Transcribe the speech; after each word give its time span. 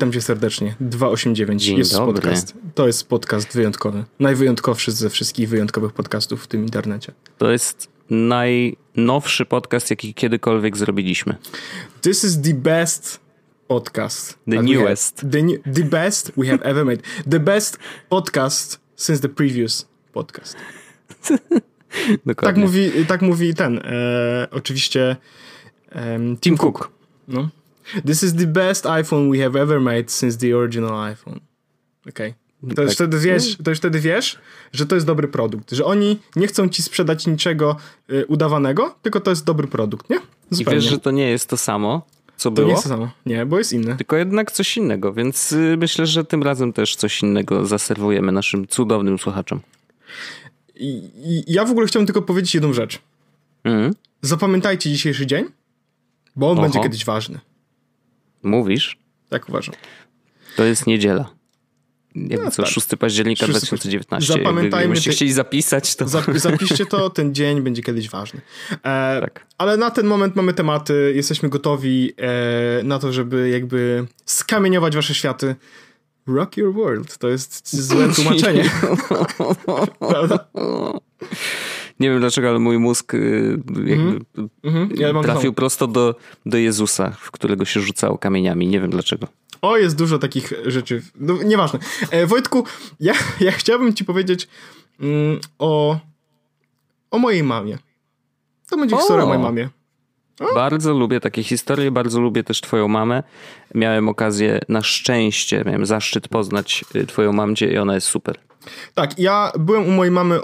Witam 0.00 0.12
cię 0.12 0.20
serdecznie. 0.20 0.74
289 0.80 1.64
Dzień 1.64 1.78
jest 1.78 1.92
dobry. 1.92 2.14
podcast. 2.14 2.54
To 2.74 2.86
jest 2.86 3.08
podcast 3.08 3.54
wyjątkowy. 3.54 4.04
Najwyjątkowszy 4.20 4.92
ze 4.92 5.10
wszystkich 5.10 5.48
wyjątkowych 5.48 5.92
podcastów 5.92 6.44
w 6.44 6.46
tym 6.46 6.62
internecie. 6.62 7.12
To 7.38 7.50
jest 7.50 7.88
najnowszy 8.10 9.44
podcast, 9.46 9.90
jaki 9.90 10.14
kiedykolwiek 10.14 10.76
zrobiliśmy. 10.76 11.36
This 12.00 12.24
is 12.24 12.40
the 12.40 12.54
best 12.54 13.20
podcast. 13.68 14.38
The 14.50 14.62
newest. 14.62 15.20
have. 15.20 15.32
The, 15.32 15.42
new- 15.42 15.62
the 15.74 15.84
best 15.84 16.32
we 16.36 16.46
have 16.46 16.62
ever 16.62 16.84
made. 16.84 17.02
The 17.30 17.40
best 17.40 17.78
podcast 18.08 18.80
since 18.96 19.22
the 19.22 19.28
previous 19.28 19.88
podcast. 20.12 20.56
Dokładnie. 22.26 22.34
Tak 22.34 22.56
mówi, 22.56 22.90
tak 23.08 23.22
mówi 23.22 23.54
ten, 23.54 23.78
e, 23.78 24.48
oczywiście 24.50 25.16
em, 25.90 26.36
Tim 26.36 26.56
Cook. 26.56 26.90
No. 27.28 27.48
This 28.06 28.22
is 28.22 28.34
the 28.34 28.46
best 28.46 28.84
iPhone 28.86 29.30
we 29.32 29.38
have 29.44 29.60
ever 29.60 29.80
made 29.80 30.04
since 30.10 30.38
the 30.38 30.56
original 30.56 31.04
iPhone. 31.12 31.40
Okej. 32.08 32.34
To, 32.76 32.82
już 32.82 32.90
Tak. 32.90 32.94
wtedy 32.94 33.18
wiesz, 33.18 33.56
to 33.64 33.70
już 33.70 33.78
wtedy 33.78 34.00
wiesz, 34.00 34.38
że 34.72 34.86
to 34.86 34.94
jest 34.94 35.06
dobry 35.06 35.28
produkt. 35.28 35.70
Że 35.70 35.84
oni 35.84 36.18
nie 36.36 36.46
chcą 36.46 36.68
ci 36.68 36.82
sprzedać 36.82 37.26
niczego 37.26 37.76
y, 38.12 38.26
udawanego, 38.26 38.94
tylko 39.02 39.20
to 39.20 39.30
jest 39.30 39.44
dobry 39.44 39.68
produkt, 39.68 40.10
nie? 40.10 40.16
I 40.50 40.54
Zupełnie. 40.54 40.80
wiesz, 40.80 40.90
że 40.90 40.98
to 40.98 41.10
nie 41.10 41.30
jest 41.30 41.48
to 41.48 41.56
samo, 41.56 42.06
co 42.36 42.50
to 42.50 42.54
było, 42.54 42.66
nie 42.66 42.72
jest 42.72 42.82
to 42.82 42.88
samo. 42.88 43.10
Nie, 43.26 43.46
bo 43.46 43.58
jest 43.58 43.72
inne. 43.72 43.96
tylko 43.96 44.16
jednak 44.16 44.52
coś 44.52 44.76
innego, 44.76 45.12
więc 45.12 45.52
y, 45.52 45.76
myślę, 45.78 46.06
że 46.06 46.24
tym 46.24 46.42
razem 46.42 46.72
też 46.72 46.96
coś 46.96 47.22
innego 47.22 47.66
zaserwujemy 47.66 48.32
naszym 48.32 48.66
cudownym 48.66 49.18
słuchaczom. 49.18 49.60
I, 50.76 51.10
I 51.24 51.52
ja 51.52 51.64
w 51.64 51.70
ogóle 51.70 51.86
chciałem 51.86 52.06
tylko 52.06 52.22
powiedzieć 52.22 52.54
jedną 52.54 52.72
rzecz. 52.72 52.98
Mhm. 53.64 53.94
Zapamiętajcie 54.22 54.90
dzisiejszy 54.90 55.26
dzień, 55.26 55.44
bo 56.36 56.50
on 56.50 56.52
Oho. 56.58 56.62
będzie 56.62 56.80
kiedyś 56.80 57.04
ważny. 57.04 57.40
Mówisz? 58.42 58.98
Tak 59.28 59.48
uważam. 59.48 59.74
To 60.56 60.64
jest 60.64 60.86
niedziela. 60.86 61.30
Jakby 62.14 62.44
No 62.44 62.50
co, 62.50 62.62
tak. 62.62 62.72
6 62.72 62.86
października 62.98 63.46
6 63.46 63.58
2019. 63.58 64.32
Zapamiętajmy 64.32 64.94
te- 65.00 65.10
chcieli 65.10 65.32
zapisać, 65.32 65.96
to 65.96 66.04
Zap- 66.04 66.38
zapiszcie 66.38 66.86
to, 66.86 67.10
ten 67.10 67.34
dzień 67.34 67.60
będzie 67.60 67.82
kiedyś 67.82 68.10
ważny. 68.10 68.40
E, 68.70 69.20
tak. 69.20 69.46
Ale 69.58 69.76
na 69.76 69.90
ten 69.90 70.06
moment 70.06 70.36
mamy 70.36 70.52
tematy, 70.52 71.12
jesteśmy 71.16 71.48
gotowi 71.48 72.12
e, 72.16 72.82
na 72.82 72.98
to, 72.98 73.12
żeby 73.12 73.50
jakby 73.50 74.06
skamieniować 74.26 74.94
wasze 74.94 75.14
światy. 75.14 75.54
Rock 76.26 76.56
your 76.56 76.74
world. 76.74 77.18
To 77.18 77.28
jest 77.28 77.76
złe 77.86 78.08
tłumaczenie. 78.14 78.70
Prawda? 80.10 80.48
Nie 82.00 82.10
wiem 82.10 82.20
dlaczego, 82.20 82.48
ale 82.48 82.58
mój 82.58 82.78
mózg 82.78 83.14
y, 83.14 83.58
jakby 83.84 84.20
Mhm, 84.64 84.90
ja 84.96 85.22
trafił 85.22 85.52
prosto 85.52 85.86
do, 85.86 86.14
do 86.46 86.58
Jezusa, 86.58 87.10
w 87.20 87.30
którego 87.30 87.64
się 87.64 87.80
rzucało 87.80 88.18
kamieniami. 88.18 88.66
Nie 88.66 88.80
wiem 88.80 88.90
dlaczego. 88.90 89.26
O, 89.62 89.76
jest 89.76 89.96
dużo 89.96 90.18
takich 90.18 90.52
rzeczy. 90.66 91.02
No, 91.20 91.42
nieważne. 91.42 91.78
E, 92.10 92.26
Wojtku, 92.26 92.64
ja, 93.00 93.14
ja 93.40 93.52
chciałbym 93.52 93.94
ci 93.94 94.04
powiedzieć 94.04 94.48
mm, 95.00 95.40
o, 95.58 95.98
o 97.10 97.18
mojej 97.18 97.42
mamie. 97.42 97.78
To 98.70 98.76
będzie 98.76 98.96
O! 98.96 98.98
historia 98.98 99.24
o 99.24 99.28
mojej 99.28 99.42
mamie. 99.42 99.68
Bardzo 100.54 100.92
lubię 100.92 101.20
takie 101.20 101.42
historie, 101.42 101.90
bardzo 101.90 102.20
lubię 102.20 102.44
też 102.44 102.60
twoją 102.60 102.88
mamę. 102.88 103.22
Miałem 103.74 104.08
okazję, 104.08 104.60
na 104.68 104.82
szczęście, 104.82 105.62
miałem 105.66 105.86
zaszczyt 105.86 106.28
poznać 106.28 106.84
y, 106.96 107.06
twoją 107.06 107.32
mamcie 107.32 107.72
i 107.72 107.78
ona 107.78 107.94
jest 107.94 108.06
super. 108.06 108.38
Tak, 108.94 109.18
ja 109.18 109.52
byłem 109.58 109.86
u 109.86 109.90
mojej 109.90 110.10
mamy 110.10 110.40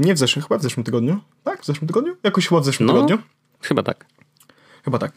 nie 0.00 0.14
w 0.14 0.18
zeszłym, 0.18 0.42
chyba 0.42 0.58
w 0.58 0.62
zeszłym 0.62 0.84
tygodniu. 0.84 1.20
Tak, 1.44 1.62
w 1.62 1.66
zeszłym 1.66 1.86
tygodniu? 1.88 2.16
Jakoś 2.22 2.48
chyba 2.48 2.60
w 2.60 2.64
zeszłym 2.64 2.86
No. 2.86 2.92
tygodniu. 2.92 3.18
Chyba 3.60 3.82
tak. 3.82 4.06
Chyba 4.84 4.98
tak. 4.98 5.12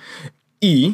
I 0.61 0.93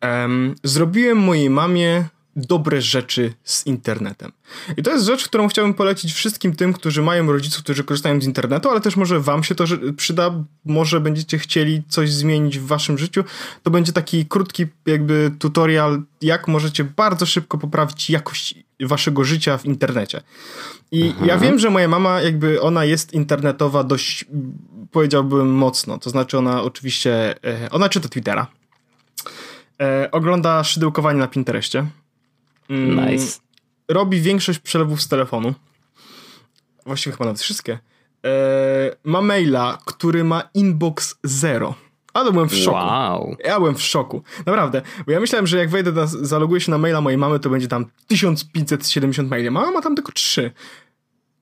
em, 0.00 0.54
zrobiłem 0.64 1.18
mojej 1.18 1.50
mamie 1.50 2.04
dobre 2.36 2.82
rzeczy 2.82 3.32
z 3.44 3.66
internetem. 3.66 4.32
I 4.76 4.82
to 4.82 4.90
jest 4.90 5.04
rzecz, 5.06 5.24
którą 5.28 5.48
chciałbym 5.48 5.74
polecić 5.74 6.12
wszystkim 6.12 6.56
tym, 6.56 6.72
którzy 6.72 7.02
mają 7.02 7.26
rodziców, 7.32 7.62
którzy 7.62 7.84
korzystają 7.84 8.20
z 8.20 8.24
internetu, 8.24 8.70
ale 8.70 8.80
też 8.80 8.96
może 8.96 9.20
wam 9.20 9.44
się 9.44 9.54
to 9.54 9.64
przyda, 9.96 10.44
może 10.64 11.00
będziecie 11.00 11.38
chcieli 11.38 11.82
coś 11.88 12.12
zmienić 12.12 12.58
w 12.58 12.66
waszym 12.66 12.98
życiu. 12.98 13.24
To 13.62 13.70
będzie 13.70 13.92
taki 13.92 14.26
krótki 14.26 14.66
jakby 14.86 15.30
tutorial, 15.38 16.02
jak 16.22 16.48
możecie 16.48 16.84
bardzo 16.84 17.26
szybko 17.26 17.58
poprawić 17.58 18.10
jakość 18.10 18.54
waszego 18.86 19.24
życia 19.24 19.58
w 19.58 19.64
internecie. 19.64 20.20
I 20.92 21.14
ja 21.24 21.38
wiem, 21.38 21.58
że 21.58 21.70
moja 21.70 21.88
mama 21.88 22.20
jakby 22.20 22.60
ona 22.60 22.84
jest 22.84 23.12
internetowa 23.12 23.84
dość 23.84 24.24
powiedziałbym 24.90 25.54
mocno. 25.54 25.98
To 25.98 26.10
znaczy 26.10 26.38
ona 26.38 26.62
oczywiście 26.62 27.34
e, 27.44 27.70
ona 27.70 27.88
czyta 27.88 28.08
Twittera. 28.08 28.46
E, 29.80 30.08
ogląda 30.10 30.64
szydełkowanie 30.64 31.18
na 31.18 31.28
Pinterestie. 31.28 31.86
Mm, 32.70 33.10
Nice. 33.10 33.40
Robi 33.88 34.20
większość 34.20 34.58
przelewów 34.58 35.02
z 35.02 35.08
telefonu. 35.08 35.54
Właściwie 36.86 37.12
chyba 37.12 37.24
nawet 37.24 37.40
wszystkie. 37.40 37.78
E, 38.24 38.30
ma 39.04 39.22
maila, 39.22 39.78
który 39.84 40.24
ma 40.24 40.42
inbox 40.54 41.14
zero. 41.24 41.74
Ale 42.14 42.32
byłem 42.32 42.48
w 42.48 42.54
szoku. 42.54 42.76
Wow. 42.76 43.36
Ja 43.44 43.58
byłem 43.58 43.74
w 43.74 43.82
szoku. 43.82 44.22
Naprawdę. 44.46 44.82
Bo 45.06 45.12
ja 45.12 45.20
myślałem, 45.20 45.46
że 45.46 45.58
jak 45.58 45.70
wejdę, 45.70 45.92
na, 45.92 46.06
zaloguję 46.06 46.60
się 46.60 46.70
na 46.70 46.78
maila 46.78 47.00
mojej 47.00 47.18
mamy, 47.18 47.40
to 47.40 47.50
będzie 47.50 47.68
tam 47.68 47.86
1570 48.06 49.30
maili. 49.30 49.50
Mama 49.50 49.70
ma 49.70 49.82
tam 49.82 49.94
tylko 49.94 50.12
trzy. 50.12 50.50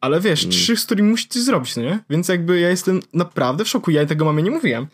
Ale 0.00 0.20
wiesz, 0.20 0.48
trzy, 0.48 0.76
z 0.76 0.84
którymi 0.86 1.10
musi 1.10 1.28
coś 1.28 1.42
zrobić, 1.42 1.76
no 1.76 1.82
nie? 1.82 1.98
Więc 2.10 2.28
jakby 2.28 2.60
ja 2.60 2.69
jestem 2.69 3.00
naprawdę 3.14 3.64
w 3.64 3.69
szoku. 3.69 3.91
Ja 3.91 4.06
tego 4.06 4.25
mamie 4.25 4.42
nie 4.42 4.50
mówiłem. 4.50 4.86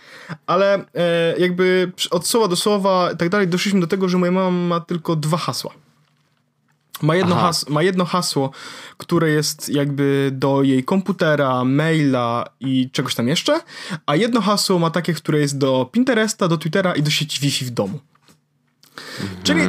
Ale 0.47 0.84
e, 0.94 1.34
jakby 1.38 1.93
od 2.10 2.26
słowa 2.26 2.48
do 2.48 2.56
słowa 2.56 3.10
i 3.14 3.16
tak 3.16 3.28
dalej 3.28 3.48
doszliśmy 3.48 3.81
do 3.81 3.87
tego, 3.87 4.08
że 4.08 4.19
moja 4.19 4.32
mama 4.32 4.50
ma 4.50 4.81
tylko 4.81 5.16
dwa 5.16 5.37
hasła. 5.37 5.72
Ma 7.03 7.17
jedno, 7.17 7.34
Aha. 7.37 7.47
has, 7.47 7.69
ma 7.69 7.83
jedno 7.83 8.05
hasło, 8.05 8.51
które 8.99 9.31
jest 9.31 9.69
jakby 9.69 10.31
do 10.33 10.62
jej 10.62 10.84
komputera, 10.84 11.65
maila 11.65 12.45
i 12.61 12.91
czegoś 12.93 13.15
tam 13.15 13.29
jeszcze, 13.29 13.61
a 14.07 14.17
jedno 14.17 14.41
hasło 14.41 14.79
ma 14.79 14.91
takie, 14.91 15.15
które 15.15 15.41
jest 15.41 15.59
do 15.59 15.89
Pinteresta, 15.93 16.49
do 16.49 16.59
Twittera 16.59 16.95
i 16.95 17.03
do 17.03 17.11
sieci 17.11 17.41
Wi-Fi 17.41 17.65
w 17.65 17.71
domu. 17.71 18.01
Czyli 19.43 19.61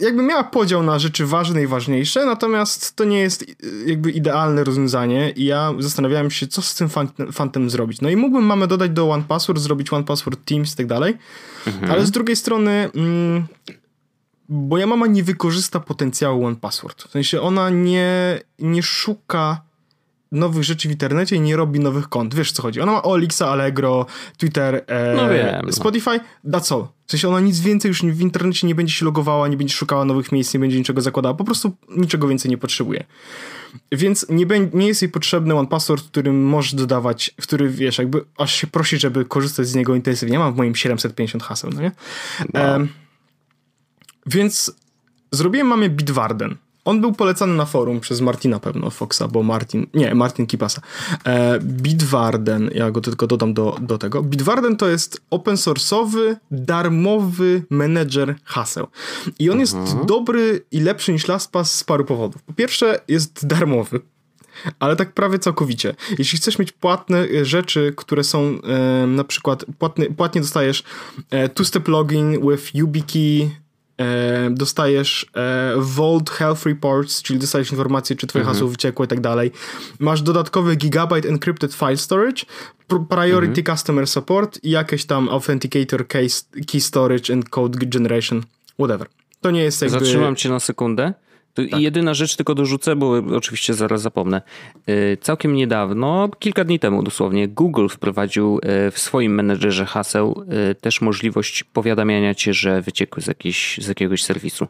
jakby 0.00 0.22
miała 0.22 0.44
podział 0.44 0.82
na 0.82 0.98
rzeczy 0.98 1.26
ważne 1.26 1.62
i 1.62 1.66
ważniejsze, 1.66 2.26
natomiast 2.26 2.96
to 2.96 3.04
nie 3.04 3.18
jest 3.18 3.42
y, 3.42 3.56
jakby 3.86 4.10
idealne 4.10 4.64
rozwiązanie 4.64 5.30
i 5.30 5.44
ja 5.44 5.74
zastanawiałem 5.78 6.30
się, 6.30 6.46
co 6.46 6.62
z 6.62 6.74
tym 6.74 6.88
fan- 6.88 7.32
fantem 7.32 7.70
zrobić. 7.70 8.00
No 8.00 8.08
i 8.08 8.16
mógłbym 8.16 8.44
mamę 8.44 8.66
dodać 8.66 8.90
do 8.90 9.10
One 9.10 9.22
Password, 9.28 9.60
zrobić 9.60 9.92
One 9.92 10.04
Password 10.04 10.44
Teams 10.44 10.72
i 10.72 10.76
tak 10.76 10.86
dalej, 10.86 11.16
ale 11.90 12.06
z 12.06 12.10
drugiej 12.10 12.36
strony 12.36 12.90
mm, 12.94 13.46
moja 14.48 14.86
mama 14.86 15.06
nie 15.06 15.22
wykorzysta 15.22 15.80
potencjału 15.80 16.44
One 16.44 16.56
Password. 16.56 17.02
W 17.02 17.10
sensie 17.10 17.40
ona 17.40 17.70
nie, 17.70 18.40
nie 18.58 18.82
szuka 18.82 19.60
nowych 20.32 20.64
rzeczy 20.64 20.88
w 20.88 20.90
internecie 20.90 21.36
i 21.36 21.40
nie 21.40 21.56
robi 21.56 21.80
nowych 21.80 22.08
kont. 22.08 22.34
Wiesz 22.34 22.52
co 22.52 22.62
chodzi? 22.62 22.80
Ona 22.80 22.92
ma 22.92 23.02
Olixa, 23.02 23.42
Allegro, 23.48 24.06
Twitter, 24.36 24.84
e, 24.86 25.14
No 25.16 25.28
wiem, 25.28 25.62
no. 25.66 25.72
Spotify, 25.72 26.20
that's 26.44 26.74
all. 26.74 26.86
W 27.06 27.10
sensie 27.10 27.28
ona 27.28 27.40
nic 27.40 27.60
więcej 27.60 27.88
już 27.88 28.02
w 28.02 28.20
internecie 28.20 28.66
nie 28.66 28.74
będzie 28.74 28.94
się 28.94 29.04
logowała, 29.04 29.48
nie 29.48 29.56
będzie 29.56 29.74
szukała 29.74 30.04
nowych 30.04 30.32
miejsc, 30.32 30.54
nie 30.54 30.60
będzie 30.60 30.78
niczego 30.78 31.00
zakładała, 31.00 31.34
po 31.34 31.44
prostu 31.44 31.76
niczego 31.96 32.28
więcej 32.28 32.50
nie 32.50 32.58
potrzebuje. 32.58 33.04
Więc 33.92 34.26
nie, 34.28 34.46
bę- 34.46 34.74
nie 34.74 34.86
jest 34.86 35.02
jej 35.02 35.08
potrzebny 35.10 35.54
One 35.54 35.68
Password, 35.68 36.04
którym 36.08 36.44
możesz 36.44 36.74
dodawać, 36.74 37.34
który 37.42 37.68
wiesz, 37.68 37.98
jakby 37.98 38.24
aż 38.38 38.54
się 38.54 38.66
prosi, 38.66 38.98
żeby 38.98 39.24
korzystać 39.24 39.66
z 39.66 39.74
niego 39.74 39.94
intensywnie. 39.94 40.32
Ja 40.34 40.40
mam 40.40 40.54
w 40.54 40.56
moim 40.56 40.74
750 40.74 41.44
haseł, 41.44 41.70
no 41.74 41.80
nie? 41.80 41.92
Em, 42.54 42.88
więc 44.26 44.72
zrobiłem 45.30 45.66
mamie 45.66 45.90
Bitwarden. 45.90 46.56
On 46.84 47.00
był 47.00 47.12
polecany 47.12 47.54
na 47.54 47.64
forum 47.64 48.00
przez 48.00 48.20
Martina 48.20 48.60
pewno 48.60 48.90
Foxa, 48.90 49.22
bo 49.32 49.42
Martin, 49.42 49.86
nie, 49.94 50.14
Martin 50.14 50.46
Kipasa. 50.46 50.82
E, 51.26 51.60
Bitwarden, 51.60 52.70
ja 52.74 52.90
go 52.90 53.00
tylko 53.00 53.26
dodam 53.26 53.54
do, 53.54 53.76
do 53.80 53.98
tego. 53.98 54.22
Bitwarden 54.22 54.76
to 54.76 54.88
jest 54.88 55.20
open 55.30 55.54
source'owy, 55.54 56.36
darmowy 56.50 57.62
menedżer 57.70 58.34
haseł. 58.44 58.86
I 59.38 59.50
on 59.50 59.60
jest 59.60 59.76
dobry 60.06 60.64
i 60.70 60.80
lepszy 60.80 61.12
niż 61.12 61.28
LastPass 61.28 61.74
z 61.74 61.84
paru 61.84 62.04
powodów. 62.04 62.42
Po 62.42 62.52
pierwsze 62.52 63.00
jest 63.08 63.46
darmowy. 63.46 64.00
Ale 64.78 64.96
tak 64.96 65.12
prawie 65.12 65.38
całkowicie. 65.38 65.94
Jeśli 66.18 66.38
chcesz 66.38 66.58
mieć 66.58 66.72
płatne 66.72 67.18
e, 67.18 67.44
rzeczy, 67.44 67.92
które 67.96 68.24
są 68.24 68.40
e, 68.40 69.06
na 69.06 69.24
przykład 69.24 69.64
płatny, 69.78 70.06
płatnie 70.06 70.40
dostajesz 70.40 70.82
e, 71.30 71.48
two-step 71.48 71.88
login 71.88 72.50
with 72.50 72.74
YubiKey, 72.74 73.50
e, 73.98 74.50
dostajesz 74.50 75.26
e, 75.36 75.74
Vault 75.76 76.30
Health 76.30 76.66
Reports, 76.66 77.22
czyli 77.22 77.38
dostajesz 77.38 77.70
informacje, 77.70 78.16
czy 78.16 78.26
twoje 78.26 78.44
hasło 78.44 78.68
wyciekło 78.68 79.04
i 79.04 79.08
tak 79.08 79.20
dalej. 79.20 79.52
Masz 79.98 80.22
dodatkowy 80.22 80.76
gigabyte 80.76 81.28
encrypted 81.28 81.74
file 81.74 81.96
storage, 81.96 82.42
pr- 82.88 83.06
priority 83.08 83.62
customer 83.62 84.06
support 84.06 84.58
i 84.62 84.70
jakieś 84.70 85.04
tam 85.04 85.28
authenticator 85.28 86.08
case, 86.08 86.44
key 86.66 86.80
storage 86.80 87.32
and 87.32 87.48
code 87.48 87.86
generation, 87.86 88.42
whatever. 88.78 89.08
To 89.40 89.50
nie 89.50 89.62
jest 89.62 89.82
jakby... 89.82 89.98
Zatrzymam 89.98 90.36
cię 90.36 90.48
na 90.48 90.60
sekundę. 90.60 91.14
Tak. 91.54 91.80
Jedyna 91.80 92.14
rzecz 92.14 92.36
tylko 92.36 92.54
dorzucę, 92.54 92.96
bo 92.96 93.10
oczywiście 93.36 93.74
zaraz 93.74 94.02
zapomnę. 94.02 94.42
Y, 94.88 95.18
całkiem 95.20 95.54
niedawno, 95.54 96.28
kilka 96.38 96.64
dni 96.64 96.78
temu 96.78 97.02
dosłownie, 97.02 97.48
Google 97.48 97.88
wprowadził 97.88 98.58
y, 98.58 98.90
w 98.90 98.98
swoim 98.98 99.34
menedżerze 99.34 99.86
haseł 99.86 100.44
y, 100.70 100.74
też 100.74 101.00
możliwość 101.00 101.64
powiadamiania 101.64 102.34
cię, 102.34 102.54
że 102.54 102.82
wyciekły 102.82 103.22
z, 103.22 103.26
jakiejś, 103.26 103.78
z 103.82 103.88
jakiegoś 103.88 104.22
serwisu. 104.22 104.66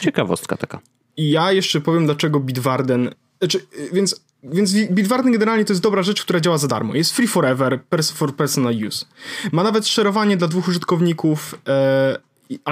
Ciekawostka 0.00 0.56
taka. 0.56 0.80
Ja 1.16 1.52
jeszcze 1.52 1.80
powiem, 1.80 2.04
dlaczego 2.04 2.40
Bitwarden. 2.40 3.10
Znaczy, 3.38 3.66
więc, 3.92 4.20
więc 4.42 4.74
Bitwarden 4.74 5.32
generalnie 5.32 5.64
to 5.64 5.72
jest 5.72 5.82
dobra 5.82 6.02
rzecz, 6.02 6.22
która 6.22 6.40
działa 6.40 6.58
za 6.58 6.68
darmo. 6.68 6.94
Jest 6.94 7.12
free 7.16 7.28
forever, 7.28 7.80
for 8.14 8.36
personal 8.36 8.74
use. 8.86 9.06
Ma 9.52 9.62
nawet 9.62 9.86
szerowanie 9.86 10.36
dla 10.36 10.48
dwóch 10.48 10.68
użytkowników, 10.68 11.54
e, 11.68 12.18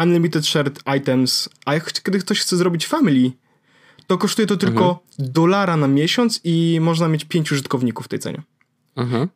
unlimited 0.03 0.47
shared 0.47 0.81
items, 0.97 1.49
a 1.65 1.75
jak, 1.75 2.03
kiedy 2.03 2.19
ktoś 2.19 2.41
chce 2.41 2.57
zrobić 2.57 2.87
family, 2.87 3.33
to 4.07 4.19
kosztuje 4.19 4.47
to 4.47 4.57
tylko 4.57 4.83
mhm. 4.83 5.33
dolara 5.33 5.77
na 5.77 5.89
miesiąc 5.89 6.41
i 6.45 6.79
można 6.81 7.09
mieć 7.09 7.25
pięć 7.25 7.53
użytkowników 7.53 8.07
w 8.07 8.09
tej 8.09 8.19
cenie. 8.19 8.43
Mhm. 8.97 9.29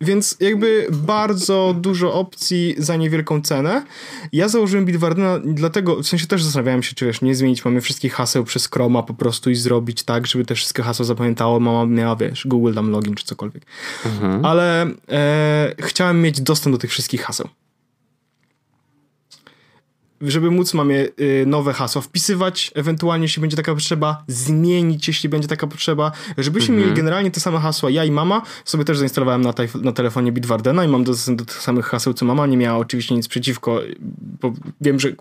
Więc 0.00 0.36
jakby 0.40 0.86
bardzo 0.90 1.74
dużo 1.80 2.14
opcji 2.14 2.74
za 2.78 2.96
niewielką 2.96 3.42
cenę. 3.42 3.84
Ja 4.32 4.48
założyłem 4.48 4.84
Bitwardena 4.84 5.38
dlatego, 5.44 6.02
w 6.02 6.06
sensie 6.06 6.26
też 6.26 6.42
zastanawiałem 6.42 6.82
się, 6.82 6.94
czy 6.94 7.06
wiesz, 7.06 7.22
nie 7.22 7.34
zmienić 7.34 7.64
mamy 7.64 7.80
wszystkich 7.80 8.14
haseł 8.14 8.44
przez 8.44 8.66
Chroma 8.66 9.02
po 9.02 9.14
prostu 9.14 9.50
i 9.50 9.54
zrobić 9.54 10.02
tak, 10.02 10.26
żeby 10.26 10.44
te 10.44 10.54
wszystkie 10.54 10.82
hasła 10.82 11.04
zapamiętało, 11.04 11.60
mama 11.60 11.86
miała, 11.86 12.16
wiesz, 12.16 12.46
Google 12.46 12.74
tam 12.74 12.90
login 12.90 13.14
czy 13.14 13.24
cokolwiek. 13.24 13.62
Mhm. 14.06 14.44
Ale 14.44 14.86
e, 15.08 15.74
chciałem 15.80 16.22
mieć 16.22 16.40
dostęp 16.40 16.76
do 16.76 16.78
tych 16.78 16.90
wszystkich 16.90 17.22
haseł 17.22 17.48
żeby 20.20 20.50
móc 20.50 20.74
mamy 20.74 21.08
nowe 21.46 21.72
hasła 21.72 22.02
wpisywać, 22.02 22.70
ewentualnie 22.74 23.24
jeśli 23.24 23.40
będzie 23.40 23.56
taka 23.56 23.74
potrzeba, 23.74 24.24
zmienić, 24.26 25.08
jeśli 25.08 25.28
będzie 25.28 25.48
taka 25.48 25.66
potrzeba, 25.66 26.12
żebyśmy 26.38 26.74
mhm. 26.74 26.82
mieli 26.82 26.96
generalnie 26.96 27.30
te 27.30 27.40
same 27.40 27.60
hasła. 27.60 27.90
Ja 27.90 28.04
i 28.04 28.10
mama 28.10 28.42
sobie 28.64 28.84
też 28.84 28.98
zainstalowałem 28.98 29.40
na, 29.40 29.54
na 29.82 29.92
telefonie 29.92 30.32
Bitwardena 30.32 30.84
i 30.84 30.88
mam 30.88 31.04
dostęp 31.04 31.38
do 31.38 31.44
tych 31.44 31.62
samych 31.62 31.86
haseł, 31.86 32.14
co 32.14 32.24
mama. 32.24 32.46
Nie 32.46 32.56
miała 32.56 32.78
oczywiście 32.78 33.14
nic 33.14 33.28
przeciwko, 33.28 33.80
bo 34.40 34.52
wiem, 34.80 35.00
że 35.00 35.12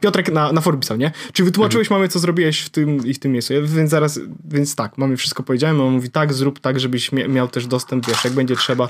Piotrek 0.00 0.32
na, 0.32 0.52
na 0.52 0.60
forum 0.60 0.80
pisał, 0.80 0.96
nie? 0.96 1.12
Czy 1.32 1.44
wytłumaczyłeś 1.44 1.86
mhm. 1.86 2.00
mamy, 2.00 2.08
co 2.08 2.18
zrobiłeś 2.18 2.60
w 2.60 2.70
tym 2.70 3.06
i 3.06 3.14
w 3.14 3.18
tym 3.18 3.32
miejscu? 3.32 3.54
Ja, 3.54 3.60
więc 3.62 3.90
zaraz, 3.90 4.20
więc 4.44 4.74
tak, 4.74 4.98
mamy 4.98 5.16
wszystko 5.16 5.42
powiedziałem, 5.42 5.76
mama 5.76 5.90
mówi 5.90 6.10
tak, 6.10 6.32
zrób 6.32 6.60
tak, 6.60 6.80
żebyś 6.80 7.12
miał 7.12 7.48
też 7.48 7.66
dostęp, 7.66 8.06
wiesz, 8.06 8.24
jak 8.24 8.32
będzie 8.32 8.56
trzeba, 8.56 8.88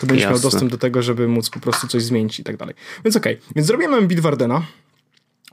to 0.00 0.06
będziesz 0.06 0.22
Jasne. 0.22 0.34
miał 0.34 0.40
dostęp 0.42 0.70
do 0.70 0.78
tego, 0.78 1.02
żeby 1.02 1.28
móc 1.28 1.50
po 1.50 1.60
prostu 1.60 1.86
coś 1.86 2.02
zmienić 2.02 2.40
i 2.40 2.44
tak 2.44 2.56
dalej. 2.56 2.74
Więc 3.04 3.16
okej, 3.16 3.34
okay. 3.34 3.52
więc 3.56 3.66
zrobiłem 3.66 4.08
Bitwardena 4.08 4.62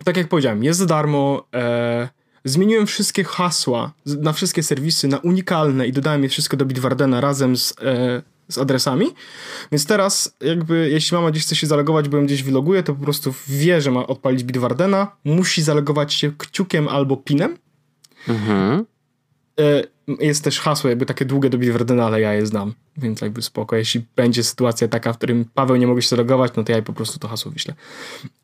tak 0.03 0.17
jak 0.17 0.27
powiedziałem, 0.27 0.63
jest 0.63 0.79
za 0.79 0.85
darmo. 0.85 1.47
E, 1.53 2.09
zmieniłem 2.45 2.87
wszystkie 2.87 3.23
hasła 3.23 3.91
na 4.05 4.33
wszystkie 4.33 4.63
serwisy 4.63 5.07
na 5.07 5.17
unikalne 5.17 5.87
i 5.87 5.93
dodałem 5.93 6.23
je 6.23 6.29
wszystko 6.29 6.57
do 6.57 6.65
Bitwardena 6.65 7.21
razem 7.21 7.57
z, 7.57 7.75
e, 7.81 8.21
z 8.47 8.57
adresami. 8.57 9.05
Więc 9.71 9.85
teraz, 9.85 10.35
jakby, 10.41 10.89
jeśli 10.89 11.15
mama 11.15 11.31
gdzieś 11.31 11.43
chce 11.43 11.55
się 11.55 11.67
zalogować, 11.67 12.09
bo 12.09 12.17
ją 12.17 12.25
gdzieś 12.25 12.43
wyloguje, 12.43 12.83
to 12.83 12.95
po 12.95 13.03
prostu 13.03 13.33
wie, 13.47 13.81
że 13.81 13.91
ma 13.91 14.07
odpalić 14.07 14.43
Bitwardena, 14.43 15.15
musi 15.23 15.61
zalogować 15.61 16.13
się 16.13 16.31
kciukiem 16.37 16.87
albo 16.87 17.17
pinem. 17.17 17.57
Mhm. 18.27 18.85
E, 19.59 19.83
jest 20.19 20.43
też 20.43 20.59
hasło 20.59 20.89
jakby 20.89 21.05
takie 21.05 21.25
długie 21.25 21.49
do 21.49 21.57
Bitwardena, 21.57 22.05
ale 22.05 22.21
ja 22.21 22.33
je 22.33 22.45
znam, 22.45 22.73
więc 22.97 23.21
jakby 23.21 23.41
spoko. 23.41 23.75
Jeśli 23.75 24.05
będzie 24.15 24.43
sytuacja 24.43 24.87
taka, 24.87 25.13
w 25.13 25.17
którym 25.17 25.45
Paweł 25.53 25.75
nie 25.75 25.87
mogę 25.87 26.01
się 26.01 26.09
zalogować, 26.09 26.51
no 26.55 26.63
to 26.63 26.71
ja 26.71 26.81
po 26.81 26.93
prostu 26.93 27.19
to 27.19 27.27
hasło 27.27 27.51
wyślę. 27.51 27.73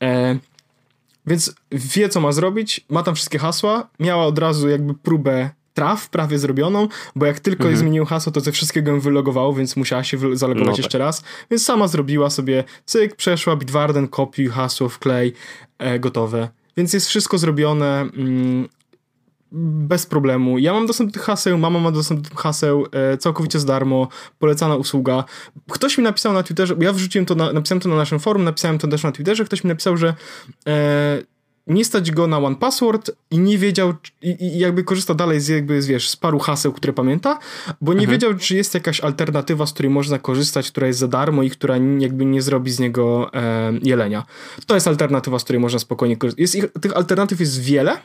E, 0.04 0.38
więc 1.27 1.56
wie, 1.72 2.10
co 2.10 2.22
ma 2.22 2.31
zrobić, 2.31 2.86
ma 2.89 3.04
tam 3.04 3.16
wszystkie 3.16 3.39
hasła, 3.39 3.89
miała 4.00 4.25
od 4.25 4.39
razu 4.39 4.69
jakby 4.69 4.94
próbę 4.94 5.50
traf 5.74 6.10
prawie 6.10 6.39
zrobioną, 6.39 6.88
bo 7.16 7.25
jak 7.25 7.39
tylko 7.39 7.63
mhm. 7.63 7.77
zmienił 7.77 8.06
hasło, 8.06 8.31
to 8.31 8.42
ze 8.42 8.51
wszystkiego 8.51 8.92
ją 8.92 9.00
wylogowało, 9.00 9.54
więc 9.54 9.75
musiała 9.75 10.04
się 10.04 10.18
zalogować 10.38 10.68
no 10.68 10.75
tak. 10.75 10.77
jeszcze 10.77 10.98
raz. 10.98 11.24
Więc 11.51 11.66
sama 11.66 11.88
zrobiła 11.88 12.30
sobie 12.30 12.63
cyk, 12.86 13.16
przeszła, 13.16 13.56
Bitwarden, 13.56 14.07
kopiuj 14.07 14.48
hasło, 14.48 14.89
wklej, 14.89 15.33
e, 15.77 16.00
gotowe. 16.00 16.50
Więc 16.77 16.94
jest 16.94 17.07
wszystko 17.07 17.38
zrobione. 17.38 18.01
Mm, 18.01 18.69
bez 19.51 20.06
problemu. 20.06 20.59
Ja 20.59 20.74
mam 20.74 20.88
dostęp 20.88 21.09
do 21.09 21.13
tych 21.13 21.24
haseł, 21.24 21.57
mama 21.57 21.80
ma 21.80 21.92
dostęp 21.92 22.21
do 22.21 22.30
tych 22.30 22.39
haseł, 22.39 22.86
e, 22.92 23.18
całkowicie 23.18 23.59
za 23.59 23.68
darmo, 23.68 24.07
polecana 24.39 24.75
usługa. 24.75 25.24
Ktoś 25.71 25.97
mi 25.97 26.03
napisał 26.03 26.33
na 26.33 26.44
Twitterze, 26.44 26.75
ja 26.80 26.94
wrzuciłem 26.94 27.25
to, 27.25 27.36
na, 27.36 27.53
napisałem 27.53 27.81
to 27.81 27.89
na 27.89 27.95
naszym 27.95 28.19
forum, 28.19 28.44
napisałem 28.44 28.77
to 28.77 28.88
też 28.88 29.03
na 29.03 29.12
Twitterze, 29.12 29.45
ktoś 29.45 29.63
mi 29.63 29.68
napisał, 29.68 29.97
że 29.97 30.13
e, 30.68 31.36
nie 31.68 31.86
stać 31.86 32.12
go 32.12 32.27
na 32.27 32.38
one 32.38 32.56
password 32.56 33.12
i 33.31 33.39
nie 33.39 33.57
wiedział, 33.57 33.94
i, 34.21 34.38
i, 34.45 34.59
jakby 34.59 34.83
korzysta 34.83 35.13
dalej 35.13 35.42
z 35.42 35.48
jakby, 35.48 35.81
z, 35.81 35.88
wiesz, 35.88 36.09
z 36.09 36.15
paru 36.15 36.39
haseł, 36.39 36.74
które 36.74 36.94
pamięta, 36.94 37.39
bo 37.81 37.94
nie 37.94 38.00
mhm. 38.00 38.12
wiedział, 38.12 38.33
czy 38.39 38.56
jest 38.56 38.74
jakaś 38.74 39.00
alternatywa, 39.01 39.65
z 39.65 39.74
której 39.74 39.89
można 39.89 40.19
korzystać, 40.19 40.71
która 40.71 40.88
jest 40.88 41.00
za 41.00 41.07
darmo 41.07 41.44
i 41.44 41.50
która 41.50 41.77
jakby 42.00 42.25
nie 42.25 42.41
zrobi 42.41 42.71
z 42.71 42.80
niego 42.80 43.33
e, 43.33 43.74
jelenia. 43.83 44.25
To 44.68 44.75
jest 44.75 44.88
alternatywa, 44.88 45.39
z 45.39 45.44
której 45.44 45.59
można 45.59 45.80
spokojnie 45.80 46.18
korzystać. 46.18 46.41
Jest 46.41 46.56
ich, 46.56 46.65
tych 46.81 46.98
alternatyw 46.98 47.39
jest 47.39 47.62
wiele, 47.62 47.98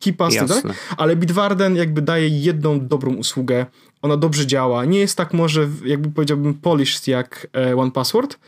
Kipa, 0.00 0.28
tak? 0.48 0.74
ale 0.96 1.16
Bitwarden 1.16 1.76
jakby 1.76 2.02
daje 2.02 2.28
jedną 2.28 2.86
dobrą 2.86 3.14
usługę, 3.14 3.66
ona 4.02 4.16
dobrze 4.16 4.46
działa, 4.46 4.84
nie 4.84 4.98
jest 4.98 5.16
tak 5.16 5.34
może 5.34 5.68
jakby 5.84 6.10
powiedziałbym 6.10 6.54
polished 6.54 7.08
jak 7.08 7.46
e, 7.52 7.76
One 7.76 7.90
Password, 7.90 8.38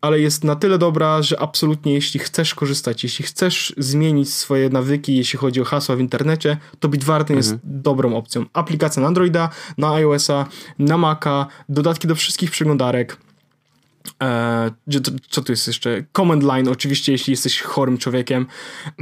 ale 0.00 0.20
jest 0.20 0.44
na 0.44 0.56
tyle 0.56 0.78
dobra, 0.78 1.22
że 1.22 1.40
absolutnie 1.40 1.94
jeśli 1.94 2.20
chcesz 2.20 2.54
korzystać, 2.54 3.02
jeśli 3.02 3.24
chcesz 3.24 3.74
zmienić 3.76 4.34
swoje 4.34 4.70
nawyki, 4.70 5.16
jeśli 5.16 5.38
chodzi 5.38 5.60
o 5.60 5.64
hasła 5.64 5.96
w 5.96 6.00
internecie, 6.00 6.56
to 6.80 6.88
Bitwarden 6.88 7.36
mhm. 7.36 7.52
jest 7.54 7.64
dobrą 7.64 8.16
opcją. 8.16 8.44
Aplikacja 8.52 9.02
na 9.02 9.08
Androida, 9.08 9.50
na 9.78 9.94
iOS-a, 9.94 10.46
na 10.78 10.98
Maca, 10.98 11.46
dodatki 11.68 12.08
do 12.08 12.14
wszystkich 12.14 12.50
przeglądarek, 12.50 13.16
E, 14.22 14.70
co 15.30 15.42
tu 15.42 15.52
jest 15.52 15.66
jeszcze? 15.66 16.04
Command 16.16 16.42
line, 16.42 16.68
oczywiście, 16.68 17.12
jeśli 17.12 17.30
jesteś 17.30 17.60
chorym 17.60 17.98
człowiekiem. 17.98 18.46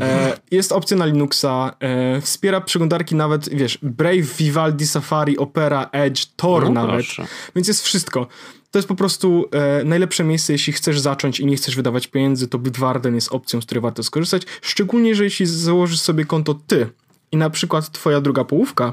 E, 0.01 0.39
jest 0.51 0.73
opcja 0.73 0.97
na 0.97 1.07
Linuxa. 1.07 1.77
E, 1.81 2.21
wspiera 2.21 2.61
przeglądarki 2.61 3.15
nawet, 3.15 3.49
wiesz, 3.49 3.79
Brave, 3.83 4.37
Vivaldi, 4.39 4.87
Safari, 4.87 5.39
Opera, 5.39 5.89
Edge, 5.93 6.27
Tor 6.37 6.65
no, 6.65 6.71
nawet. 6.71 6.95
Proszę. 6.95 7.27
Więc 7.55 7.69
jest 7.69 7.83
wszystko. 7.83 8.27
To 8.71 8.79
jest 8.79 8.89
po 8.89 8.95
prostu 8.95 9.49
e, 9.53 9.85
najlepsze 9.85 10.25
miejsce, 10.25 10.53
jeśli 10.53 10.73
chcesz 10.73 11.01
zacząć 11.01 11.41
i 11.41 11.47
nie 11.47 11.57
chcesz 11.57 11.77
wydawać 11.77 12.07
pieniędzy, 12.07 12.49
to 12.49 12.59
Bitwarden 12.59 13.15
jest 13.15 13.33
opcją, 13.33 13.61
z 13.61 13.65
której 13.65 13.83
warto 13.83 14.03
skorzystać. 14.03 14.43
Szczególnie, 14.63 15.15
że 15.15 15.25
jeśli 15.25 15.47
założysz 15.47 16.01
sobie 16.01 16.25
konto 16.25 16.55
ty 16.67 16.89
i 17.33 17.37
na 17.37 17.51
przykład 17.51 17.93
twoja 17.93 18.21
druga 18.21 18.45
połówka, 18.45 18.93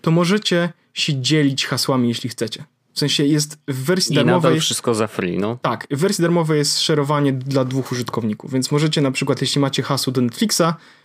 to 0.00 0.10
możecie 0.10 0.72
się 0.94 1.20
dzielić 1.20 1.66
hasłami, 1.66 2.08
jeśli 2.08 2.30
chcecie. 2.30 2.64
W 3.00 3.08
sensie 3.08 3.24
jest 3.24 3.58
w 3.68 3.84
wersji 3.84 4.12
I 4.12 4.16
darmowej. 4.16 4.50
Nadal 4.50 4.60
wszystko 4.60 4.94
za 4.94 5.06
free, 5.06 5.38
no. 5.38 5.58
Tak, 5.62 5.86
w 5.90 5.98
wersji 5.98 6.22
darmowej 6.22 6.58
jest 6.58 6.80
szerowanie 6.80 7.32
dla 7.32 7.64
dwóch 7.64 7.92
użytkowników, 7.92 8.52
więc 8.52 8.72
możecie 8.72 9.00
na 9.00 9.10
przykład, 9.10 9.40
jeśli 9.40 9.60
macie 9.60 9.82
hasło 9.82 10.12
do 10.12 10.20
Netflixa, 10.20 10.62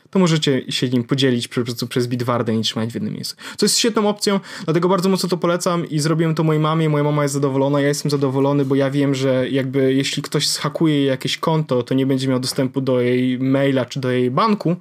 to 0.09 0.19
możecie 0.19 0.71
się 0.71 0.89
nim 0.89 1.03
podzielić 1.03 1.47
po 1.47 1.61
prostu 1.61 1.87
przez 1.87 2.07
Bitwarden 2.07 2.59
i 2.59 2.63
trzymać 2.63 2.91
w 2.91 2.93
jednym 2.93 3.13
miejscu. 3.13 3.35
Co 3.57 3.65
jest 3.65 3.77
świetną 3.77 4.09
opcją, 4.09 4.39
dlatego 4.65 4.89
bardzo 4.89 5.09
mocno 5.09 5.29
to 5.29 5.37
polecam 5.37 5.89
i 5.89 5.99
zrobiłem 5.99 6.35
to 6.35 6.43
mojej 6.43 6.61
mamie, 6.61 6.89
moja 6.89 7.03
mama 7.03 7.23
jest 7.23 7.33
zadowolona, 7.33 7.81
ja 7.81 7.87
jestem 7.87 8.11
zadowolony, 8.11 8.65
bo 8.65 8.75
ja 8.75 8.91
wiem, 8.91 9.15
że 9.15 9.49
jakby 9.49 9.93
jeśli 9.93 10.23
ktoś 10.23 10.47
zhakuje 10.47 10.95
jej 10.95 11.05
jakieś 11.05 11.37
konto, 11.37 11.83
to 11.83 11.93
nie 11.93 12.05
będzie 12.05 12.27
miał 12.27 12.39
dostępu 12.39 12.81
do 12.81 13.01
jej 13.01 13.39
maila 13.39 13.85
czy 13.85 13.99
do 13.99 14.11
jej 14.11 14.31
banku, 14.31 14.75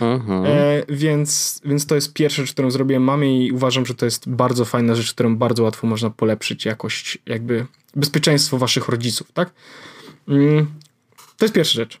Mhm. 0.00 0.44
E, 0.46 0.82
więc, 0.88 1.60
więc 1.64 1.86
to 1.86 1.94
jest 1.94 2.12
pierwsza 2.12 2.42
rzecz, 2.42 2.52
którą 2.52 2.70
zrobiłem 2.70 3.02
mamie 3.02 3.46
i 3.46 3.52
uważam, 3.52 3.86
że 3.86 3.94
to 3.94 4.04
jest 4.04 4.28
bardzo 4.28 4.64
fajna 4.64 4.94
rzecz, 4.94 5.12
którą 5.14 5.36
bardzo 5.36 5.62
łatwo 5.62 5.86
można 5.86 6.10
polepszyć 6.10 6.64
jakość, 6.64 7.18
jakby 7.26 7.66
bezpieczeństwo 7.96 8.58
waszych 8.58 8.88
rodziców, 8.88 9.32
tak? 9.32 9.52
Mm, 10.28 10.66
to 11.36 11.44
jest 11.44 11.54
pierwsza 11.54 11.74
rzecz. 11.74 12.00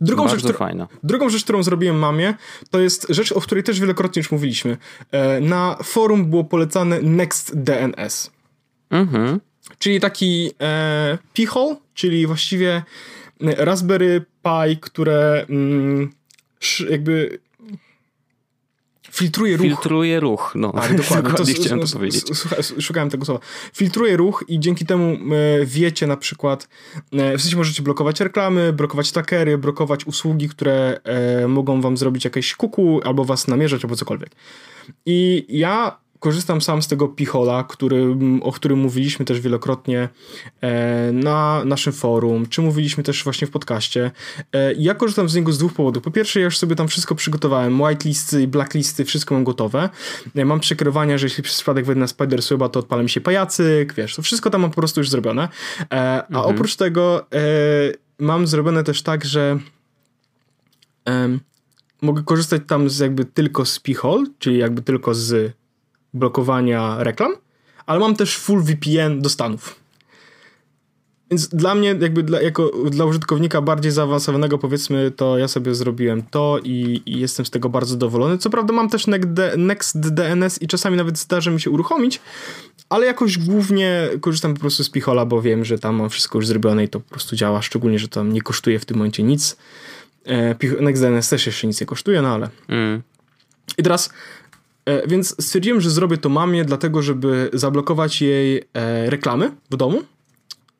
Drugą 0.00 0.26
Bardzo 0.26 0.48
rzecz, 0.48 0.56
fajna. 0.56 0.88
drugą 1.02 1.28
rzecz, 1.28 1.44
którą 1.44 1.62
zrobiłem 1.62 1.98
mamie, 1.98 2.34
to 2.70 2.80
jest 2.80 3.06
rzecz, 3.08 3.32
o 3.32 3.40
której 3.40 3.64
też 3.64 3.80
wielokrotnie 3.80 4.20
już 4.20 4.30
mówiliśmy. 4.30 4.76
E, 5.10 5.40
na 5.40 5.76
forum 5.82 6.26
było 6.26 6.44
polecane 6.44 7.00
NextDNS. 7.02 8.30
Mhm. 8.90 9.40
Czyli 9.78 10.00
taki 10.00 10.50
e, 10.60 11.18
pichol, 11.32 11.76
czyli 11.94 12.26
właściwie 12.26 12.82
Raspberry 13.40 14.24
Pi, 14.42 14.76
które 14.80 15.46
mm, 15.48 16.12
jakby 16.90 17.38
filtruje 19.16 19.56
ruch. 19.56 19.66
Filtruje 19.66 20.20
ruch, 20.20 20.52
no. 20.54 20.72
Tak, 20.72 20.96
dokładnie. 20.96 21.22
dokładnie 21.30 21.54
to, 21.54 21.62
chciałem 21.62 21.86
to 21.86 21.92
powiedzieć. 21.92 22.24
Szukałem 22.80 23.10
tego 23.10 23.24
słowa. 23.24 23.40
Filtruje 23.74 24.16
ruch 24.16 24.44
i 24.48 24.60
dzięki 24.60 24.86
temu 24.86 25.04
e, 25.12 25.66
wiecie 25.66 26.06
na 26.06 26.16
przykład, 26.16 26.68
e, 27.12 27.38
w 27.38 27.42
sensie 27.42 27.56
możecie 27.56 27.82
blokować 27.82 28.20
reklamy, 28.20 28.72
blokować 28.72 29.12
trackery, 29.12 29.58
blokować 29.58 30.06
usługi, 30.06 30.48
które 30.48 31.00
e, 31.04 31.48
mogą 31.48 31.80
wam 31.80 31.96
zrobić 31.96 32.24
jakieś 32.24 32.54
kuku, 32.54 33.00
albo 33.04 33.24
was 33.24 33.48
namierzać, 33.48 33.84
albo 33.84 33.96
cokolwiek. 33.96 34.30
I 35.06 35.46
ja 35.48 35.98
korzystam 36.20 36.60
sam 36.60 36.82
z 36.82 36.88
tego 36.88 37.08
Pichola, 37.08 37.64
który, 37.64 38.16
o 38.40 38.52
którym 38.52 38.78
mówiliśmy 38.78 39.24
też 39.24 39.40
wielokrotnie 39.40 40.08
e, 40.60 41.12
na 41.12 41.64
naszym 41.64 41.92
forum, 41.92 42.46
czy 42.48 42.62
mówiliśmy 42.62 43.04
też 43.04 43.24
właśnie 43.24 43.46
w 43.46 43.50
podcaście. 43.50 44.10
E, 44.52 44.74
ja 44.74 44.94
korzystam 44.94 45.28
z 45.28 45.34
niego 45.34 45.52
z 45.52 45.58
dwóch 45.58 45.72
powodów. 45.72 46.02
Po 46.02 46.10
pierwsze, 46.10 46.40
ja 46.40 46.44
już 46.44 46.58
sobie 46.58 46.76
tam 46.76 46.88
wszystko 46.88 47.14
przygotowałem, 47.14 47.80
whitelisty 47.80 48.42
i 48.42 48.46
blacklisty, 48.46 49.04
wszystko 49.04 49.34
mam 49.34 49.44
gotowe. 49.44 49.88
E, 50.34 50.44
mam 50.44 50.60
przekierowania, 50.60 51.18
że 51.18 51.26
jeśli 51.26 51.42
przez 51.42 51.56
przypadek 51.56 51.84
wejdę 51.84 52.00
na 52.00 52.06
Spider-Suba, 52.06 52.68
to 52.68 52.80
odpala 52.80 53.02
mi 53.02 53.10
się 53.10 53.20
pajacyk, 53.20 53.94
wiesz, 53.94 54.16
to 54.16 54.22
wszystko 54.22 54.50
tam 54.50 54.60
mam 54.60 54.70
po 54.70 54.76
prostu 54.76 55.00
już 55.00 55.10
zrobione. 55.10 55.48
A 55.90 56.26
mhm. 56.26 56.54
oprócz 56.54 56.76
tego 56.76 57.26
mam 58.18 58.46
zrobione 58.46 58.84
też 58.84 59.02
tak, 59.02 59.24
że 59.24 59.58
mogę 62.02 62.22
korzystać 62.22 62.62
tam 62.66 62.90
z 62.90 62.98
jakby 62.98 63.24
tylko 63.24 63.64
z 63.64 63.80
Pichol, 63.80 64.26
czyli 64.38 64.58
jakby 64.58 64.82
tylko 64.82 65.14
z 65.14 65.52
blokowania 66.16 66.96
reklam, 66.98 67.36
ale 67.86 68.00
mam 68.00 68.16
też 68.16 68.38
full 68.38 68.62
VPN 68.62 69.22
do 69.22 69.28
Stanów. 69.28 69.86
Więc 71.30 71.48
dla 71.48 71.74
mnie, 71.74 71.88
jakby 72.00 72.22
dla, 72.22 72.42
jako 72.42 72.70
dla 72.90 73.04
użytkownika 73.04 73.62
bardziej 73.62 73.92
zaawansowanego, 73.92 74.58
powiedzmy, 74.58 75.10
to 75.10 75.38
ja 75.38 75.48
sobie 75.48 75.74
zrobiłem 75.74 76.22
to 76.22 76.58
i, 76.64 77.02
i 77.06 77.20
jestem 77.20 77.46
z 77.46 77.50
tego 77.50 77.68
bardzo 77.68 77.90
zadowolony. 77.90 78.38
Co 78.38 78.50
prawda 78.50 78.72
mam 78.72 78.88
też 78.88 79.06
NextDNS 79.56 80.62
i 80.62 80.66
czasami 80.66 80.96
nawet 80.96 81.18
zdarzy 81.18 81.50
mi 81.50 81.60
się 81.60 81.70
uruchomić, 81.70 82.20
ale 82.88 83.06
jakoś 83.06 83.38
głównie 83.38 84.08
korzystam 84.20 84.54
po 84.54 84.60
prostu 84.60 84.84
z 84.84 84.90
Pichola, 84.90 85.26
bo 85.26 85.42
wiem, 85.42 85.64
że 85.64 85.78
tam 85.78 85.96
mam 85.96 86.10
wszystko 86.10 86.38
już 86.38 86.46
zrobione 86.46 86.84
i 86.84 86.88
to 86.88 87.00
po 87.00 87.10
prostu 87.10 87.36
działa, 87.36 87.62
szczególnie, 87.62 87.98
że 87.98 88.08
tam 88.08 88.32
nie 88.32 88.42
kosztuje 88.42 88.78
w 88.78 88.84
tym 88.84 88.96
momencie 88.96 89.22
nic. 89.22 89.56
E, 90.26 90.54
NextDNS 90.80 91.28
też 91.28 91.46
jeszcze 91.46 91.66
nic 91.66 91.80
nie 91.80 91.86
kosztuje, 91.86 92.22
no 92.22 92.28
ale... 92.28 92.48
Mm. 92.68 93.02
I 93.78 93.82
teraz 93.82 94.10
więc 95.06 95.44
stwierdziłem, 95.44 95.80
że 95.80 95.90
zrobię 95.90 96.18
to 96.18 96.28
mamie, 96.28 96.64
dlatego 96.64 97.02
żeby 97.02 97.50
zablokować 97.52 98.22
jej 98.22 98.62
e, 98.74 99.10
reklamy 99.10 99.52
w 99.70 99.76
domu. 99.76 100.02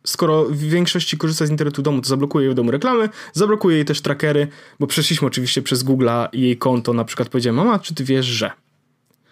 Skoro 0.04 0.44
w 0.44 0.58
większości 0.58 1.18
korzysta 1.18 1.46
z 1.46 1.50
internetu 1.50 1.82
w 1.82 1.84
domu, 1.84 2.00
to 2.00 2.08
zablokuję 2.08 2.44
jej 2.44 2.52
w 2.52 2.56
domu 2.56 2.70
reklamy, 2.70 3.08
zablokuję 3.32 3.76
jej 3.76 3.84
też 3.84 4.00
trackery, 4.00 4.48
bo 4.80 4.86
przeszliśmy 4.86 5.28
oczywiście 5.28 5.62
przez 5.62 5.84
Google'a 5.84 6.28
jej 6.32 6.56
konto. 6.56 6.92
Na 6.92 7.04
przykład 7.04 7.28
powiedziałem, 7.28 7.56
mama, 7.56 7.78
czy 7.78 7.94
ty 7.94 8.04
wiesz, 8.04 8.26
że? 8.26 8.50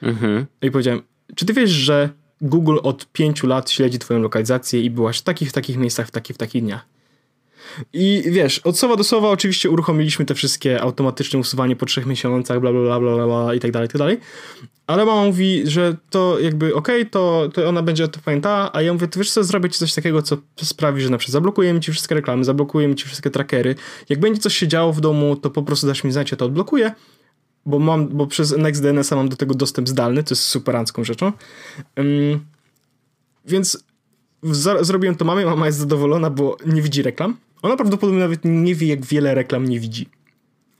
Mhm. 0.02 0.46
I 0.62 0.70
powiedziałem, 0.70 1.02
czy 1.34 1.46
ty 1.46 1.52
wiesz, 1.52 1.70
że 1.70 2.10
Google 2.40 2.78
od 2.82 3.12
pięciu 3.12 3.46
lat 3.46 3.70
śledzi 3.70 3.98
twoją 3.98 4.20
lokalizację 4.20 4.80
i 4.80 4.90
byłaś 4.90 5.18
w 5.18 5.22
takich, 5.22 5.48
w 5.48 5.52
takich 5.52 5.76
miejscach, 5.76 6.08
w 6.08 6.10
takich, 6.10 6.36
w 6.36 6.38
takich 6.38 6.62
dniach. 6.62 6.86
I 7.92 8.22
wiesz, 8.26 8.58
od 8.58 8.78
słowa 8.78 8.96
do 8.96 9.04
słowa 9.04 9.28
oczywiście 9.28 9.70
uruchomiliśmy 9.70 10.24
te 10.24 10.34
wszystkie 10.34 10.80
automatyczne 10.80 11.38
usuwanie 11.38 11.76
po 11.76 11.86
trzech 11.86 12.06
miesiącach, 12.06 12.60
bla, 12.60 12.72
bla, 12.72 12.80
bla, 12.80 13.00
bla, 13.00 13.26
bla 13.26 13.54
i 13.54 13.60
tak 13.60 13.70
dalej, 13.70 13.86
i 13.86 13.90
tak 13.90 13.98
dalej. 13.98 14.18
Ale 14.86 15.04
mama 15.04 15.24
mówi, 15.24 15.62
że 15.66 15.96
to 16.10 16.38
jakby 16.40 16.74
okej, 16.74 17.00
okay, 17.00 17.10
to, 17.10 17.48
to 17.54 17.68
ona 17.68 17.82
będzie 17.82 18.08
to 18.08 18.20
pamiętała, 18.24 18.70
a 18.72 18.82
ja 18.82 18.92
mówię, 18.92 19.08
to 19.08 19.20
wiesz 19.20 19.30
co, 19.30 19.44
zrobię 19.44 19.70
ci 19.70 19.78
coś 19.78 19.94
takiego, 19.94 20.22
co 20.22 20.36
sprawi, 20.62 21.02
że 21.02 21.10
na 21.10 21.18
przykład 21.18 21.32
zablokujemy 21.32 21.80
ci 21.80 21.92
wszystkie 21.92 22.14
reklamy, 22.14 22.44
zablokujemy 22.44 22.94
ci 22.94 23.06
wszystkie 23.06 23.30
trackery. 23.30 23.74
Jak 24.08 24.20
będzie 24.20 24.40
coś 24.40 24.56
się 24.56 24.68
działo 24.68 24.92
w 24.92 25.00
domu, 25.00 25.36
to 25.36 25.50
po 25.50 25.62
prostu 25.62 25.86
dasz 25.86 26.04
mi 26.04 26.12
znać, 26.12 26.30
ja 26.30 26.36
to 26.36 26.44
odblokuję, 26.44 26.92
bo 27.66 27.78
mam, 27.78 28.08
bo 28.08 28.26
przez 28.26 28.56
NextDNS 28.56 29.10
mam 29.10 29.28
do 29.28 29.36
tego 29.36 29.54
dostęp 29.54 29.88
zdalny, 29.88 30.22
to 30.22 30.32
jest 30.32 30.42
superancką 30.42 31.04
rzeczą. 31.04 31.32
Um, 31.96 32.44
więc 33.46 33.84
zrobiłem 34.80 35.16
to 35.16 35.24
mamie, 35.24 35.44
mama 35.44 35.66
jest 35.66 35.78
zadowolona, 35.78 36.30
bo 36.30 36.56
nie 36.66 36.82
widzi 36.82 37.02
reklam. 37.02 37.36
Ona 37.64 37.76
prawdopodobnie 37.76 38.20
nawet 38.20 38.40
nie 38.44 38.74
wie, 38.74 38.86
jak 38.86 39.06
wiele 39.06 39.34
reklam 39.34 39.68
nie 39.68 39.80
widzi. 39.80 40.08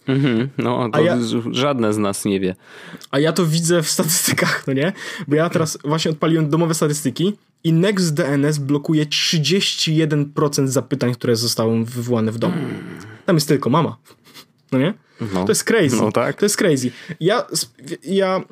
Mhm, 0.07 0.49
no, 0.59 0.91
to 0.91 1.03
ja, 1.03 1.19
żadne 1.51 1.93
z 1.93 1.99
nas 1.99 2.25
nie 2.25 2.41
wie. 2.41 2.57
A 3.11 3.19
ja 3.19 3.33
to 3.33 3.47
widzę 3.47 3.83
w 3.83 3.91
statystykach, 3.91 4.67
no 4.67 4.73
nie? 4.73 4.93
Bo 5.29 5.37
ja 5.37 5.51
teraz 5.51 5.79
właśnie 5.85 6.11
odpaliłem 6.11 6.51
domowe 6.51 6.75
statystyki 6.75 7.33
i 7.65 7.73
NextDNS 7.73 8.59
blokuje 8.59 9.07
31% 9.07 10.67
zapytań, 10.67 11.15
które 11.15 11.37
zostały 11.37 11.85
wywołane 11.85 12.33
w 12.33 12.39
domu. 12.39 12.57
Tam 13.27 13.37
jest 13.37 13.49
tylko 13.49 13.71
mama. 13.71 13.97
No 14.73 14.79
nie? 14.79 14.95
No, 15.35 15.45
to 15.45 15.51
jest 15.51 15.65
crazy. 15.65 15.97
No 15.97 16.13
tak. 16.13 16.37
To 16.37 16.45
jest 16.45 16.57
crazy. 16.57 16.91
Ja, 17.21 17.47
ja 18.05 18.43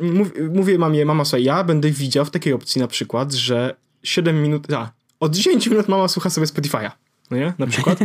mówię 0.52 0.78
mamie, 0.78 1.04
mama, 1.04 1.24
słuchaj, 1.24 1.44
ja 1.44 1.64
będę 1.64 1.90
widział 1.90 2.24
w 2.24 2.30
takiej 2.30 2.52
opcji 2.52 2.80
na 2.80 2.88
przykład, 2.88 3.32
że 3.32 3.76
7 4.02 4.42
minut, 4.42 4.72
a, 4.72 4.92
od 5.20 5.34
10 5.34 5.66
minut 5.66 5.88
mama 5.88 6.08
słucha 6.08 6.30
sobie 6.30 6.46
Spotify'a 6.46 6.90
no 7.30 7.36
nie? 7.36 7.52
Na 7.58 7.66
przykład. 7.66 7.98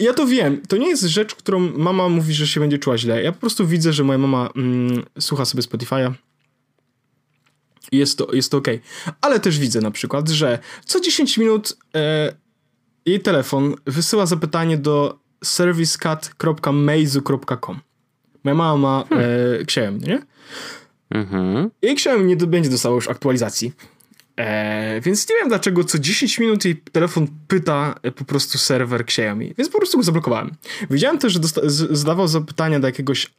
I 0.00 0.04
ja 0.04 0.14
to 0.14 0.26
wiem. 0.26 0.62
To 0.68 0.76
nie 0.76 0.88
jest 0.88 1.02
rzecz, 1.02 1.34
którą 1.34 1.60
mama 1.60 2.08
mówi, 2.08 2.34
że 2.34 2.46
się 2.46 2.60
będzie 2.60 2.78
czuła 2.78 2.98
źle. 2.98 3.22
Ja 3.22 3.32
po 3.32 3.40
prostu 3.40 3.66
widzę, 3.66 3.92
że 3.92 4.04
moja 4.04 4.18
mama 4.18 4.50
mm, 4.56 5.04
słucha 5.20 5.44
sobie 5.44 5.62
Spotify'a. 5.62 6.12
Jest 7.92 8.18
to, 8.18 8.32
jest 8.32 8.50
to 8.50 8.56
ok. 8.56 8.68
Ale 9.20 9.40
też 9.40 9.58
widzę 9.58 9.80
na 9.80 9.90
przykład, 9.90 10.28
że 10.28 10.58
co 10.84 11.00
10 11.00 11.38
minut 11.38 11.76
e, 11.94 12.32
jej 13.06 13.20
telefon 13.20 13.74
wysyła 13.86 14.26
zapytanie 14.26 14.78
do 14.78 15.18
servicecat.meizu.com. 15.44 17.80
Moja 18.44 18.54
mama 18.54 18.76
ma 18.76 19.04
e, 19.16 19.60
Xiaomi, 19.60 20.00
nie? 20.00 20.22
Mhm. 21.10 21.70
Jej 21.82 21.92
Xiaomi 21.92 22.24
nie 22.24 22.36
będzie 22.36 22.70
dostało 22.70 22.94
już 22.94 23.08
aktualizacji. 23.08 23.72
Eee, 24.38 25.00
więc 25.00 25.28
nie 25.28 25.36
wiem 25.36 25.48
dlaczego 25.48 25.84
co 25.84 25.98
10 25.98 26.38
minut 26.38 26.64
jej 26.64 26.76
telefon 26.76 27.26
pyta 27.48 27.94
po 28.16 28.24
prostu 28.24 28.58
serwer 28.58 29.00
Xiaomi, 29.00 29.54
więc 29.58 29.70
po 29.70 29.78
prostu 29.78 29.98
go 29.98 30.04
zablokowałem. 30.04 30.50
Widziałem 30.90 31.18
też, 31.18 31.32
że 31.32 31.40
zadawał 31.90 32.28
zapytania 32.28 32.80
do 32.80 32.86
jakiegoś 32.86 33.30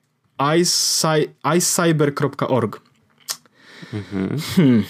icyber.org. 1.55 2.81
Mhm. 3.93 4.39
Hmm. 4.55 4.83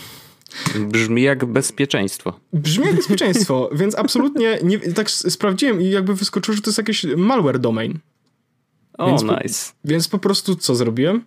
Brzmi 0.75 1.21
jak 1.21 1.45
bezpieczeństwo. 1.45 2.39
Brzmi 2.53 2.85
jak 2.85 2.95
bezpieczeństwo, 2.95 3.69
więc 3.79 3.95
absolutnie 3.95 4.59
nie, 4.63 4.79
tak 4.79 5.11
sprawdziłem 5.11 5.81
i 5.81 5.89
jakby 5.89 6.15
wyskoczyło, 6.15 6.55
że 6.55 6.61
to 6.61 6.69
jest 6.69 6.77
jakiś 6.77 7.05
malware 7.17 7.59
domain. 7.59 7.99
O, 8.97 9.07
więc 9.07 9.23
nice. 9.23 9.71
Po, 9.81 9.89
więc 9.89 10.07
po 10.07 10.19
prostu 10.19 10.55
co 10.55 10.75
zrobiłem? 10.75 11.25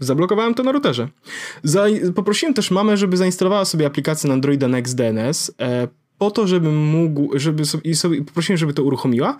Zablokowałem 0.00 0.54
to 0.54 0.62
na 0.62 0.72
routerze. 0.72 1.08
Poprosiłem 2.14 2.54
też 2.54 2.70
mamę, 2.70 2.96
żeby 2.96 3.16
zainstalowała 3.16 3.64
sobie 3.64 3.86
aplikację 3.86 4.28
na 4.28 4.34
Androida 4.34 4.68
NextDNS 4.68 5.52
e, 5.60 5.88
po 6.18 6.30
to, 6.30 6.46
żeby 6.46 6.72
mógł, 6.72 7.38
żeby 7.38 7.64
sobie, 7.64 7.90
i 7.90 7.94
sobie, 7.94 8.24
poprosiłem, 8.24 8.58
żeby 8.58 8.74
to 8.74 8.82
uruchomiła, 8.82 9.36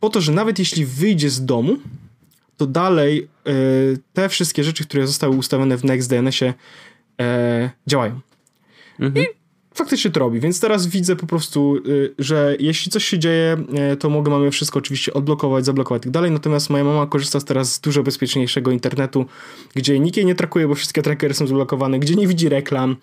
po 0.00 0.10
to, 0.10 0.20
że 0.20 0.32
nawet 0.32 0.58
jeśli 0.58 0.86
wyjdzie 0.86 1.30
z 1.30 1.44
domu, 1.44 1.76
to 2.56 2.66
dalej 2.66 3.28
e, 3.46 3.52
te 4.12 4.28
wszystkie 4.28 4.64
rzeczy, 4.64 4.84
które 4.84 5.06
zostały 5.06 5.36
ustawione 5.36 5.76
w 5.76 5.84
NextDNS-ie 5.84 6.54
e, 7.20 7.70
działają. 7.86 8.20
Mhm. 9.00 9.26
I 9.26 9.28
faktycznie 9.76 10.10
to 10.10 10.20
robi, 10.20 10.40
więc 10.40 10.60
teraz 10.60 10.86
widzę 10.86 11.16
po 11.16 11.26
prostu, 11.26 11.76
y, 11.76 12.14
że 12.18 12.56
jeśli 12.60 12.92
coś 12.92 13.04
się 13.04 13.18
dzieje, 13.18 13.56
y, 13.92 13.96
to 13.96 14.10
mogę 14.10 14.30
mamy 14.30 14.50
wszystko 14.50 14.78
oczywiście 14.78 15.14
odblokować, 15.14 15.64
zablokować 15.64 16.02
i 16.02 16.04
tak 16.04 16.12
dalej, 16.12 16.30
natomiast 16.30 16.70
moja 16.70 16.84
mama 16.84 17.06
korzysta 17.06 17.40
teraz 17.40 17.72
z 17.72 17.80
dużo 17.80 18.02
bezpieczniejszego 18.02 18.70
internetu, 18.70 19.26
gdzie 19.74 20.00
nikt 20.00 20.16
jej 20.16 20.26
nie 20.26 20.34
trakuje, 20.34 20.68
bo 20.68 20.74
wszystkie 20.74 21.02
trackery 21.02 21.34
są 21.34 21.46
zablokowane, 21.46 21.98
gdzie 21.98 22.14
nie 22.14 22.26
widzi 22.26 22.48
reklam, 22.48 22.96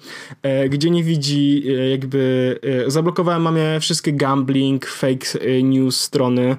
y, 0.65 0.69
gdzie 0.69 0.89
nie 0.89 1.03
widzi 1.03 1.63
jakby, 1.91 2.59
zablokowałem 2.87 3.41
mamie 3.41 3.79
wszystkie 3.79 4.13
gambling, 4.13 4.85
fake 4.85 5.39
news 5.63 5.99
strony, 5.99 6.55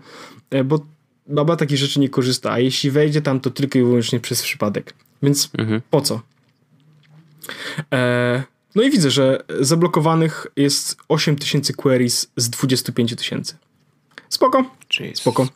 bo 0.64 0.80
baba 1.26 1.56
takich 1.56 1.78
rzeczy 1.78 2.00
nie 2.00 2.08
korzysta, 2.08 2.52
a 2.52 2.58
jeśli 2.58 2.90
wejdzie 2.90 3.22
tam, 3.22 3.40
to 3.40 3.50
tylko 3.50 3.78
i 3.78 3.82
wyłącznie 3.82 4.20
przez 4.20 4.42
przypadek. 4.42 4.94
Więc 5.22 5.50
mhm. 5.58 5.80
po 5.90 6.00
co? 6.00 6.20
E, 7.92 8.42
no 8.74 8.82
i 8.82 8.90
widzę, 8.90 9.10
że 9.10 9.44
zablokowanych 9.60 10.46
jest 10.56 10.96
8000 11.08 11.72
queries 11.72 12.30
z 12.36 12.50
25 12.50 13.16
tysięcy. 13.16 13.56
Spoko. 14.28 14.64
Jeez. 15.00 15.18
Spoko. 15.18 15.48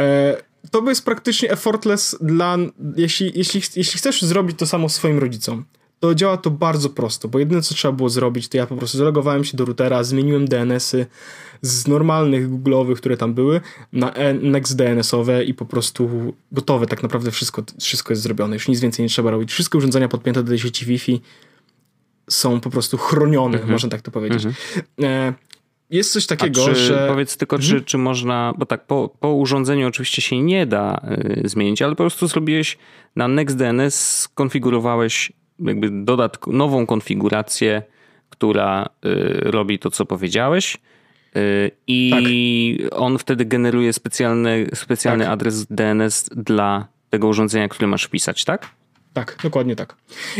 E, 0.00 0.36
to 0.70 0.88
jest 0.88 1.04
praktycznie 1.04 1.50
effortless 1.50 2.16
dla, 2.20 2.56
jeśli, 2.96 3.32
jeśli, 3.34 3.60
jeśli 3.76 3.98
chcesz 3.98 4.22
zrobić 4.22 4.58
to 4.58 4.66
samo 4.66 4.88
swoim 4.88 5.18
rodzicom, 5.18 5.64
to 6.00 6.14
działa 6.14 6.36
to 6.36 6.50
bardzo 6.50 6.90
prosto, 6.90 7.28
bo 7.28 7.38
jedyne 7.38 7.62
co 7.62 7.74
trzeba 7.74 7.92
było 7.92 8.08
zrobić, 8.08 8.48
to 8.48 8.56
ja 8.56 8.66
po 8.66 8.76
prostu 8.76 8.98
zalogowałem 8.98 9.44
się 9.44 9.56
do 9.56 9.64
routera, 9.64 10.04
zmieniłem 10.04 10.48
DNS-y 10.48 11.06
z 11.62 11.86
normalnych 11.86 12.50
google'owych, 12.50 12.96
które 12.96 13.16
tam 13.16 13.34
były, 13.34 13.60
na 13.92 14.14
next 14.42 14.76
DNS-owe 14.76 15.44
i 15.44 15.54
po 15.54 15.66
prostu 15.66 16.34
gotowe, 16.52 16.86
tak 16.86 17.02
naprawdę 17.02 17.30
wszystko, 17.30 17.62
wszystko 17.80 18.12
jest 18.12 18.22
zrobione, 18.22 18.56
już 18.56 18.68
nic 18.68 18.80
więcej 18.80 19.02
nie 19.02 19.08
trzeba 19.08 19.30
robić. 19.30 19.52
Wszystkie 19.52 19.78
urządzenia 19.78 20.08
podpięte 20.08 20.42
do 20.42 20.58
sieci 20.58 20.86
Wi-Fi 20.86 21.20
są 22.28 22.60
po 22.60 22.70
prostu 22.70 22.96
chronione, 22.96 23.54
mhm. 23.54 23.72
można 23.72 23.88
tak 23.88 24.02
to 24.02 24.10
powiedzieć. 24.10 24.44
Mhm. 24.44 24.54
E, 25.02 25.34
jest 25.90 26.12
coś 26.12 26.26
takiego, 26.26 26.64
czy, 26.64 26.74
że. 26.74 27.08
Powiedz 27.08 27.36
tylko, 27.36 27.56
mhm. 27.56 27.72
czy, 27.72 27.84
czy 27.84 27.98
można, 27.98 28.52
bo 28.58 28.66
tak, 28.66 28.86
po, 28.86 29.14
po 29.20 29.32
urządzeniu 29.32 29.88
oczywiście 29.88 30.22
się 30.22 30.42
nie 30.42 30.66
da 30.66 31.00
y, 31.44 31.48
zmienić, 31.48 31.82
ale 31.82 31.92
po 31.92 32.02
prostu 32.02 32.26
zrobiłeś 32.26 32.78
na 33.16 33.28
NextDNS, 33.28 34.18
skonfigurowałeś 34.18 35.32
jakby 35.58 36.04
dodatk 36.04 36.46
nową 36.46 36.86
konfigurację, 36.86 37.82
która 38.30 38.88
y, 39.04 39.50
robi 39.50 39.78
to, 39.78 39.90
co 39.90 40.06
powiedziałeś. 40.06 40.78
Y, 41.36 41.70
I 41.86 42.10
tak. 42.90 42.98
on 43.00 43.18
wtedy 43.18 43.44
generuje 43.44 43.92
specjalny, 43.92 44.66
specjalny 44.74 45.24
tak. 45.24 45.32
adres 45.32 45.66
DNS 45.66 46.28
dla 46.36 46.88
tego 47.10 47.28
urządzenia, 47.28 47.68
które 47.68 47.86
masz 47.86 48.04
wpisać, 48.04 48.44
tak? 48.44 48.70
Tak, 49.18 49.38
dokładnie 49.42 49.76
tak. 49.76 49.96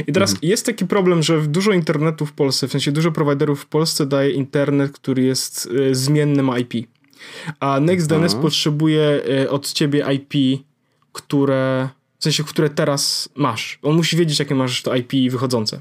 I 0.06 0.12
teraz 0.12 0.30
mhm. 0.30 0.50
jest 0.50 0.66
taki 0.66 0.86
problem, 0.86 1.22
że 1.22 1.42
dużo 1.42 1.72
internetu 1.72 2.26
w 2.26 2.32
Polsce, 2.32 2.68
w 2.68 2.72
sensie 2.72 2.92
dużo 2.92 3.12
prowajderów 3.12 3.60
w 3.60 3.66
Polsce 3.66 4.06
daje 4.06 4.30
internet, 4.30 4.92
który 4.92 5.22
jest 5.22 5.66
y, 5.66 5.94
zmiennym 5.94 6.50
IP. 6.58 6.88
A 7.60 7.80
NextDNS 7.80 8.34
potrzebuje 8.34 9.20
y, 9.42 9.50
od 9.50 9.72
ciebie 9.72 10.04
IP, 10.14 10.62
które, 11.12 11.88
w 12.18 12.24
sensie, 12.24 12.44
które 12.44 12.70
teraz 12.70 13.28
masz. 13.34 13.78
On 13.82 13.96
musi 13.96 14.16
wiedzieć, 14.16 14.38
jakie 14.38 14.54
masz 14.54 14.82
to 14.82 14.94
IP 14.94 15.12
wychodzące. 15.30 15.80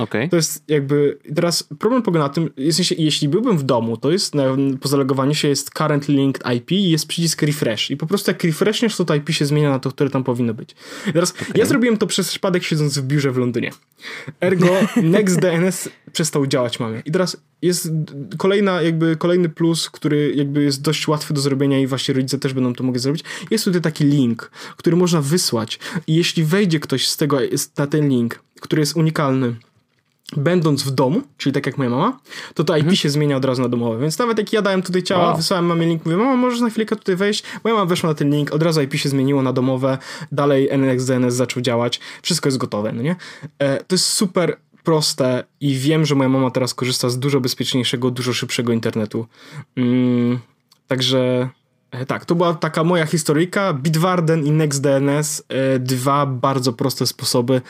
Okay. 0.00 0.28
To 0.28 0.36
jest 0.36 0.64
jakby. 0.68 1.18
Teraz 1.34 1.62
problem 1.78 2.02
polega 2.02 2.20
na 2.20 2.28
tym, 2.28 2.50
w 2.56 2.72
sensie, 2.72 2.94
jeśli 2.98 3.28
byłbym 3.28 3.58
w 3.58 3.62
domu, 3.62 3.96
to 3.96 4.10
jest 4.10 4.34
na, 4.34 4.44
po 4.80 5.34
się 5.34 5.48
jest 5.48 5.70
current 5.70 6.08
linked 6.08 6.52
IP 6.56 6.72
i 6.72 6.90
jest 6.90 7.06
przycisk 7.06 7.42
refresh. 7.42 7.90
I 7.90 7.96
po 7.96 8.06
prostu 8.06 8.30
jak 8.30 8.44
refreshniesz, 8.44 8.96
to 8.96 9.04
to 9.04 9.14
IP 9.14 9.30
się 9.30 9.46
zmienia 9.46 9.70
na 9.70 9.78
to, 9.78 9.90
które 9.90 10.10
tam 10.10 10.24
powinno 10.24 10.54
być. 10.54 10.74
I 11.06 11.12
teraz 11.12 11.32
okay. 11.32 11.46
ja 11.54 11.66
zrobiłem 11.66 11.96
to 11.96 12.06
przez 12.06 12.28
przypadek 12.28 12.64
siedząc 12.64 12.98
w 12.98 13.06
biurze 13.06 13.32
w 13.32 13.36
Londynie. 13.36 13.70
Ergo 14.40 14.66
NextDNS 15.02 15.88
przestał 16.12 16.46
działać 16.46 16.80
mamy. 16.80 17.02
I 17.04 17.12
teraz 17.12 17.36
jest 17.62 17.90
kolejna, 18.38 18.82
jakby 18.82 19.16
kolejny 19.16 19.48
plus, 19.48 19.90
który 19.90 20.32
jakby 20.36 20.62
jest 20.62 20.82
dość 20.82 21.08
łatwy 21.08 21.34
do 21.34 21.40
zrobienia 21.40 21.80
i 21.80 21.86
właśnie 21.86 22.14
rodzice 22.14 22.38
też 22.38 22.54
będą 22.54 22.74
to 22.74 22.84
mogli 22.84 23.00
zrobić. 23.00 23.24
Jest 23.50 23.64
tutaj 23.64 23.80
taki 23.80 24.04
link, 24.04 24.50
który 24.76 24.96
można 24.96 25.20
wysłać 25.20 25.78
i 26.06 26.14
jeśli 26.14 26.44
wejdzie 26.44 26.80
ktoś 26.80 27.08
z 27.08 27.16
tego, 27.16 27.38
na 27.78 27.86
ten 27.86 28.08
link, 28.08 28.42
który 28.60 28.82
jest 28.82 28.96
unikalny, 28.96 29.54
będąc 30.36 30.82
w 30.82 30.90
domu, 30.90 31.22
czyli 31.36 31.52
tak 31.52 31.66
jak 31.66 31.78
moja 31.78 31.90
mama, 31.90 32.18
to 32.54 32.64
to 32.64 32.76
IP 32.76 32.80
mhm. 32.80 32.96
się 32.96 33.10
zmienia 33.10 33.36
od 33.36 33.44
razu 33.44 33.62
na 33.62 33.68
domowe. 33.68 33.98
Więc 34.00 34.18
nawet 34.18 34.38
jak 34.38 34.52
ja 34.52 34.62
dałem 34.62 34.82
tutaj 34.82 35.02
ciała, 35.02 35.26
wow. 35.26 35.36
wysłałem 35.36 35.66
mamie 35.66 35.86
link, 35.86 36.04
mówię, 36.04 36.16
mama, 36.16 36.36
możesz 36.36 36.60
na 36.60 36.70
chwilkę 36.70 36.96
tutaj 36.96 37.16
wejść? 37.16 37.44
Moja 37.64 37.76
mama 37.76 37.86
weszła 37.86 38.08
na 38.08 38.14
ten 38.14 38.30
link, 38.30 38.52
od 38.52 38.62
razu 38.62 38.82
IP 38.82 38.94
się 38.94 39.08
zmieniło 39.08 39.42
na 39.42 39.52
domowe, 39.52 39.98
dalej 40.32 40.68
NXDNS 40.70 41.34
zaczął 41.34 41.62
działać, 41.62 42.00
wszystko 42.22 42.48
jest 42.48 42.58
gotowe, 42.58 42.92
no 42.92 43.02
nie? 43.02 43.16
E, 43.58 43.76
to 43.84 43.94
jest 43.94 44.06
super 44.06 44.56
proste 44.84 45.44
i 45.60 45.74
wiem, 45.74 46.06
że 46.06 46.14
moja 46.14 46.28
mama 46.28 46.50
teraz 46.50 46.74
korzysta 46.74 47.10
z 47.10 47.18
dużo 47.18 47.40
bezpieczniejszego, 47.40 48.10
dużo 48.10 48.32
szybszego 48.32 48.72
internetu. 48.72 49.26
Mm, 49.76 50.38
także 50.86 51.48
tak, 52.06 52.24
to 52.24 52.34
była 52.34 52.54
taka 52.54 52.84
moja 52.84 53.06
historyjka. 53.06 53.72
Bitwarden 53.72 54.46
i 54.46 54.50
NextDNS, 54.50 55.42
e, 55.48 55.78
dwa 55.78 56.26
bardzo 56.26 56.72
proste 56.72 57.06
sposoby, 57.06 57.60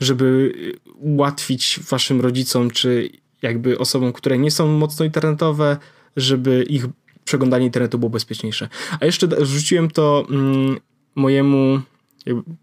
żeby 0.00 0.52
ułatwić 0.94 1.80
waszym 1.90 2.20
rodzicom, 2.20 2.70
czy 2.70 3.10
jakby 3.42 3.78
osobom, 3.78 4.12
które 4.12 4.38
nie 4.38 4.50
są 4.50 4.68
mocno 4.68 5.04
internetowe, 5.04 5.76
żeby 6.16 6.62
ich 6.62 6.86
przeglądanie 7.24 7.66
internetu 7.66 7.98
było 7.98 8.10
bezpieczniejsze. 8.10 8.68
A 9.00 9.04
jeszcze 9.04 9.26
wrzuciłem 9.26 9.90
to 9.90 10.26
mm, 10.30 10.76
mojemu, 11.14 11.80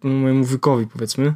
mojemu 0.03 0.43
wykowi, 0.43 0.87
powiedzmy, 0.87 1.35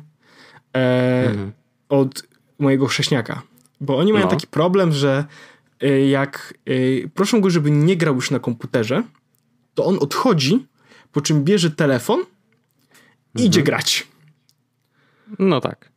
e, 0.74 1.30
mhm. 1.30 1.52
od 1.90 2.24
mojego 2.60 2.88
chrześniaka. 2.88 3.42
Bo 3.82 3.98
oni 3.98 4.14
mają 4.14 4.26
no. 4.26 4.32
taki 4.32 4.48
problem, 4.48 4.92
że 4.92 5.26
e, 5.82 6.08
jak 6.08 6.54
e, 6.66 7.08
proszą 7.08 7.42
go, 7.42 7.50
żeby 7.50 7.72
nie 7.72 7.98
grał 7.98 8.16
już 8.16 8.32
na 8.32 8.40
komputerze, 8.40 9.04
to 9.78 9.86
on 9.86 9.98
odchodzi, 10.00 10.66
po 11.12 11.22
czym 11.22 11.44
bierze 11.44 11.72
telefon 11.72 12.20
i 12.20 12.24
mhm. 13.34 13.48
idzie 13.48 13.64
grać. 13.64 14.08
No 15.40 15.62
tak. 15.62 15.92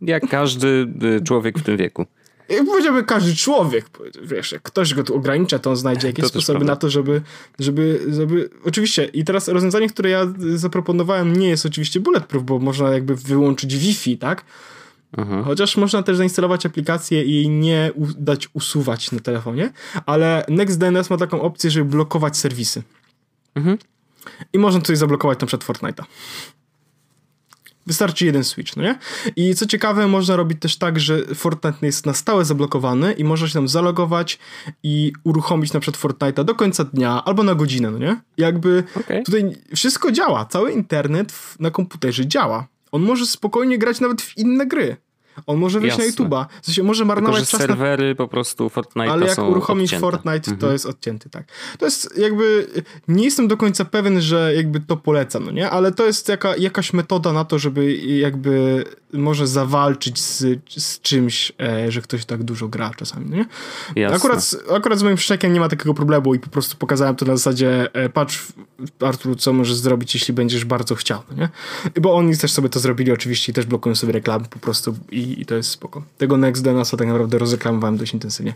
Jak 0.00 0.28
każdy 0.28 0.88
y, 1.18 1.24
człowiek 1.24 1.58
w 1.58 1.62
tym 1.62 1.76
wieku. 1.76 2.06
Jak 2.48 2.66
powiedziałbym 2.66 3.04
każdy 3.04 3.36
człowiek, 3.36 3.86
wiesz, 4.22 4.52
jak 4.52 4.62
ktoś 4.62 4.94
go 4.94 5.04
tu 5.04 5.14
ogranicza, 5.16 5.58
to 5.58 5.70
on 5.70 5.76
znajdzie 5.76 6.06
jakieś 6.06 6.22
to 6.22 6.28
sposoby 6.28 6.64
na 6.64 6.76
to, 6.76 6.90
żeby, 6.90 7.22
żeby, 7.58 8.00
żeby... 8.08 8.50
Oczywiście, 8.64 9.04
i 9.04 9.24
teraz 9.24 9.48
rozwiązanie, 9.48 9.88
które 9.88 10.10
ja 10.10 10.26
zaproponowałem 10.54 11.36
nie 11.36 11.48
jest 11.48 11.66
oczywiście 11.66 12.00
bulletproof, 12.00 12.44
bo 12.44 12.58
można 12.58 12.90
jakby 12.90 13.16
wyłączyć 13.16 13.76
Wi-Fi, 13.76 14.18
tak? 14.18 14.44
Mhm. 15.16 15.44
Chociaż 15.44 15.76
można 15.76 16.02
też 16.02 16.16
zainstalować 16.16 16.66
aplikację 16.66 17.24
i 17.24 17.34
jej 17.34 17.48
nie 17.48 17.90
dać 18.18 18.48
usuwać 18.52 19.12
na 19.12 19.20
telefonie, 19.20 19.72
ale 20.06 20.44
NextDNS 20.48 21.10
ma 21.10 21.16
taką 21.16 21.42
opcję, 21.42 21.70
żeby 21.70 21.90
blokować 21.90 22.36
serwisy. 22.36 22.82
Mhm. 23.54 23.78
I 24.52 24.58
można 24.58 24.80
coś 24.80 24.98
zablokować 24.98 25.40
na 25.40 25.46
przykład 25.46 25.68
Fortnite'a. 25.68 26.04
Wystarczy 27.86 28.26
jeden 28.26 28.44
switch, 28.44 28.76
no 28.76 28.82
nie? 28.82 28.98
I 29.36 29.54
co 29.54 29.66
ciekawe, 29.66 30.08
można 30.08 30.36
robić 30.36 30.60
też 30.60 30.76
tak, 30.76 31.00
że 31.00 31.34
Fortnite 31.34 31.86
jest 31.86 32.06
na 32.06 32.14
stałe 32.14 32.44
zablokowany 32.44 33.12
i 33.12 33.24
można 33.24 33.48
się 33.48 33.54
tam 33.54 33.68
zalogować 33.68 34.38
i 34.82 35.12
uruchomić 35.24 35.72
na 35.72 35.80
przykład 35.80 36.02
Fortnite'a 36.02 36.44
do 36.44 36.54
końca 36.54 36.84
dnia 36.84 37.24
albo 37.24 37.42
na 37.42 37.54
godzinę, 37.54 37.90
no 37.90 37.98
nie? 37.98 38.20
Jakby 38.36 38.84
okay. 39.00 39.22
tutaj 39.22 39.52
wszystko 39.74 40.12
działa. 40.12 40.44
Cały 40.44 40.72
internet 40.72 41.32
na 41.60 41.70
komputerze 41.70 42.26
działa. 42.26 42.66
On 42.92 43.02
może 43.02 43.26
spokojnie 43.26 43.78
grać 43.78 44.00
nawet 44.00 44.22
w 44.22 44.38
inne 44.38 44.66
gry. 44.66 44.96
On 45.46 45.58
może 45.58 45.80
wejść 45.80 45.98
Jasne. 45.98 46.12
na 46.24 46.28
YouTube'a. 46.28 46.46
W 46.62 46.66
sensie 46.66 46.82
może 46.82 47.04
marnować 47.04 47.40
Tylko, 47.42 47.50
czas 47.50 47.60
serwery 47.60 48.08
na... 48.08 48.14
po 48.14 48.28
prostu 48.28 48.68
Fortnite 48.68 49.12
Ale 49.12 49.26
jak 49.26 49.38
uruchomić 49.38 49.84
odcięte. 49.84 50.00
Fortnite, 50.00 50.40
to 50.40 50.50
mhm. 50.50 50.72
jest 50.72 50.86
odcięty, 50.86 51.30
tak. 51.30 51.44
To 51.78 51.84
jest 51.84 52.18
jakby... 52.18 52.66
Nie 53.08 53.24
jestem 53.24 53.48
do 53.48 53.56
końca 53.56 53.84
pewien, 53.84 54.20
że 54.20 54.52
jakby 54.56 54.80
to 54.80 54.96
polecam, 54.96 55.44
no 55.44 55.50
nie? 55.50 55.70
Ale 55.70 55.92
to 55.92 56.06
jest 56.06 56.28
jaka, 56.28 56.56
jakaś 56.56 56.92
metoda 56.92 57.32
na 57.32 57.44
to, 57.44 57.58
żeby 57.58 57.96
jakby 57.96 58.84
może 59.12 59.46
zawalczyć 59.46 60.20
z, 60.20 60.44
z 60.76 61.00
czymś, 61.00 61.52
e, 61.60 61.92
że 61.92 62.02
ktoś 62.02 62.24
tak 62.24 62.42
dużo 62.42 62.68
gra 62.68 62.90
czasami, 62.96 63.26
no 63.30 63.36
nie? 63.36 63.46
Jasne. 63.96 64.16
Akurat, 64.16 64.56
akurat 64.76 64.98
z 64.98 65.02
moim 65.02 65.16
wszczekiem 65.16 65.52
nie 65.52 65.60
ma 65.60 65.68
takiego 65.68 65.94
problemu 65.94 66.34
i 66.34 66.38
po 66.38 66.50
prostu 66.50 66.76
pokazałem 66.76 67.16
to 67.16 67.26
na 67.26 67.36
zasadzie 67.36 67.94
e, 67.94 68.08
patrz 68.08 68.46
Artur, 69.00 69.36
co 69.36 69.52
możesz 69.52 69.76
zrobić, 69.76 70.14
jeśli 70.14 70.34
będziesz 70.34 70.64
bardzo 70.64 70.94
chciał, 70.94 71.22
no 71.30 71.36
nie? 71.36 71.48
Bo 72.00 72.14
oni 72.14 72.36
też 72.36 72.52
sobie 72.52 72.68
to 72.68 72.80
zrobili 72.80 73.12
oczywiście 73.12 73.52
i 73.52 73.54
też 73.54 73.66
blokują 73.66 73.94
sobie 73.94 74.12
reklamy 74.12 74.44
po 74.50 74.58
prostu 74.58 74.96
i, 75.10 75.19
i 75.20 75.46
to 75.46 75.54
jest 75.54 75.70
spoko. 75.70 76.02
Tego 76.18 76.36
NextDNS-a 76.36 76.96
tak 76.96 77.08
naprawdę 77.08 77.38
rozreklamowałem 77.38 77.96
dość 77.96 78.14
intensywnie. 78.14 78.54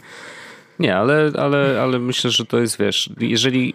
Nie, 0.79 0.97
ale, 0.97 1.33
ale, 1.39 1.81
ale 1.83 1.99
myślę, 1.99 2.31
że 2.31 2.47
to 2.47 2.59
jest, 2.59 2.79
wiesz, 2.79 3.11
jeżeli 3.21 3.75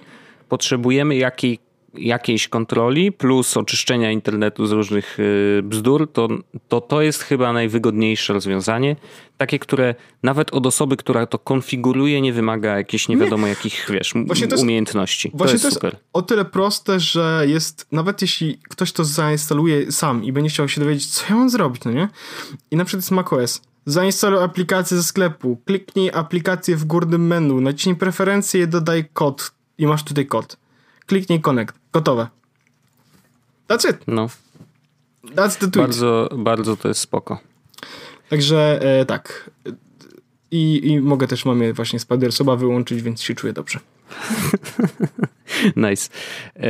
potrzebujemy 0.49 1.15
jakiej 1.15 1.59
jakiejś 1.93 2.47
kontroli 2.47 3.11
plus 3.11 3.57
oczyszczenia 3.57 4.11
internetu 4.11 4.65
z 4.65 4.71
różnych 4.71 5.19
y, 5.19 5.61
bzdur, 5.63 6.11
to, 6.11 6.27
to 6.67 6.81
to 6.81 7.01
jest 7.01 7.23
chyba 7.23 7.53
najwygodniejsze 7.53 8.33
rozwiązanie. 8.33 8.95
Takie, 9.37 9.59
które 9.59 9.95
nawet 10.23 10.53
od 10.53 10.65
osoby, 10.65 10.97
która 10.97 11.25
to 11.25 11.39
konfiguruje, 11.39 12.21
nie 12.21 12.33
wymaga 12.33 12.77
jakichś 12.77 13.07
nie 13.07 13.17
wiadomo 13.17 13.43
nie. 13.43 13.49
jakich, 13.49 13.87
wiesz, 13.89 14.13
jest, 14.41 14.63
umiejętności. 14.63 15.31
Właśnie 15.33 15.45
to 15.45 15.53
jest, 15.53 15.63
to 15.63 15.67
jest 15.67 15.75
super. 15.75 15.95
o 16.13 16.21
tyle 16.21 16.45
proste, 16.45 16.99
że 16.99 17.43
jest, 17.47 17.87
nawet 17.91 18.21
jeśli 18.21 18.59
ktoś 18.69 18.91
to 18.91 19.05
zainstaluje 19.05 19.91
sam 19.91 20.23
i 20.23 20.31
będzie 20.31 20.49
chciał 20.49 20.69
się 20.69 20.81
dowiedzieć, 20.81 21.07
co 21.07 21.25
ja 21.29 21.35
mam 21.35 21.49
zrobić, 21.49 21.83
no 21.85 21.91
nie? 21.91 22.09
I 22.71 22.75
na 22.75 22.85
przykład 22.85 23.03
jest 23.03 23.11
macOS. 23.11 23.61
Zainstaluj 23.85 24.43
aplikację 24.43 24.97
ze 24.97 25.03
sklepu, 25.03 25.61
kliknij 25.65 26.11
aplikację 26.13 26.75
w 26.75 26.85
górnym 26.85 27.27
menu, 27.27 27.61
naciśnij 27.61 27.95
preferencje, 27.95 28.67
dodaj 28.67 29.05
kod 29.13 29.51
i 29.77 29.87
masz 29.87 30.03
tutaj 30.03 30.25
kod 30.25 30.57
kliknij 31.09 31.41
connect. 31.41 31.78
Gotowe. 31.93 32.27
That's 33.67 33.89
it. 33.89 33.97
No. 34.07 34.29
That's 35.23 35.57
the 35.59 35.71
tweet. 35.71 35.75
Bardzo, 35.75 36.29
bardzo 36.35 36.77
to 36.77 36.87
jest 36.87 37.01
spoko. 37.01 37.39
Także 38.29 38.79
e, 38.81 39.05
tak. 39.05 39.49
I, 40.51 40.87
I 40.87 41.01
mogę 41.01 41.27
też 41.27 41.45
mamie 41.45 41.73
właśnie 41.73 41.99
Spider 41.99 42.31
Soba 42.31 42.55
wyłączyć, 42.55 43.01
więc 43.01 43.21
się 43.21 43.35
czuję 43.35 43.53
dobrze. 43.53 43.79
nice. 45.75 46.09
E, 46.55 46.67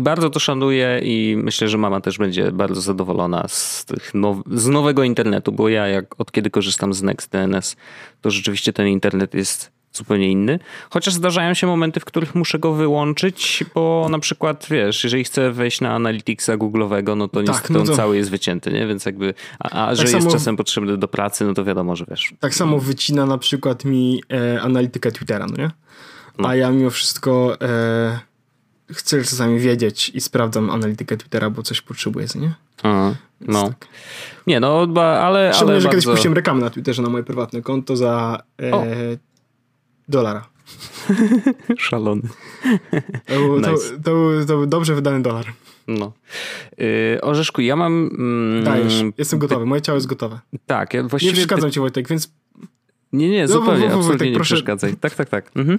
bardzo 0.00 0.30
to 0.30 0.40
szanuję 0.40 1.00
i 1.02 1.36
myślę, 1.42 1.68
że 1.68 1.78
mama 1.78 2.00
też 2.00 2.18
będzie 2.18 2.52
bardzo 2.52 2.80
zadowolona 2.80 3.48
z, 3.48 3.84
tych 3.84 4.14
now, 4.14 4.36
z 4.50 4.66
nowego 4.68 5.04
internetu, 5.04 5.52
bo 5.52 5.68
ja 5.68 5.88
jak 5.88 6.20
od 6.20 6.32
kiedy 6.32 6.50
korzystam 6.50 6.94
z 6.94 7.02
NextDNS, 7.02 7.76
to 8.20 8.30
rzeczywiście 8.30 8.72
ten 8.72 8.86
internet 8.88 9.34
jest 9.34 9.75
zupełnie 9.96 10.30
inny. 10.30 10.58
Chociaż 10.90 11.14
zdarzają 11.14 11.54
się 11.54 11.66
momenty, 11.66 12.00
w 12.00 12.04
których 12.04 12.34
muszę 12.34 12.58
go 12.58 12.72
wyłączyć, 12.72 13.64
bo 13.74 14.06
na 14.10 14.18
przykład, 14.18 14.66
wiesz, 14.70 15.04
jeżeli 15.04 15.24
chcę 15.24 15.52
wejść 15.52 15.80
na 15.80 15.94
Analyticsa 15.94 16.56
Google'owego, 16.56 17.16
no 17.16 17.28
to 17.28 17.36
tak, 17.36 17.48
niestety 17.48 17.72
no 17.72 17.84
to... 17.84 17.90
on 17.90 17.96
cały 17.96 18.16
jest 18.16 18.30
wycięty, 18.30 18.72
nie? 18.72 18.86
Więc 18.86 19.06
jakby, 19.06 19.34
a, 19.58 19.68
a 19.68 19.86
tak 19.86 19.96
że 19.96 20.06
samo... 20.06 20.24
jest 20.24 20.36
czasem 20.36 20.56
potrzebny 20.56 20.96
do 20.96 21.08
pracy, 21.08 21.44
no 21.44 21.54
to 21.54 21.64
wiadomo, 21.64 21.96
że 21.96 22.04
wiesz. 22.10 22.34
Tak 22.40 22.54
samo 22.54 22.78
wycina 22.78 23.26
na 23.26 23.38
przykład 23.38 23.84
mi 23.84 24.22
e, 24.32 24.62
analitykę 24.62 25.12
Twittera, 25.12 25.46
no 25.46 25.56
nie? 25.56 25.70
No. 26.38 26.48
A 26.48 26.56
ja 26.56 26.70
mimo 26.70 26.90
wszystko 26.90 27.56
e, 27.60 28.18
chcę 28.92 29.24
czasami 29.24 29.60
wiedzieć 29.60 30.08
i 30.14 30.20
sprawdzam 30.20 30.70
analitykę 30.70 31.16
Twittera, 31.16 31.50
bo 31.50 31.62
coś 31.62 31.80
potrzebuję, 31.80 32.26
nie? 32.34 32.54
Aha, 32.82 33.14
no. 33.40 33.68
Tak. 33.68 33.88
Nie, 34.46 34.60
no, 34.60 34.88
ale. 34.96 35.52
Szczególnie, 35.54 35.72
ale 35.72 35.80
że 35.80 35.88
bardzo... 35.88 35.88
kiedyś 35.88 36.06
puściłem 36.06 36.34
reklamę 36.34 36.60
na 36.60 36.70
Twitterze 36.70 37.02
na 37.02 37.08
moje 37.08 37.24
prywatne 37.24 37.62
konto 37.62 37.96
za 37.96 38.42
e, 38.62 38.70
dolara. 40.08 40.48
Szalony. 41.78 42.22
To 43.26 43.34
był, 43.34 43.56
nice. 43.56 43.70
to, 43.70 44.02
to, 44.04 44.10
był, 44.10 44.46
to 44.46 44.56
był 44.56 44.66
dobrze 44.66 44.94
wydany 44.94 45.22
dolar. 45.22 45.46
No. 45.88 46.12
Yy, 46.78 47.18
Orzeszku, 47.22 47.60
ja 47.60 47.76
mam... 47.76 48.10
Mm, 48.18 48.64
Dajesz, 48.64 49.02
jestem 49.18 49.38
gotowy, 49.38 49.66
moje 49.66 49.82
ciało 49.82 49.96
jest 49.96 50.06
gotowe. 50.06 50.40
Tak, 50.66 50.94
ja 50.94 51.02
właściwie... 51.02 51.32
Nie 51.32 51.36
przeszkadzam 51.36 51.70
ci 51.70 51.80
Wojtek, 51.80 52.08
więc... 52.08 52.34
Nie, 53.12 53.28
nie, 53.28 53.42
no, 53.42 53.48
zupełnie, 53.48 53.80
no, 53.80 53.84
absolutnie 53.86 54.08
Wojtek, 54.08 54.28
nie 54.28 54.34
proszę. 54.34 54.54
przeszkadzaj. 54.54 54.96
Tak, 54.96 55.14
tak, 55.14 55.28
tak. 55.28 55.50
Mhm. 55.56 55.78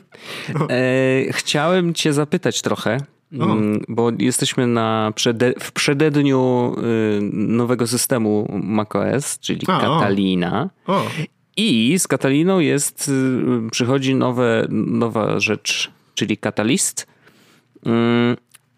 No. 0.60 0.68
E, 0.70 1.34
chciałem 1.34 1.94
cię 1.94 2.14
zapytać 2.14 2.62
trochę, 2.62 2.98
Mm, 3.32 3.84
bo 3.88 4.12
jesteśmy 4.20 4.68
na 4.68 5.12
przede, 5.16 5.54
w 5.60 5.72
przededniu 5.72 6.76
y, 6.78 7.20
nowego 7.34 7.88
systemu 7.88 8.60
macOS, 8.64 9.40
czyli 9.40 9.66
A, 9.68 9.80
Catalina. 9.80 10.70
O. 10.88 10.96
O. 10.96 11.06
I 11.58 12.00
z 12.00 12.08
Kataliną 12.08 12.60
jest, 12.60 13.10
y, 13.68 13.72
przychodzi 13.72 14.16
nowe, 14.16 14.68
nowa 14.70 15.40
rzecz, 15.40 15.92
czyli 16.16 16.38
Catalyst. 16.38 17.08
Mm, 17.86 18.38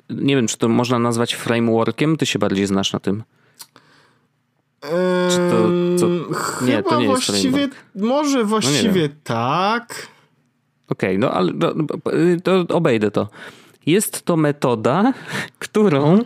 nie 0.09 0.35
wiem, 0.35 0.47
czy 0.47 0.57
to 0.57 0.69
można 0.69 0.99
nazwać 0.99 1.33
frameworkiem. 1.33 2.17
Ty 2.17 2.25
się 2.25 2.39
bardziej 2.39 2.67
znasz 2.67 2.93
na 2.93 2.99
tym. 2.99 3.23
Czy 5.29 5.37
to? 5.37 5.69
Nie, 6.65 6.83
to 6.83 6.99
nie 6.99 7.07
jest 7.07 7.25
właściwie, 7.25 7.51
framework. 7.51 7.75
Może 7.95 8.39
no 8.39 8.45
właściwie 8.45 9.01
no 9.01 9.15
tak. 9.23 10.07
Okej, 10.89 11.09
okay, 11.09 11.17
no 11.17 11.31
ale 11.31 11.53
no, 11.53 11.73
to 12.43 12.75
obejdę 12.75 13.11
to. 13.11 13.27
Jest 13.85 14.21
to 14.25 14.37
metoda, 14.37 15.13
którą 15.59 16.19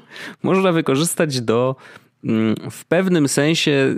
można 0.43 0.71
wykorzystać 0.71 1.41
do 1.41 1.75
w 2.71 2.86
pewnym 2.86 3.27
sensie 3.27 3.95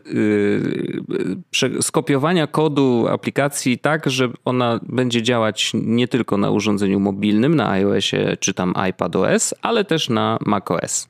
y, 1.64 1.82
skopiowania 1.82 2.48
kodu 2.48 3.08
aplikacji 3.08 3.80
tak, 3.80 4.10
że 4.10 4.30
ona 4.46 4.80
będzie 4.84 5.22
działać 5.22 5.72
nie 5.74 6.08
tylko 6.08 6.38
na 6.38 6.52
urządzeniu 6.52 7.00
mobilnym, 7.00 7.56
na 7.56 7.70
iOSie 7.70 8.38
czy 8.40 8.54
tam 8.54 8.74
iPadOS, 8.90 9.54
ale 9.62 9.86
też 9.86 10.10
na 10.10 10.38
macOS. 10.46 11.10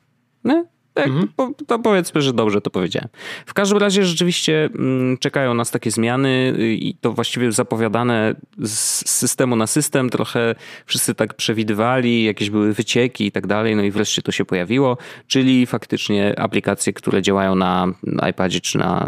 Tak, 0.96 1.08
mhm. 1.08 1.28
to 1.68 1.80
powiedzmy, 1.80 2.22
że 2.22 2.34
dobrze 2.34 2.62
to 2.62 2.70
powiedziałem. 2.70 3.10
W 3.46 3.54
każdym 3.54 3.78
razie 3.78 4.06
rzeczywiście 4.06 4.70
mm, 4.76 5.18
czekają 5.18 5.54
nas 5.54 5.72
takie 5.72 5.92
zmiany 5.92 6.54
y, 6.60 6.74
i 6.74 6.96
to 6.96 7.14
właściwie 7.14 7.52
zapowiadane 7.52 8.36
z 8.64 9.10
systemu 9.10 9.56
na 9.56 9.68
system. 9.68 10.10
Trochę 10.10 10.56
wszyscy 10.86 11.16
tak 11.16 11.34
przewidywali, 11.34 12.24
jakieś 12.24 12.50
były 12.50 12.74
wycieki 12.74 13.26
i 13.26 13.32
tak 13.32 13.48
dalej, 13.48 13.76
no 13.76 13.84
i 13.84 13.92
wreszcie 13.92 14.22
to 14.22 14.32
się 14.32 14.46
pojawiło, 14.46 14.98
czyli 15.28 15.66
faktycznie 15.66 16.40
aplikacje, 16.40 16.94
które 16.94 17.22
działają 17.22 17.56
na 17.56 17.88
iPadzie 18.30 18.62
czy 18.62 18.78
na 18.78 19.08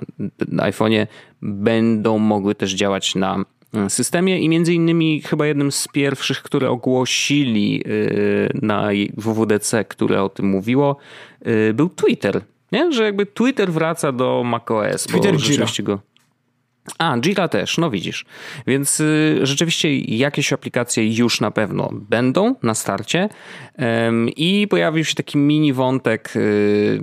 iPhone'ie 0.58 1.08
będą 1.42 2.18
mogły 2.18 2.56
też 2.56 2.74
działać 2.74 3.16
na 3.16 3.46
systemie 3.90 4.40
i 4.40 4.50
między 4.50 4.74
innymi 4.74 5.22
chyba 5.22 5.46
jednym 5.46 5.72
z 5.72 5.88
pierwszych, 5.88 6.42
które 6.42 6.70
ogłosili 6.70 7.84
y, 7.88 8.50
na 8.62 8.90
WWDC, 9.18 9.86
które 9.86 10.24
o 10.24 10.30
tym 10.30 10.46
mówiło, 10.50 10.98
y, 11.48 11.74
był 11.74 11.90
Twitter. 11.90 12.42
Nie? 12.72 12.92
Że 12.92 13.04
jakby 13.04 13.26
Twitter 13.26 13.72
wraca 13.72 14.12
do 14.12 14.44
macOS. 14.46 15.04
Twitter 15.04 15.34
bo 15.34 15.40
rzeczywiście 15.40 15.84
go. 15.84 16.00
A, 16.98 17.18
Jira 17.18 17.48
też, 17.48 17.78
no 17.78 17.90
widzisz. 17.90 18.26
Więc 18.68 19.00
y, 19.00 19.40
rzeczywiście 19.44 19.98
jakieś 20.00 20.54
aplikacje 20.54 21.16
już 21.16 21.42
na 21.42 21.52
pewno 21.52 21.90
będą 21.94 22.56
na 22.64 22.74
starcie 22.74 23.30
ym, 24.08 24.30
i 24.30 24.68
pojawił 24.70 25.06
się 25.06 25.16
taki 25.16 25.38
mini 25.38 25.74
wątek. 25.74 26.34
Y, 26.36 27.02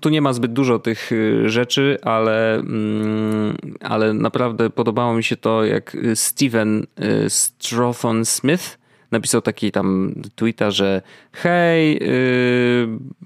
tu 0.00 0.08
nie 0.08 0.22
ma 0.22 0.32
zbyt 0.32 0.52
dużo 0.52 0.78
tych 0.78 1.12
y, 1.12 1.50
rzeczy, 1.50 1.98
ale, 2.02 2.54
mm, 2.54 3.56
ale 3.80 4.14
naprawdę 4.14 4.70
podobało 4.70 5.14
mi 5.14 5.24
się 5.24 5.36
to, 5.36 5.64
jak 5.64 5.96
Steven 6.14 6.86
y, 7.24 7.30
Strawthon 7.30 8.24
Smith 8.24 8.79
napisał 9.10 9.40
taki 9.42 9.72
tam 9.72 10.14
tweeta, 10.34 10.70
że 10.70 11.02
hej, 11.32 11.94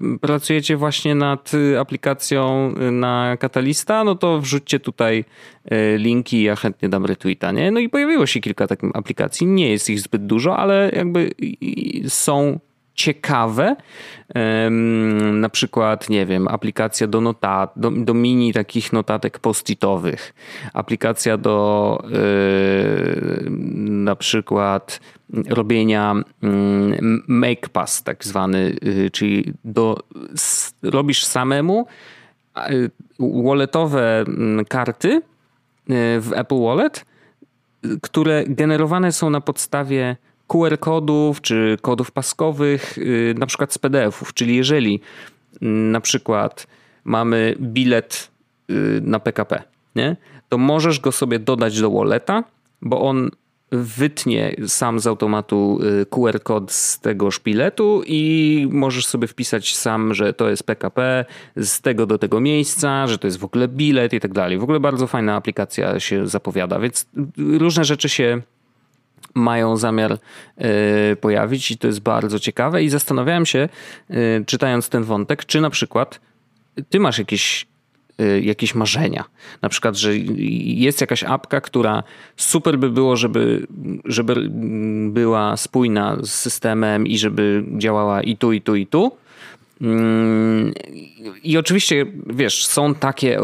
yy, 0.01 0.19
pracujecie 0.21 0.77
właśnie 0.77 1.15
nad 1.15 1.51
aplikacją 1.79 2.73
na 2.91 3.37
Katalista, 3.39 4.03
no 4.03 4.15
to 4.15 4.41
wrzućcie 4.41 4.79
tutaj 4.79 5.25
y, 5.71 5.97
linki, 5.97 6.43
ja 6.43 6.55
chętnie 6.55 6.89
dam 6.89 7.05
retweeta, 7.05 7.51
nie? 7.51 7.71
No 7.71 7.79
i 7.79 7.89
pojawiło 7.89 8.25
się 8.25 8.39
kilka 8.39 8.67
takich 8.67 8.89
aplikacji, 8.93 9.47
nie 9.47 9.69
jest 9.69 9.89
ich 9.89 9.99
zbyt 9.99 10.25
dużo, 10.25 10.57
ale 10.57 10.91
jakby 10.95 11.31
są 12.07 12.59
ciekawe. 12.95 13.75
Na 15.31 15.49
przykład, 15.49 16.09
nie 16.09 16.25
wiem, 16.25 16.47
aplikacja 16.47 17.07
do 17.07 17.21
notat, 17.21 17.73
do, 17.75 17.91
do 17.91 18.13
mini 18.13 18.53
takich 18.53 18.93
notatek 18.93 19.39
post-itowych, 19.39 20.33
aplikacja 20.73 21.37
do 21.37 21.97
yy, 22.09 23.49
na 23.89 24.15
przykład 24.15 24.99
robienia 25.49 26.15
mm, 26.43 27.23
make 27.27 27.69
pass 27.69 28.03
tak 28.03 28.25
zwany, 28.25 28.75
yy, 28.81 29.09
czyli 29.09 29.53
do, 29.65 29.97
robisz 30.83 31.25
samemu 31.25 31.87
walletowe 33.19 34.19
mm, 34.27 34.65
karty 34.65 35.09
yy, 35.09 35.21
w 36.21 36.31
Apple 36.35 36.61
Wallet, 36.61 37.05
które 38.01 38.43
generowane 38.47 39.11
są 39.11 39.29
na 39.29 39.41
podstawie 39.41 40.15
QR 40.47 40.79
kodów 40.79 41.41
czy 41.41 41.77
kodów 41.81 42.11
paskowych, 42.11 42.97
y, 42.97 43.35
na 43.37 43.45
przykład 43.45 43.73
z 43.73 43.77
PDF-ów. 43.77 44.33
Czyli 44.33 44.55
jeżeli 44.55 44.99
mm, 45.61 45.91
na 45.91 46.01
przykład 46.01 46.67
mamy 47.03 47.55
bilet 47.59 48.31
y, 48.69 49.01
na 49.03 49.19
PKP, 49.19 49.63
nie? 49.95 50.15
to 50.49 50.57
możesz 50.57 50.99
go 50.99 51.11
sobie 51.11 51.39
dodać 51.39 51.81
do 51.81 51.91
walleta, 51.91 52.43
bo 52.81 53.01
on 53.01 53.29
wytnie 53.71 54.55
sam 54.67 54.99
z 54.99 55.07
automatu 55.07 55.79
y, 56.01 56.05
QR 56.05 56.43
kod 56.43 56.71
z 56.71 56.99
tego 56.99 57.31
szpiletu 57.31 58.03
i 58.07 58.67
możesz 58.71 59.05
sobie 59.05 59.27
wpisać 59.27 59.75
sam, 59.75 60.13
że 60.13 60.33
to 60.33 60.49
jest 60.49 60.63
PKP 60.63 61.25
z 61.55 61.81
tego 61.81 62.05
do 62.05 62.17
tego 62.17 62.39
miejsca, 62.39 63.07
że 63.07 63.17
to 63.17 63.27
jest 63.27 63.37
w 63.39 63.45
ogóle 63.45 63.67
bilet 63.67 64.13
i 64.13 64.19
tak 64.19 64.33
dalej. 64.33 64.57
W 64.57 64.63
ogóle 64.63 64.79
bardzo 64.79 65.07
fajna 65.07 65.35
aplikacja 65.35 65.99
się 65.99 66.27
zapowiada, 66.27 66.79
więc 66.79 67.05
różne 67.37 67.85
rzeczy 67.85 68.09
się 68.09 68.41
mają 69.35 69.77
zamiar 69.77 70.17
e, 70.57 71.15
pojawić 71.15 71.71
i 71.71 71.77
to 71.77 71.87
jest 71.87 71.99
bardzo 71.99 72.39
ciekawe 72.39 72.83
i 72.83 72.89
zastanawiałem 72.89 73.45
się, 73.45 73.69
e, 74.09 74.45
czytając 74.45 74.89
ten 74.89 75.03
wątek, 75.03 75.45
czy 75.45 75.61
na 75.61 75.69
przykład 75.69 76.19
ty 76.89 76.99
masz 76.99 77.19
jakieś 77.19 77.67
e, 78.19 78.39
jakieś 78.39 78.75
marzenia. 78.75 79.23
Na 79.61 79.69
przykład, 79.69 79.95
że 79.95 80.17
jest 80.17 81.01
jakaś 81.01 81.23
apka, 81.23 81.61
która 81.61 82.03
super 82.37 82.79
by 82.79 82.89
było, 82.89 83.15
żeby, 83.15 83.67
żeby 84.05 84.49
była 85.09 85.57
spójna 85.57 86.17
z 86.21 86.29
systemem 86.29 87.07
i 87.07 87.17
żeby 87.17 87.63
działała 87.77 88.21
i 88.21 88.37
tu, 88.37 88.53
i 88.53 88.61
tu, 88.61 88.75
i 88.75 88.87
tu. 88.87 89.11
Mm, 89.81 90.73
I 91.43 91.57
oczywiście, 91.57 92.05
wiesz, 92.27 92.67
są 92.67 92.95
takie 92.95 93.39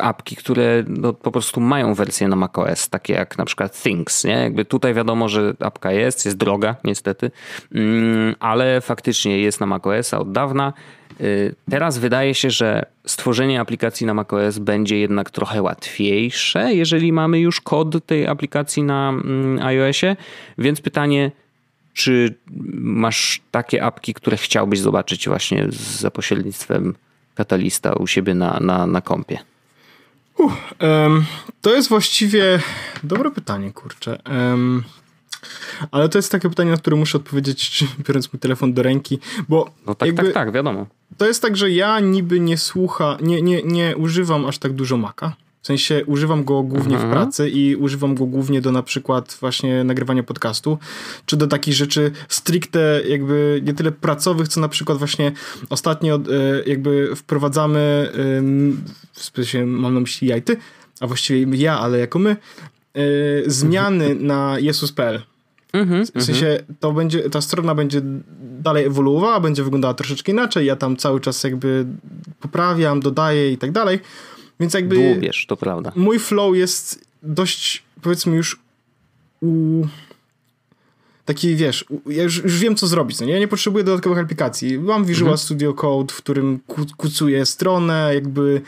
apki, 0.00 0.36
które 0.36 0.84
no, 0.88 1.12
po 1.12 1.32
prostu 1.32 1.60
mają 1.60 1.94
wersję 1.94 2.28
na 2.28 2.36
macOS, 2.36 2.88
takie 2.88 3.12
jak 3.12 3.38
na 3.38 3.44
przykład 3.44 3.82
Things, 3.82 4.24
nie? 4.24 4.32
Jakby 4.32 4.64
tutaj 4.64 4.94
wiadomo, 4.94 5.28
że 5.28 5.54
apka 5.60 5.92
jest, 5.92 6.24
jest 6.24 6.36
droga 6.36 6.76
niestety, 6.84 7.30
mm, 7.74 8.34
ale 8.40 8.80
faktycznie 8.80 9.38
jest 9.38 9.60
na 9.60 9.66
macOS 9.66 10.14
od 10.14 10.32
dawna. 10.32 10.72
Y, 11.20 11.54
teraz 11.70 11.98
wydaje 11.98 12.34
się, 12.34 12.50
że 12.50 12.86
stworzenie 13.06 13.60
aplikacji 13.60 14.06
na 14.06 14.14
macOS 14.14 14.58
będzie 14.58 14.98
jednak 14.98 15.30
trochę 15.30 15.62
łatwiejsze, 15.62 16.74
jeżeli 16.74 17.12
mamy 17.12 17.40
już 17.40 17.60
kod 17.60 18.06
tej 18.06 18.26
aplikacji 18.26 18.82
na 18.82 19.08
mm, 19.08 19.66
iOSie, 19.66 20.16
więc 20.58 20.80
pytanie, 20.80 21.30
czy 21.92 22.34
masz 22.74 23.40
takie 23.50 23.84
apki, 23.84 24.14
które 24.14 24.36
chciałbyś 24.36 24.80
zobaczyć 24.80 25.28
właśnie 25.28 25.66
za 26.00 26.10
pośrednictwem 26.10 26.94
katalista 27.34 27.92
u 27.92 28.06
siebie 28.06 28.34
na, 28.34 28.58
na, 28.60 28.86
na 28.86 29.00
kompie? 29.00 29.38
Uh, 30.38 30.52
um, 30.80 31.24
to 31.60 31.74
jest 31.74 31.88
właściwie 31.88 32.60
dobre 33.02 33.30
pytanie, 33.30 33.72
kurczę. 33.72 34.18
Um, 34.30 34.84
ale 35.90 36.08
to 36.08 36.18
jest 36.18 36.32
takie 36.32 36.48
pytanie, 36.48 36.70
na 36.70 36.76
które 36.76 36.96
muszę 36.96 37.18
odpowiedzieć, 37.18 37.84
biorąc 38.08 38.32
mój 38.32 38.40
telefon 38.40 38.72
do 38.72 38.82
ręki, 38.82 39.18
bo. 39.48 39.70
No 39.86 39.94
tak, 39.94 40.06
jakby, 40.06 40.22
tak, 40.22 40.34
tak, 40.34 40.52
wiadomo. 40.52 40.86
To 41.16 41.26
jest 41.26 41.42
tak, 41.42 41.56
że 41.56 41.70
ja 41.70 42.00
niby 42.00 42.40
nie 42.40 42.58
słucha, 42.58 43.16
nie, 43.20 43.42
nie, 43.42 43.62
nie 43.62 43.96
używam 43.96 44.46
aż 44.46 44.58
tak 44.58 44.72
dużo 44.72 44.96
Maca. 44.96 45.32
W 45.62 45.66
sensie 45.66 46.04
używam 46.06 46.44
go 46.44 46.62
głównie 46.62 46.94
mhm. 46.94 47.10
w 47.10 47.12
pracy 47.12 47.50
i 47.50 47.76
używam 47.76 48.14
go 48.14 48.26
głównie 48.26 48.60
do 48.60 48.72
na 48.72 48.82
przykład 48.82 49.36
właśnie 49.40 49.84
nagrywania 49.84 50.22
podcastu, 50.22 50.78
czy 51.26 51.36
do 51.36 51.46
takich 51.46 51.74
rzeczy 51.74 52.10
stricte 52.28 53.00
jakby 53.08 53.62
nie 53.64 53.74
tyle 53.74 53.92
pracowych, 53.92 54.48
co 54.48 54.60
na 54.60 54.68
przykład 54.68 54.98
właśnie 54.98 55.32
ostatnio 55.70 56.16
e, 56.16 56.20
jakby 56.66 57.16
wprowadzamy, 57.16 58.10
w 59.12 59.22
sensie 59.34 59.66
mam 59.66 59.94
na 59.94 60.00
myśli 60.00 60.28
ja 60.28 60.36
i 60.36 60.42
ty, 60.42 60.56
a 61.00 61.06
właściwie 61.06 61.56
ja, 61.56 61.78
ale 61.78 61.98
jako 61.98 62.18
my, 62.18 62.30
e, 62.94 63.00
zmiany 63.46 64.04
mhm. 64.04 64.26
na 64.26 64.58
jesus.pl. 64.58 65.22
Mhm, 65.72 66.06
w 66.06 66.22
sensie 66.22 66.46
mhm. 66.46 66.74
to 66.80 66.92
będzie, 66.92 67.30
ta 67.30 67.40
strona 67.40 67.74
będzie 67.74 68.00
dalej 68.42 68.84
ewoluowała, 68.84 69.40
będzie 69.40 69.62
wyglądała 69.62 69.94
troszeczkę 69.94 70.32
inaczej, 70.32 70.66
ja 70.66 70.76
tam 70.76 70.96
cały 70.96 71.20
czas 71.20 71.44
jakby 71.44 71.86
poprawiam, 72.40 73.00
dodaję 73.00 73.52
i 73.52 73.58
tak 73.58 73.72
dalej, 73.72 74.00
więc 74.62 74.74
jakby. 74.74 74.94
Dłubiesz, 74.94 75.46
to 75.46 75.56
prawda. 75.56 75.92
Mój 75.96 76.18
flow 76.18 76.56
jest 76.56 77.04
dość, 77.22 77.82
powiedzmy, 78.02 78.36
już 78.36 78.60
u. 79.40 79.82
taki, 81.24 81.56
wiesz, 81.56 81.84
ja 82.06 82.22
już, 82.22 82.44
już 82.44 82.58
wiem, 82.58 82.76
co 82.76 82.86
zrobić, 82.86 83.20
no 83.20 83.26
nie? 83.26 83.32
Ja 83.32 83.38
nie 83.38 83.48
potrzebuję 83.48 83.84
dodatkowych 83.84 84.18
aplikacji. 84.18 84.78
Mam 84.78 85.04
Visual 85.04 85.30
mhm. 85.30 85.38
Studio 85.38 85.74
Code, 85.74 86.14
w 86.14 86.16
którym 86.16 86.60
kucuję 86.96 87.46
stronę, 87.46 88.10
jakby 88.14 88.62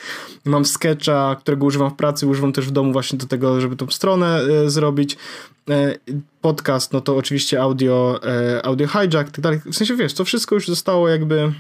mam 0.45 0.65
Sketcha, 0.65 1.37
którego 1.41 1.67
używam 1.67 1.91
w 1.91 1.95
pracy, 1.95 2.27
używam 2.27 2.53
też 2.53 2.67
w 2.67 2.71
domu 2.71 2.93
właśnie 2.93 3.19
do 3.19 3.27
tego, 3.27 3.61
żeby 3.61 3.77
tą 3.77 3.91
stronę 3.91 4.41
e, 4.41 4.71
zrobić. 4.71 5.17
E, 5.71 5.95
podcast, 6.41 6.93
no 6.93 7.01
to 7.01 7.17
oczywiście 7.17 7.63
audio, 7.63 8.21
e, 8.25 8.67
audio 8.67 8.89
hijack, 8.89 9.31
tak 9.31 9.41
dalej. 9.41 9.61
W 9.67 9.75
sensie, 9.75 9.97
wiesz, 9.97 10.15
to 10.15 10.25
wszystko 10.25 10.55
już 10.55 10.67
zostało 10.67 11.09
jakby... 11.09 11.53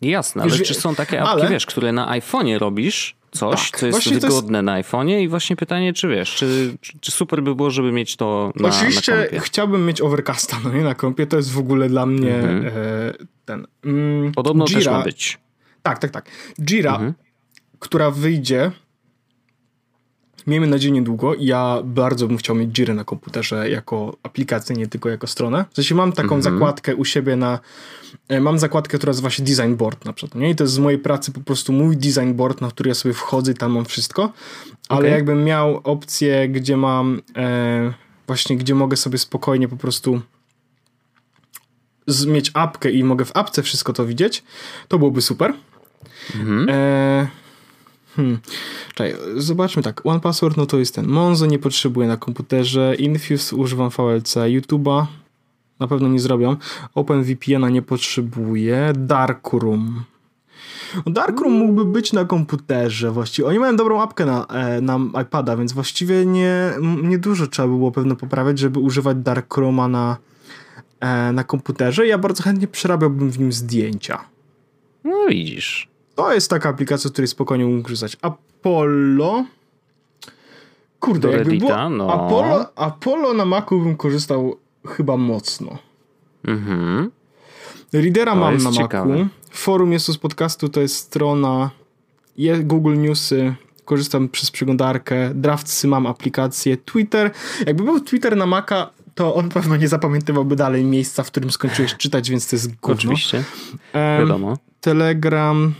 Jasne, 0.00 0.42
ale 0.42 0.58
czy 0.58 0.74
są 0.74 0.94
takie 0.94 1.22
apki, 1.22 1.32
ale... 1.32 1.48
wiesz, 1.48 1.66
które 1.66 1.92
na 1.92 2.18
iPhone'ie 2.18 2.58
robisz, 2.58 3.19
coś, 3.30 3.70
tak, 3.70 3.80
co 3.80 3.86
jest 3.86 4.08
wygodne 4.08 4.58
jest... 4.58 4.66
na 4.66 4.82
iPhone'ie 4.82 5.20
i 5.20 5.28
właśnie 5.28 5.56
pytanie, 5.56 5.92
czy 5.92 6.08
wiesz, 6.08 6.34
czy, 6.34 6.76
czy 7.00 7.12
super 7.12 7.42
by 7.42 7.54
było, 7.54 7.70
żeby 7.70 7.92
mieć 7.92 8.16
to 8.16 8.52
na 8.56 8.68
Oczywiście 8.68 9.12
na 9.12 9.22
kompie? 9.22 9.40
chciałbym 9.40 9.86
mieć 9.86 10.00
Overcasta, 10.00 10.56
no 10.64 10.72
nie, 10.72 10.84
na 10.84 10.94
kompie, 10.94 11.26
to 11.26 11.36
jest 11.36 11.52
w 11.52 11.58
ogóle 11.58 11.88
dla 11.88 12.06
mnie 12.06 12.34
mhm. 12.34 12.66
e, 12.66 13.12
ten... 13.44 13.66
Mm, 13.84 14.32
Podobno 14.32 14.64
Gira, 14.64 14.78
też 14.78 14.86
ma 14.86 15.02
być. 15.02 15.38
Tak, 15.82 15.98
tak, 15.98 16.10
tak. 16.10 16.30
Jira, 16.60 16.92
mhm. 16.92 17.14
która 17.78 18.10
wyjdzie 18.10 18.72
Miejmy 20.46 20.66
nadzieję 20.66 20.92
niedługo. 20.92 21.34
Ja 21.38 21.78
bardzo 21.84 22.26
bym 22.26 22.36
chciał 22.36 22.56
mieć 22.56 22.70
Jira 22.70 22.94
na 22.94 23.04
komputerze 23.04 23.70
jako 23.70 24.16
aplikację, 24.22 24.76
nie 24.76 24.86
tylko 24.86 25.08
jako 25.08 25.26
stronę. 25.26 25.64
W 25.70 25.74
sensie 25.74 25.94
mam 25.94 26.12
taką 26.12 26.34
mm 26.34 26.40
-hmm. 26.40 26.44
zakładkę 26.44 26.96
u 26.96 27.04
siebie 27.04 27.36
na... 27.36 27.58
E, 28.28 28.40
mam 28.40 28.58
zakładkę, 28.58 28.98
która 28.98 29.10
nazywa 29.10 29.30
się 29.30 29.42
Design 29.42 29.74
Board 29.74 30.04
na 30.04 30.12
przykład. 30.12 30.42
Nie? 30.42 30.50
I 30.50 30.56
to 30.56 30.64
jest 30.64 30.74
z 30.74 30.78
mojej 30.78 30.98
pracy 30.98 31.32
po 31.32 31.40
prostu 31.40 31.72
mój 31.72 31.96
design 31.96 32.34
board, 32.34 32.60
na 32.60 32.68
który 32.68 32.88
ja 32.88 32.94
sobie 32.94 33.14
wchodzę 33.14 33.52
i 33.52 33.54
tam 33.54 33.72
mam 33.72 33.84
wszystko. 33.84 34.32
Ale 34.88 34.98
okay. 34.98 35.10
jakbym 35.10 35.44
miał 35.44 35.80
opcję, 35.84 36.48
gdzie 36.48 36.76
mam... 36.76 37.22
E, 37.36 37.92
właśnie, 38.26 38.56
gdzie 38.56 38.74
mogę 38.74 38.96
sobie 38.96 39.18
spokojnie 39.18 39.68
po 39.68 39.76
prostu 39.76 40.20
mieć 42.26 42.50
apkę 42.54 42.90
i 42.90 43.04
mogę 43.04 43.24
w 43.24 43.36
apce 43.36 43.62
wszystko 43.62 43.92
to 43.92 44.06
widzieć, 44.06 44.42
to 44.88 44.98
byłoby 44.98 45.22
super. 45.22 45.54
Mhm. 46.34 46.66
E, 46.70 47.28
Hmm. 48.20 48.38
Czekaj, 48.94 49.14
zobaczmy 49.36 49.82
tak. 49.82 50.06
One 50.06 50.20
Password 50.20 50.56
no 50.56 50.66
to 50.66 50.78
jest 50.78 50.94
ten. 50.94 51.06
Monzo 51.06 51.46
nie 51.46 51.58
potrzebuje 51.58 52.08
na 52.08 52.16
komputerze. 52.16 52.94
Infuse 52.94 53.56
używam 53.56 53.90
VLC. 53.90 54.34
YouTube'a 54.34 55.06
na 55.80 55.86
pewno 55.86 56.08
nie 56.08 56.20
zrobią. 56.20 56.56
OpenVPN-a 56.94 57.68
nie 57.68 57.82
potrzebuje. 57.82 58.92
Darkroom. 58.96 60.04
Darkroom 61.06 61.52
mógłby 61.52 61.84
być 61.84 62.12
na 62.12 62.24
komputerze 62.24 63.10
właściwie. 63.10 63.48
Oni 63.48 63.58
mają 63.58 63.76
dobrą 63.76 64.02
apkę 64.02 64.26
na, 64.26 64.46
e, 64.46 64.80
na 64.80 64.98
iPada, 65.22 65.56
więc 65.56 65.72
właściwie 65.72 66.26
nie, 66.26 66.72
nie 67.02 67.18
dużo 67.18 67.46
trzeba 67.46 67.68
było 67.68 67.92
pewno 67.92 68.16
poprawiać, 68.16 68.58
żeby 68.58 68.80
używać 68.80 69.16
Darkrooma 69.16 69.88
na, 69.88 70.16
e, 71.00 71.32
na 71.32 71.44
komputerze. 71.44 72.06
Ja 72.06 72.18
bardzo 72.18 72.42
chętnie 72.42 72.68
przerabiałbym 72.68 73.30
w 73.30 73.38
nim 73.38 73.52
zdjęcia. 73.52 74.24
No 75.04 75.26
widzisz. 75.28 75.88
To 76.20 76.32
jest 76.32 76.50
taka 76.50 76.68
aplikacja, 76.68 77.10
której 77.10 77.28
spokojnie 77.28 77.66
mógł 77.66 77.82
korzystać. 77.82 78.16
Apollo. 78.22 79.44
Kurde, 81.00 81.28
Do 81.28 81.36
jakby 81.36 81.56
było 81.56 81.88
no. 81.88 82.12
Apollo, 82.12 82.66
Apollo 82.76 83.34
na 83.34 83.44
Macu 83.44 83.80
bym 83.80 83.96
korzystał 83.96 84.56
chyba 84.86 85.16
mocno. 85.16 85.78
Mhm. 86.44 87.10
Readera 87.92 88.32
to 88.32 88.38
mam 88.38 88.58
na 88.58 88.72
ciekawe. 88.72 89.18
Macu. 89.18 89.28
Forum 89.50 89.92
jest 89.92 90.06
z 90.06 90.18
podcastu, 90.18 90.68
to 90.68 90.80
jest 90.80 90.96
strona 90.96 91.70
Google 92.62 92.96
Newsy, 92.98 93.54
korzystam 93.84 94.28
przez 94.28 94.50
przeglądarkę, 94.50 95.34
Draftsy 95.34 95.88
mam 95.88 96.06
aplikację, 96.06 96.76
Twitter. 96.76 97.30
Jakby 97.66 97.84
był 97.84 98.00
Twitter 98.00 98.36
na 98.36 98.46
Maca, 98.46 98.90
to 99.14 99.34
on 99.34 99.48
pewno 99.48 99.76
nie 99.76 99.88
zapamiętywałby 99.88 100.56
dalej 100.56 100.84
miejsca, 100.84 101.22
w 101.22 101.26
którym 101.26 101.50
skończyłeś 101.50 101.94
czytać, 101.96 102.30
więc 102.30 102.48
to 102.48 102.56
jest 102.56 102.76
gówno. 102.76 102.94
Oczywiście, 102.94 103.44
wiadomo. 103.94 104.58
Telegram, 104.80 105.74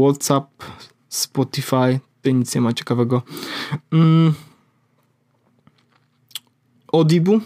WhatsApp, 0.00 0.64
Spotify, 1.08 2.00
to 2.22 2.30
nic 2.30 2.54
nie 2.54 2.60
ma 2.60 2.72
ciekawego. 2.72 3.22
Mm. 3.92 4.34
Audible? 6.92 7.38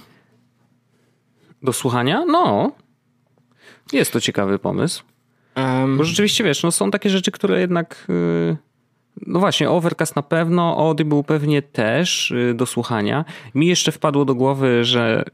Do 1.62 1.72
słuchania? 1.72 2.24
No. 2.24 2.72
Jest 3.92 4.12
to 4.12 4.20
ciekawy 4.20 4.58
pomysł. 4.58 5.02
Um, 5.56 5.96
Bo 5.96 6.04
rzeczywiście, 6.04 6.44
wiesz, 6.44 6.62
no 6.62 6.72
są 6.72 6.90
takie 6.90 7.10
rzeczy, 7.10 7.30
które 7.30 7.60
jednak... 7.60 8.06
Yy 8.08 8.65
no 9.26 9.40
właśnie, 9.40 9.70
Overcast 9.70 10.16
na 10.16 10.22
pewno, 10.22 10.76
Audible 10.78 11.22
pewnie 11.22 11.62
też 11.62 12.30
y, 12.30 12.54
do 12.54 12.66
słuchania. 12.66 13.24
Mi 13.54 13.66
jeszcze 13.66 13.92
wpadło 13.92 14.24
do 14.24 14.34
głowy, 14.34 14.84
że 14.84 15.24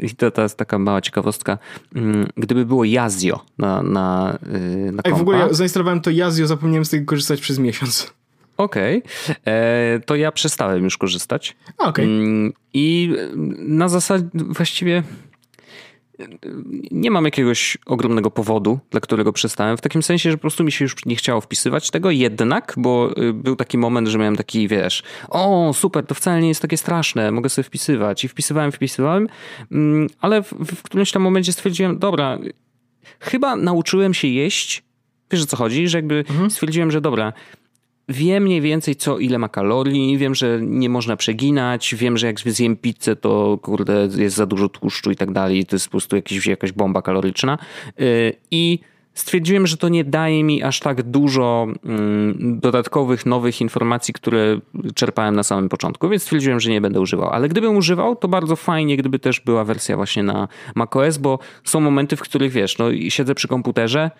i 0.00 0.10
to, 0.10 0.30
to 0.30 0.42
jest 0.42 0.56
taka 0.56 0.78
mała 0.78 1.00
ciekawostka, 1.00 1.58
mm, 1.94 2.26
gdyby 2.36 2.66
było 2.66 2.84
Yazio 2.84 3.40
na, 3.58 3.82
na, 3.82 4.38
y, 4.54 4.92
na. 4.92 5.02
Ej, 5.04 5.12
w 5.12 5.20
ogóle 5.20 5.38
ja 5.38 5.52
zainstalowałem 5.52 6.00
to 6.00 6.10
Yazio, 6.10 6.46
zapomniałem 6.46 6.84
z 6.84 6.90
tego 6.90 7.06
korzystać 7.06 7.40
przez 7.40 7.58
miesiąc. 7.58 8.12
Okej, 8.56 9.02
okay. 9.24 9.36
E, 9.44 10.00
to 10.06 10.16
ja 10.16 10.32
przestałem 10.32 10.84
już 10.84 10.98
korzystać. 10.98 11.56
Okej. 11.78 11.88
Okay. 11.88 12.04
Mm, 12.04 12.52
I 12.74 13.14
na 13.58 13.88
zasadzie 13.88 14.28
właściwie 14.34 15.02
nie 16.90 17.10
mam 17.10 17.24
jakiegoś 17.24 17.78
ogromnego 17.86 18.30
powodu, 18.30 18.78
dla 18.90 19.00
którego 19.00 19.32
przestałem. 19.32 19.76
W 19.76 19.80
takim 19.80 20.02
sensie, 20.02 20.30
że 20.30 20.36
po 20.36 20.40
prostu 20.40 20.64
mi 20.64 20.72
się 20.72 20.84
już 20.84 21.06
nie 21.06 21.16
chciało 21.16 21.40
wpisywać 21.40 21.90
tego, 21.90 22.10
jednak, 22.10 22.74
bo 22.76 23.10
y, 23.18 23.32
był 23.32 23.56
taki 23.56 23.78
moment, 23.78 24.08
że 24.08 24.18
miałem 24.18 24.36
taki, 24.36 24.68
wiesz, 24.68 25.02
o 25.28 25.72
super, 25.74 26.06
to 26.06 26.14
wcale 26.14 26.40
nie 26.40 26.48
jest 26.48 26.62
takie 26.62 26.76
straszne, 26.76 27.30
mogę 27.30 27.48
sobie 27.48 27.64
wpisywać. 27.64 28.24
I 28.24 28.28
wpisywałem, 28.28 28.72
wpisywałem, 28.72 29.28
mm, 29.72 30.06
ale 30.20 30.42
w, 30.42 30.52
w 30.52 30.82
którymś 30.82 31.12
tam 31.12 31.22
momencie 31.22 31.52
stwierdziłem, 31.52 31.98
dobra, 31.98 32.38
chyba 33.20 33.56
nauczyłem 33.56 34.14
się 34.14 34.28
jeść, 34.28 34.84
wiesz 35.30 35.42
o 35.42 35.46
co 35.46 35.56
chodzi, 35.56 35.88
że 35.88 35.98
jakby 35.98 36.24
mhm. 36.28 36.50
stwierdziłem, 36.50 36.90
że 36.90 37.00
dobra, 37.00 37.32
wiem 38.08 38.42
mniej 38.42 38.60
więcej 38.60 38.96
co, 38.96 39.18
ile 39.18 39.38
ma 39.38 39.48
kalorii, 39.48 40.18
wiem, 40.18 40.34
że 40.34 40.60
nie 40.62 40.88
można 40.88 41.16
przeginać, 41.16 41.94
wiem, 41.94 42.16
że 42.18 42.26
jak 42.26 42.40
zjem 42.40 42.76
pizzę, 42.76 43.16
to 43.16 43.58
kurde 43.62 44.08
jest 44.16 44.36
za 44.36 44.46
dużo 44.46 44.68
tłuszczu 44.68 45.10
i 45.10 45.16
tak 45.16 45.32
dalej, 45.32 45.66
to 45.66 45.76
jest 45.76 45.86
po 45.86 45.90
prostu 45.90 46.16
jakiś, 46.16 46.46
jakaś 46.46 46.72
bomba 46.72 47.02
kaloryczna 47.02 47.58
y, 48.00 48.32
i 48.50 48.78
stwierdziłem, 49.14 49.66
że 49.66 49.76
to 49.76 49.88
nie 49.88 50.04
daje 50.04 50.44
mi 50.44 50.62
aż 50.62 50.80
tak 50.80 51.02
dużo 51.02 51.66
mm, 51.84 52.58
dodatkowych, 52.60 53.26
nowych 53.26 53.60
informacji, 53.60 54.14
które 54.14 54.60
czerpałem 54.94 55.36
na 55.36 55.42
samym 55.42 55.68
początku, 55.68 56.08
więc 56.08 56.22
stwierdziłem, 56.22 56.60
że 56.60 56.70
nie 56.70 56.80
będę 56.80 57.00
używał. 57.00 57.30
Ale 57.30 57.48
gdybym 57.48 57.76
używał, 57.76 58.16
to 58.16 58.28
bardzo 58.28 58.56
fajnie, 58.56 58.96
gdyby 58.96 59.18
też 59.18 59.40
była 59.40 59.64
wersja 59.64 59.96
właśnie 59.96 60.22
na 60.22 60.48
macOS, 60.74 61.18
bo 61.18 61.38
są 61.64 61.80
momenty, 61.80 62.16
w 62.16 62.20
których 62.20 62.52
wiesz, 62.52 62.78
no 62.78 62.86
siedzę 63.08 63.34
przy 63.34 63.48
komputerze, 63.48 64.10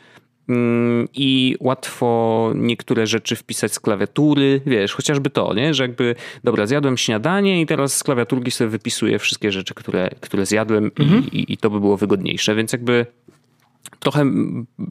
i 1.14 1.56
łatwo 1.60 2.52
niektóre 2.54 3.06
rzeczy 3.06 3.36
wpisać 3.36 3.72
z 3.72 3.80
klawiatury, 3.80 4.60
wiesz, 4.66 4.94
chociażby 4.94 5.30
to, 5.30 5.54
nie? 5.54 5.74
że 5.74 5.82
jakby, 5.82 6.14
dobra, 6.44 6.66
zjadłem 6.66 6.96
śniadanie 6.96 7.60
i 7.60 7.66
teraz 7.66 7.96
z 7.96 8.04
klawiaturki 8.04 8.50
sobie 8.50 8.70
wypisuję 8.70 9.18
wszystkie 9.18 9.52
rzeczy, 9.52 9.74
które, 9.74 10.10
które 10.20 10.46
zjadłem 10.46 10.90
mhm. 11.00 11.26
i, 11.32 11.52
i 11.52 11.56
to 11.56 11.70
by 11.70 11.80
było 11.80 11.96
wygodniejsze, 11.96 12.54
więc 12.54 12.72
jakby 12.72 13.06
trochę 13.98 14.24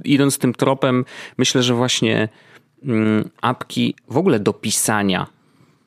idąc 0.04 0.38
tym 0.38 0.54
tropem, 0.54 1.06
myślę, 1.38 1.64
że 1.64 1.74
właśnie 1.74 2.30
mm, 2.84 3.30
apki 3.42 3.96
w 4.08 4.18
ogóle 4.18 4.40
do 4.40 4.54
pisania, 4.54 5.28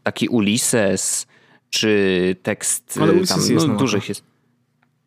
taki 0.02 0.28
Ulysses, 0.28 1.26
czy 1.70 2.36
tekst 2.42 2.98
Ale 3.02 3.12
tam, 3.26 3.40
no, 3.54 3.76
dużych 3.76 4.08
jest. 4.08 4.29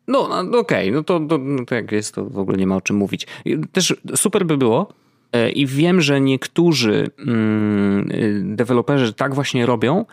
No, 0.08 0.28
no 0.28 0.58
okej, 0.58 0.90
okay. 0.90 0.90
no 0.90 1.02
to, 1.02 1.20
to, 1.20 1.38
no 1.38 1.64
to 1.64 1.74
jak 1.74 1.92
jest, 1.92 2.14
to 2.14 2.24
w 2.24 2.38
ogóle 2.38 2.56
nie 2.56 2.66
ma 2.66 2.76
o 2.76 2.80
czym 2.80 2.96
mówić. 2.96 3.26
Też 3.72 3.94
super 4.16 4.46
by 4.46 4.56
było, 4.56 4.92
e, 5.32 5.50
i 5.50 5.66
wiem, 5.66 6.00
że 6.00 6.20
niektórzy 6.20 7.10
mm, 7.18 8.08
deweloperzy 8.56 9.12
tak 9.12 9.34
właśnie 9.34 9.66
robią, 9.66 10.04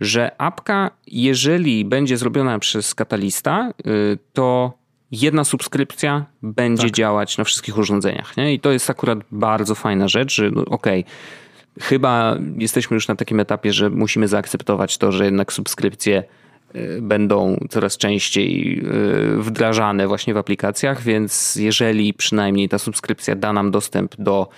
że 0.00 0.40
apka, 0.40 0.90
jeżeli 1.06 1.84
będzie 1.84 2.16
zrobiona 2.16 2.58
przez 2.58 2.94
katalista, 2.94 3.72
y, 3.86 4.18
to 4.32 4.72
jedna 5.10 5.44
subskrypcja 5.44 6.26
będzie 6.42 6.82
tak. 6.82 6.92
działać 6.92 7.38
na 7.38 7.44
wszystkich 7.44 7.78
urządzeniach. 7.78 8.36
Nie? 8.36 8.54
I 8.54 8.60
to 8.60 8.72
jest 8.72 8.90
akurat 8.90 9.18
bardzo 9.30 9.74
fajna 9.74 10.08
rzecz, 10.08 10.34
że 10.34 10.50
no, 10.50 10.64
okej, 10.64 11.00
okay, 11.00 11.04
chyba 11.80 12.38
jesteśmy 12.58 12.94
już 12.94 13.08
na 13.08 13.16
takim 13.16 13.40
etapie, 13.40 13.72
że 13.72 13.90
musimy 13.90 14.28
zaakceptować 14.28 14.98
to, 14.98 15.12
że 15.12 15.24
jednak 15.24 15.52
subskrypcje 15.52 16.22
Y, 16.22 16.43
będą 17.00 17.66
coraz 17.70 17.96
częściej 17.96 18.78
y, 18.78 19.42
wdrażane 19.42 20.08
właśnie 20.08 20.34
w 20.34 20.36
aplikacjach, 20.36 21.02
więc 21.02 21.56
jeżeli 21.56 22.14
przynajmniej 22.14 22.68
ta 22.68 22.78
subskrypcja 22.78 23.34
da 23.34 23.52
nam 23.52 23.70
dostęp 23.70 24.16
do 24.18 24.48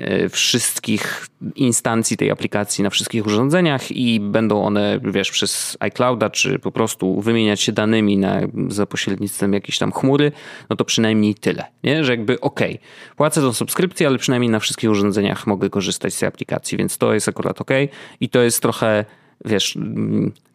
y, 0.00 0.28
wszystkich 0.28 1.26
instancji 1.56 2.16
tej 2.16 2.30
aplikacji 2.30 2.84
na 2.84 2.90
wszystkich 2.90 3.26
urządzeniach 3.26 3.92
i 3.92 4.20
będą 4.20 4.64
one, 4.64 5.00
wiesz, 5.04 5.30
przez 5.30 5.76
iClouda, 5.80 6.30
czy 6.30 6.58
po 6.58 6.72
prostu 6.72 7.20
wymieniać 7.20 7.60
się 7.60 7.72
danymi 7.72 8.18
na, 8.18 8.40
za 8.68 8.86
pośrednictwem 8.86 9.52
jakiejś 9.52 9.78
tam 9.78 9.92
chmury, 9.92 10.32
no 10.70 10.76
to 10.76 10.84
przynajmniej 10.84 11.34
tyle, 11.34 11.64
nie? 11.84 12.04
Że 12.04 12.12
jakby 12.12 12.40
okej, 12.40 12.74
okay, 12.74 13.16
płacę 13.16 13.40
tą 13.40 13.52
subskrypcję, 13.52 14.06
ale 14.06 14.18
przynajmniej 14.18 14.50
na 14.50 14.60
wszystkich 14.60 14.90
urządzeniach 14.90 15.46
mogę 15.46 15.70
korzystać 15.70 16.14
z 16.14 16.18
tej 16.18 16.28
aplikacji, 16.28 16.78
więc 16.78 16.98
to 16.98 17.14
jest 17.14 17.28
akurat 17.28 17.60
ok 17.60 17.70
i 18.20 18.28
to 18.28 18.42
jest 18.42 18.62
trochę 18.62 19.04
wiesz, 19.44 19.78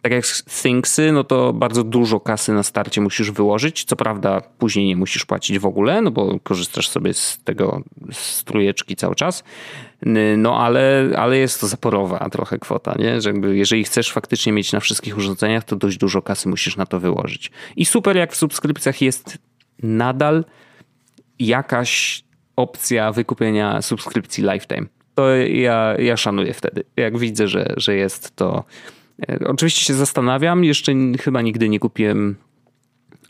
tak 0.02 0.12
jak 0.12 0.26
Thingsy, 0.62 1.12
no 1.12 1.24
to 1.24 1.54
bardzo 1.54 1.84
dużo 1.84 2.20
kasy 2.20 2.54
na 2.54 2.64
starcie 2.64 3.02
musisz 3.02 3.32
wyłożyć. 3.32 3.84
Co 3.84 3.96
prawda 3.96 4.42
później 4.58 4.86
nie 4.86 4.96
musisz 4.96 5.26
płacić 5.26 5.60
w 5.60 5.66
ogóle, 5.66 6.02
no 6.02 6.12
bo 6.12 6.40
korzystasz 6.40 6.90
sobie 6.90 7.14
z 7.14 7.40
tego 7.44 7.82
strujeczki 8.12 8.96
cały 8.96 9.16
czas. 9.16 9.44
No 10.38 10.60
ale, 10.60 11.10
ale 11.18 11.38
jest 11.38 11.62
to 11.62 11.68
zaporowa 11.68 12.30
trochę 12.30 12.60
kwota, 12.60 12.96
nie? 13.00 13.22
Że 13.22 13.30
jakby 13.30 13.58
jeżeli 13.58 13.84
chcesz 13.84 14.12
faktycznie 14.12 14.54
mieć 14.54 14.72
na 14.72 14.80
wszystkich 14.80 15.18
urządzeniach, 15.18 15.64
to 15.64 15.76
dość 15.76 15.98
dużo 15.98 16.22
kasy 16.22 16.50
musisz 16.50 16.78
na 16.78 16.86
to 16.86 17.00
wyłożyć. 17.00 17.52
I 17.76 17.86
super 17.86 18.18
jak 18.18 18.34
w 18.34 18.36
subskrypcjach 18.36 19.02
jest 19.02 19.38
nadal 19.84 20.46
jakaś 21.40 22.24
opcja 22.56 23.12
wykupienia 23.12 23.82
subskrypcji 23.82 24.44
lifetime. 24.44 24.95
To 25.16 25.36
ja, 25.36 25.96
ja 26.00 26.18
szanuję 26.18 26.54
wtedy. 26.54 26.84
Jak 26.96 27.18
widzę, 27.18 27.48
że, 27.48 27.74
że 27.78 27.96
jest 27.96 28.36
to. 28.36 28.64
E, 29.30 29.40
oczywiście 29.48 29.86
się 29.86 29.94
zastanawiam, 29.94 30.64
jeszcze 30.64 30.94
chyba 31.20 31.42
nigdy 31.42 31.70
nie 31.70 31.80
kupiłem 31.80 32.36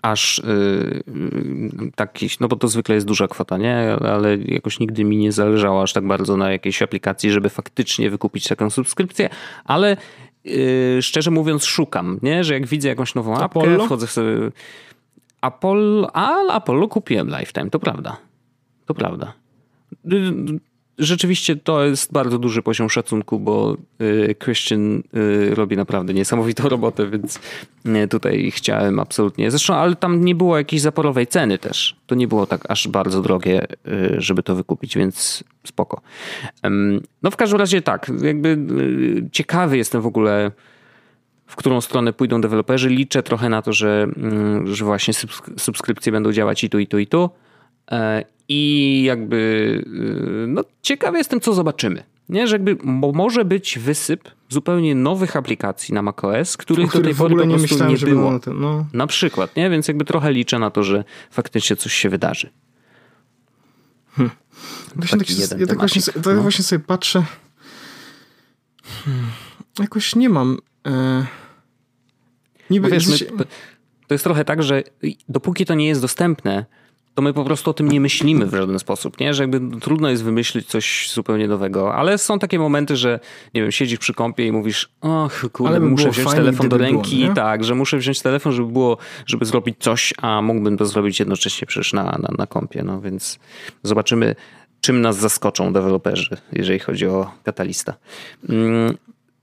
aż 0.02 0.42
yy, 0.44 1.92
takich, 1.96 2.40
no 2.40 2.48
bo 2.48 2.56
to 2.56 2.68
zwykle 2.68 2.96
jest 2.96 3.08
duża 3.08 3.28
kwota, 3.28 3.58
nie? 3.58 3.96
Ale 3.96 4.38
jakoś 4.38 4.80
nigdy 4.80 5.04
mi 5.04 5.18
nie 5.18 5.32
zależało 5.32 5.84
aż 5.84 5.94
tak 5.94 6.08
bardzo 6.08 6.38
na 6.38 6.52
jakiejś 6.52 6.82
aplikacji, 6.82 7.32
żeby 7.32 7.50
faktycznie 7.50 8.10
wykupić 8.10 8.48
taką 8.48 8.70
subskrypcję, 8.70 9.30
ale 9.66 9.98
yy, 10.44 11.02
szczerze 11.02 11.32
mówiąc 11.32 11.64
szukam, 11.64 12.20
nie? 12.24 12.44
Że 12.44 12.54
jak 12.54 12.68
widzę 12.68 12.88
jakąś 12.88 13.16
nową 13.16 13.34
apkę, 13.34 13.46
Apollo? 13.46 13.86
wchodzę 13.86 14.08
w 14.08 14.12
sobie... 14.12 14.52
Apollo, 15.42 16.16
a 16.16 16.54
Apollo 16.54 16.88
kupiłem 16.88 17.28
Lifetime, 17.28 17.70
to 17.70 17.80
prawda. 17.80 18.18
To 18.86 18.94
prawda 18.94 19.34
rzeczywiście 20.98 21.56
to 21.56 21.86
jest 21.86 22.14
bardzo 22.14 22.40
duży 22.40 22.62
poziom 22.62 22.90
szacunku, 22.90 23.40
bo 23.40 23.78
y, 24.02 24.36
Christian 24.44 25.04
y, 25.16 25.56
robi 25.56 25.78
naprawdę 25.78 26.14
niesamowitą 26.14 26.70
robotę, 26.76 27.10
więc 27.10 27.40
y, 27.86 28.08
tutaj 28.08 28.52
chciałem 28.52 29.00
absolutnie. 29.00 29.52
Zresztą, 29.52 29.76
ale 29.76 29.96
tam 29.96 30.26
nie 30.26 30.36
było 30.36 30.58
jakiejś 30.58 30.82
zaporowej 30.82 31.28
ceny 31.28 31.58
też. 31.58 31.96
To 32.06 32.16
nie 32.16 32.28
było 32.28 32.48
tak 32.48 32.72
aż 32.72 32.88
bardzo 32.88 33.22
drogie, 33.22 33.68
żeby 34.18 34.44
to 34.44 34.56
wykupić, 34.56 34.98
więc 34.98 35.44
spoko. 35.68 36.02
No 37.24 37.32
w 37.32 37.36
każdym 37.36 37.60
razie 37.60 37.82
tak, 37.82 38.12
jakby 38.22 38.58
ciekawy 39.32 39.78
jestem 39.78 40.02
w 40.02 40.06
ogóle 40.08 40.52
w 41.48 41.56
którą 41.56 41.82
stronę 41.82 42.14
pójdą 42.14 42.42
deweloperzy. 42.42 42.90
Liczę 42.90 43.24
trochę 43.24 43.50
na 43.50 43.62
to, 43.62 43.74
że, 43.74 44.08
mm, 44.18 44.76
że 44.76 44.86
właśnie 44.86 45.14
subskrypcje 45.58 46.12
będą 46.12 46.32
działać 46.32 46.64
i 46.64 46.70
tu, 46.70 46.80
i 46.80 46.88
tu, 46.88 47.00
i 47.00 47.08
tu. 47.08 47.30
E, 47.92 48.24
I 48.50 49.04
jakby 49.04 49.36
y, 50.44 50.48
no, 50.48 50.64
ciekawy 50.82 51.18
jestem, 51.18 51.42
co 51.42 51.54
zobaczymy. 51.54 52.04
Nie, 52.30 52.48
że 52.48 52.56
jakby 52.56 52.78
może 53.14 53.46
być 53.46 53.80
wysyp 53.80 54.30
zupełnie 54.50 54.96
nowych 54.96 55.36
aplikacji 55.36 55.94
na 55.94 56.02
macOS, 56.02 56.58
których, 56.58 56.90
których 56.90 57.04
do 57.04 57.10
tej 57.10 57.18
pory 57.18 57.36
po 57.36 57.46
nie, 57.46 57.58
myślałem, 57.58 57.96
nie 57.96 57.98
było. 57.98 58.32
Na, 58.32 58.40
tym, 58.40 58.62
no. 58.62 58.88
na 58.94 59.08
przykład, 59.08 59.56
nie? 59.56 59.70
Więc 59.70 59.88
jakby 59.88 60.06
trochę 60.06 60.32
liczę 60.32 60.60
na 60.60 60.72
to, 60.72 60.84
że 60.84 61.04
faktycznie 61.32 61.76
coś 61.76 61.94
się 61.94 62.10
wydarzy. 62.10 62.50
Hmm. 64.12 64.36
Właśnie 64.96 65.20
tak, 65.50 65.60
ja 65.60 65.68
tak 65.68 65.78
właśnie, 65.78 66.02
tak 66.02 66.26
no. 66.26 66.42
właśnie 66.42 66.64
sobie 66.64 66.80
patrzę. 66.86 67.24
Hmm. 69.06 69.26
Jakoś 69.80 70.16
nie 70.16 70.30
mam. 70.30 70.58
E... 70.88 71.26
Niby, 72.70 72.90
my, 72.90 72.98
to 74.08 74.14
jest 74.14 74.24
trochę 74.24 74.46
tak, 74.46 74.64
że 74.64 74.84
dopóki 75.30 75.66
to 75.66 75.74
nie 75.74 75.88
jest 75.88 76.02
dostępne, 76.02 76.66
to 77.16 77.22
my 77.22 77.34
po 77.34 77.44
prostu 77.44 77.72
o 77.72 77.74
tym 77.74 77.92
nie 77.92 78.02
myślimy 78.02 78.46
w 78.46 78.52
żaden 78.56 78.80
sposób, 78.80 79.20
nie? 79.20 79.34
Że 79.34 79.44
jakby 79.44 79.80
trudno 79.80 80.10
jest 80.10 80.24
wymyślić 80.24 80.68
coś 80.68 81.12
zupełnie 81.14 81.48
nowego, 81.48 81.96
ale 81.96 82.18
są 82.18 82.40
takie 82.40 82.60
momenty, 82.60 82.98
że 82.98 83.20
nie 83.54 83.62
wiem, 83.62 83.72
siedzisz 83.72 84.00
przy 84.00 84.14
kąpie 84.14 84.48
i 84.48 84.52
mówisz, 84.52 84.90
och 85.02 85.50
kurde, 85.52 85.80
by 85.80 85.86
muszę 85.86 86.10
wziąć 86.10 86.32
telefon 86.32 86.70
do 86.70 86.78
ręki, 86.78 87.24
było, 87.24 87.36
tak, 87.36 87.64
że 87.64 87.76
muszę 87.76 87.98
wziąć 87.98 88.22
telefon, 88.22 88.54
żeby 88.54 88.72
było, 88.72 88.98
żeby 89.26 89.46
zrobić 89.46 89.76
coś, 89.80 90.14
a 90.22 90.42
mógłbym 90.42 90.78
to 90.78 90.86
zrobić 90.86 91.20
jednocześnie 91.20 91.68
przecież 91.68 91.94
na, 91.94 92.04
na, 92.04 92.30
na 92.38 92.48
kąpie, 92.48 92.84
no 92.84 93.02
więc 93.02 93.40
zobaczymy, 93.84 94.36
czym 94.82 95.02
nas 95.02 95.18
zaskoczą 95.18 95.74
deweloperzy, 95.74 96.38
jeżeli 96.52 96.80
chodzi 96.80 97.08
o 97.08 97.32
katalista. 97.44 97.94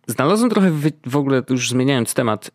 Znalazłem 0.07 0.51
trochę, 0.51 0.71
w 1.07 1.17
ogóle 1.17 1.43
już 1.51 1.71
zmieniając 1.71 2.15
temat, 2.15 2.51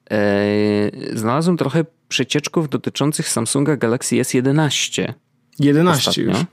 yy, 1.01 1.17
znalazłem 1.17 1.57
trochę 1.57 1.86
przecieczków 2.07 2.69
dotyczących 2.69 3.29
Samsunga 3.29 3.77
Galaxy 3.77 4.15
S11. 4.15 5.13
11 5.60 6.10
ostatnio. 6.10 6.23
już. 6.23 6.45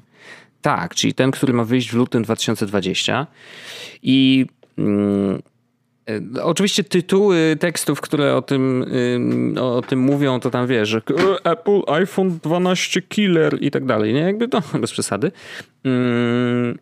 Tak, 0.63 0.95
czyli 0.95 1.15
ten, 1.15 1.31
który 1.31 1.53
ma 1.53 1.65
wyjść 1.65 1.91
w 1.91 1.95
lutym 1.95 2.23
2020. 2.23 3.27
I 4.03 4.47
mm, 4.79 5.35
e, 5.35 5.54
Oczywiście 6.43 6.85
tytuły 6.85 7.57
tekstów, 7.61 8.01
które 8.01 8.37
o 8.37 8.43
tym, 8.43 8.85
o 9.61 9.83
tym 9.83 9.99
mówią, 9.99 10.41
to 10.41 10.51
tam 10.51 10.67
wiesz, 10.67 10.89
że 10.89 11.03
Apple 11.45 11.81
iPhone 11.87 12.39
12 12.43 13.03
killer 13.03 13.63
i 13.63 13.71
tak 13.71 13.85
dalej, 13.85 14.15
nie? 14.15 14.21
Jakby 14.21 14.49
to 14.49 14.63
bez 14.81 14.93
przesady. 14.93 15.33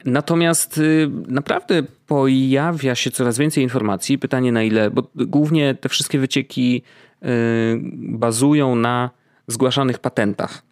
Natomiast 0.05 0.79
y, 0.79 1.11
naprawdę 1.29 1.83
pojawia 2.07 2.95
się 2.95 3.11
coraz 3.11 3.39
więcej 3.39 3.63
informacji. 3.63 4.19
Pytanie 4.19 4.53
na 4.53 4.63
ile, 4.63 4.91
bo 4.91 5.03
głównie 5.15 5.75
te 5.75 5.89
wszystkie 5.89 6.19
wycieki 6.19 6.83
Y, 7.25 7.81
bazują 7.95 8.77
na 8.77 9.11
zgłaszanych 9.47 9.99
patentach. 9.99 10.63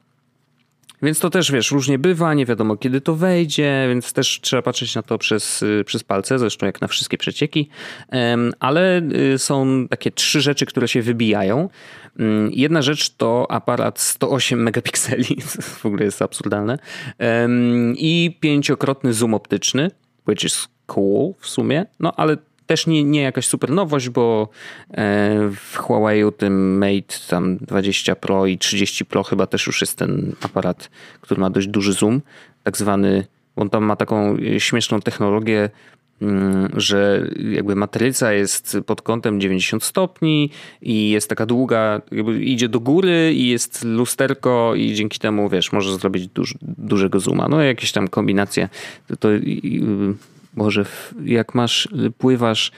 Więc 1.02 1.18
to 1.18 1.30
też 1.30 1.52
wiesz, 1.52 1.70
różnie 1.70 1.98
bywa, 1.98 2.34
nie 2.34 2.46
wiadomo 2.46 2.76
kiedy 2.76 3.00
to 3.00 3.14
wejdzie, 3.14 3.86
więc 3.88 4.12
też 4.12 4.40
trzeba 4.40 4.62
patrzeć 4.62 4.94
na 4.94 5.02
to 5.02 5.18
przez, 5.18 5.62
y, 5.62 5.84
przez 5.86 6.04
palce, 6.04 6.38
zresztą 6.38 6.66
jak 6.66 6.80
na 6.80 6.88
wszystkie 6.88 7.18
przecieki. 7.18 7.68
Ale 8.60 9.02
y, 9.34 9.38
są 9.38 9.88
takie 9.88 10.10
trzy 10.10 10.40
rzeczy, 10.40 10.66
które 10.66 10.88
się 10.88 11.02
wybijają. 11.02 11.68
Mm, 12.18 12.50
jedna 12.52 12.82
rzecz 12.82 13.10
to 13.10 13.46
aparat 13.50 14.00
108 14.00 14.62
megapikseli, 14.62 15.36
w 15.80 15.86
ogóle 15.86 16.04
jest 16.04 16.22
absurdalne, 16.22 16.78
i 17.96 18.38
pięciokrotny 18.40 19.12
zoom 19.12 19.34
optyczny, 19.34 19.90
which 20.28 20.44
is 20.44 20.68
cool 20.86 21.34
w 21.38 21.48
sumie, 21.48 21.86
no 22.00 22.12
ale 22.16 22.36
też 22.70 22.86
nie, 22.86 23.04
nie 23.04 23.22
jakaś 23.22 23.46
super 23.46 23.70
nowość, 23.70 24.08
bo 24.08 24.48
e, 24.90 24.94
w 25.54 25.76
Huawei 25.76 26.22
tym 26.36 26.78
Mate 26.78 27.14
tam 27.28 27.56
20 27.56 28.14
Pro 28.16 28.46
i 28.46 28.58
30 28.58 29.04
Pro 29.04 29.22
chyba 29.22 29.46
też 29.46 29.66
już 29.66 29.80
jest 29.80 29.98
ten 29.98 30.32
aparat, 30.42 30.90
który 31.20 31.40
ma 31.40 31.50
dość 31.50 31.66
duży 31.66 31.92
zoom, 31.92 32.20
tak 32.62 32.76
zwany, 32.76 33.26
on 33.56 33.70
tam 33.70 33.84
ma 33.84 33.96
taką 33.96 34.36
śmieszną 34.58 35.00
technologię, 35.00 35.70
mm, 36.22 36.68
że 36.76 37.30
jakby 37.52 37.76
matryca 37.76 38.32
jest 38.32 38.76
pod 38.86 39.02
kątem 39.02 39.40
90 39.40 39.84
stopni 39.84 40.50
i 40.82 41.10
jest 41.10 41.28
taka 41.28 41.46
długa, 41.46 42.00
idzie 42.40 42.68
do 42.68 42.80
góry 42.80 43.32
i 43.34 43.48
jest 43.48 43.84
lusterko 43.84 44.74
i 44.74 44.94
dzięki 44.94 45.18
temu, 45.18 45.48
wiesz, 45.48 45.72
możesz 45.72 45.92
zrobić 45.94 46.26
duż, 46.26 46.54
dużego 46.62 47.20
zooma. 47.20 47.48
No 47.48 47.62
jakieś 47.62 47.92
tam 47.92 48.08
kombinacje. 48.08 48.68
To, 49.08 49.16
to 49.16 49.28
może 50.54 50.84
jak 51.24 51.54
masz, 51.54 51.88
pływasz 52.18 52.72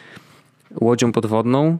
łodzią 0.80 1.12
podwodną, 1.12 1.78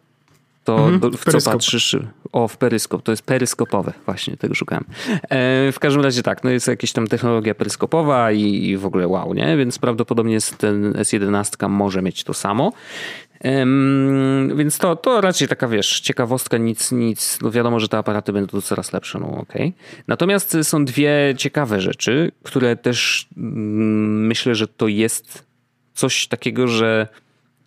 to 0.64 0.78
mhm, 0.78 1.00
do, 1.00 1.11
w 1.11 1.24
co 1.24 1.50
patrzysz? 1.50 1.96
O, 2.33 2.48
w 2.48 2.57
peryskop. 2.57 3.02
To 3.02 3.12
jest 3.12 3.22
peryskopowe, 3.22 3.92
właśnie 4.07 4.37
tego 4.37 4.55
szukałem. 4.55 4.85
E, 5.09 5.72
w 5.72 5.78
każdym 5.78 6.02
razie 6.02 6.22
tak, 6.22 6.44
no 6.44 6.50
jest 6.50 6.68
jakaś 6.68 6.92
tam 6.92 7.07
technologia 7.07 7.55
peryskopowa 7.55 8.33
i, 8.33 8.42
i, 8.42 8.76
w 8.76 8.87
ogóle 8.87 9.09
wow, 9.09 9.35
nie? 9.35 9.57
Więc 9.57 9.78
prawdopodobnie 9.78 10.38
ten 10.59 10.92
S11 10.92 11.68
może 11.68 12.02
mieć 12.02 12.24
to 12.24 12.35
samo. 12.35 12.72
więc 14.57 14.78
to, 14.78 14.96
to 14.96 15.20
raczej 15.20 15.48
taka, 15.48 15.68
wiesz, 15.68 16.00
ciekawostka, 16.00 16.59
nic, 16.59 16.92
nic. 16.92 17.38
No 17.42 17.50
wiadomo, 17.50 17.81
że 17.81 17.88
te 17.88 17.98
aparaty 17.98 18.33
będą 18.33 18.61
coraz 18.61 18.92
lepsze, 18.92 19.18
no 19.18 19.26
okej. 19.26 19.42
Okay. 19.68 19.72
Natomiast 20.09 20.57
są 20.62 20.85
dwie 20.85 21.35
ciekawe 21.37 21.81
rzeczy, 21.81 22.33
które 22.42 22.76
też 22.76 23.28
mm, 23.37 24.26
myślę, 24.26 24.55
że 24.55 24.68
to 24.68 24.88
jest 24.88 25.52
coś 25.94 26.26
takiego, 26.26 26.68
że 26.68 27.09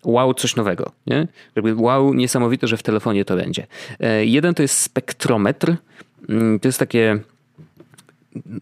wow, 0.06 0.34
coś 0.34 0.56
nowego. 0.56 0.92
Nie? 1.06 1.28
Jakby 1.56 1.74
wow, 1.74 2.14
niesamowite, 2.14 2.66
że 2.66 2.76
w 2.76 2.82
telefonie 2.82 3.24
to 3.24 3.36
będzie. 3.36 3.66
E, 4.00 4.24
jeden 4.24 4.54
to 4.54 4.62
jest 4.62 4.80
spektrometr. 4.80 5.76
Mm, 6.28 6.60
to 6.60 6.68
jest 6.68 6.78
takie 6.78 7.18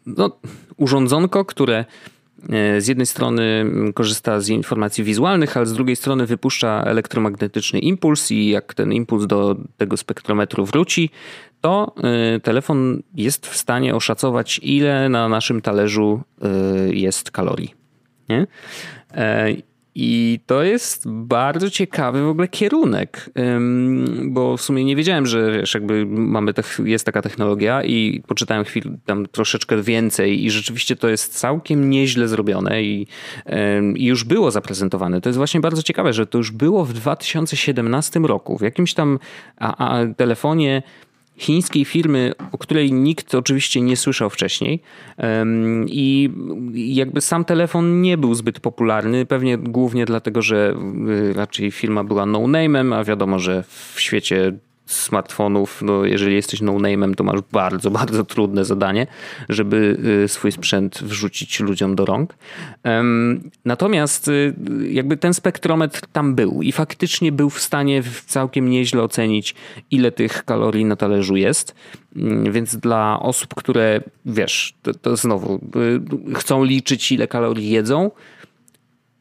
no, 0.07 0.31
urządzonko, 0.77 1.45
które 1.45 1.85
e, 2.49 2.81
z 2.81 2.89
jednej 2.89 3.07
strony 3.07 3.67
korzysta 3.95 4.41
z 4.41 4.49
informacji 4.49 5.05
wizualnych, 5.05 5.57
ale 5.57 5.67
z 5.67 5.73
drugiej 5.73 5.97
strony 5.97 6.27
wypuszcza 6.27 6.83
elektromagnetyczny 6.87 7.79
impuls 7.79 8.31
i 8.31 8.49
jak 8.49 8.75
ten 8.75 8.93
impuls 8.93 9.27
do 9.27 9.57
tego 9.77 9.97
spektrometru 9.97 10.67
wróci, 10.67 11.11
to 11.61 11.95
e, 12.37 12.41
telefon 12.41 13.03
jest 13.15 13.47
w 13.47 13.57
stanie 13.57 13.95
oszacować, 13.95 14.61
ile 14.63 15.09
na 15.09 15.29
naszym 15.29 15.63
talerzu 15.63 16.21
jest 16.93 17.31
kalorii. 17.31 17.75
Nie? 18.29 18.47
E, 19.15 19.55
I 19.97 20.41
to 20.47 20.63
jest 20.63 21.09
bardzo 21.09 21.71
ciekawy 21.71 22.23
w 22.23 22.29
ogóle 22.29 22.49
kierunek, 22.49 23.31
bo 24.25 24.57
w 24.57 24.63
sumie 24.63 24.85
nie 24.85 24.97
wiedziałem, 24.97 25.27
że 25.27 25.53
wiesz, 25.53 25.75
jakby 25.75 26.07
mamy, 26.07 26.53
jest 26.85 27.07
taka 27.07 27.23
technologia 27.23 27.85
i 27.85 28.23
poczytałem 28.27 28.65
chwilę 28.65 28.97
tam 29.07 29.27
troszeczkę 29.27 29.83
więcej 29.83 30.45
i 30.45 30.51
rzeczywiście 30.51 30.97
to 30.97 31.09
jest 31.09 31.39
całkiem 31.39 31.91
nieźle 31.91 32.29
zrobione 32.29 32.83
i, 32.83 33.07
i 33.97 34.05
już 34.05 34.25
było 34.25 34.51
zaprezentowane. 34.51 35.21
To 35.21 35.29
jest 35.29 35.37
właśnie 35.37 35.61
bardzo 35.61 35.83
ciekawe, 35.83 36.13
że 36.13 36.27
to 36.27 36.39
już 36.39 36.51
było 36.51 36.85
w 36.85 36.93
2017 36.93 38.21
roku 38.21 38.59
w 38.59 38.63
jakimś 38.63 38.95
tam 38.95 39.19
a, 39.57 39.89
a 39.89 40.07
telefonie 40.07 40.83
chińskiej 41.37 41.85
firmy, 41.85 42.33
o 42.53 42.59
której 42.59 42.93
nikt 42.93 43.35
oczywiście 43.35 43.81
nie 43.81 43.97
słyszał 43.97 44.31
wcześniej. 44.31 44.81
I 45.87 46.31
jakby 46.75 47.21
sam 47.21 47.45
telefon 47.45 48.03
nie 48.03 48.19
był 48.19 48.35
zbyt 48.35 48.61
popularny, 48.61 49.27
pewnie 49.27 49.59
głównie 49.59 50.05
dlatego, 50.07 50.43
że 50.43 50.77
y, 51.09 51.33
raczej 51.33 51.71
firma 51.71 52.05
była 52.05 52.27
no-name'em, 52.27 52.95
a 52.95 53.05
wiadomo, 53.05 53.39
że 53.39 53.65
w 53.95 54.01
świecie 54.01 54.53
smartfonów, 54.87 55.83
no 55.83 56.05
jeżeli 56.05 56.35
jesteś 56.35 56.61
no-name'em, 56.61 57.15
to 57.15 57.25
masz 57.25 57.41
bardzo, 57.53 57.91
bardzo 58.01 58.25
trudne 58.25 58.65
zadanie, 58.65 59.07
żeby 59.49 59.99
y, 60.25 60.29
swój 60.29 60.53
sprzęt 60.53 60.99
wrzucić 61.03 61.61
ludziom 61.61 61.95
do 61.95 62.05
rąk. 62.05 62.35
Natomiast 63.65 64.29
y, 64.29 64.55
jakby 64.89 65.17
ten 65.17 65.35
spektrometr 65.35 66.01
tam 66.13 66.35
był 66.35 66.63
i 66.63 66.73
faktycznie 66.73 67.33
był 67.33 67.51
w 67.51 67.61
stanie 67.61 68.03
całkiem 68.27 68.71
nieźle 68.71 69.03
ocenić, 69.03 69.55
ile 69.91 70.13
tych 70.13 70.45
kalorii 70.45 70.85
na 70.85 70.97
talerzu 70.97 71.37
jest. 71.37 71.75
Mm, 72.17 72.53
więc 72.53 72.77
dla 72.77 73.21
osób, 73.21 73.55
które 73.55 74.01
wiesz, 74.27 74.75
to, 74.83 74.95
to 74.95 75.17
znowu 75.17 75.61
y, 76.35 76.35
chcą 76.35 76.65
liczyć, 76.65 77.13
ile 77.13 77.29
kalorii 77.29 77.71
jedzą, 77.71 78.11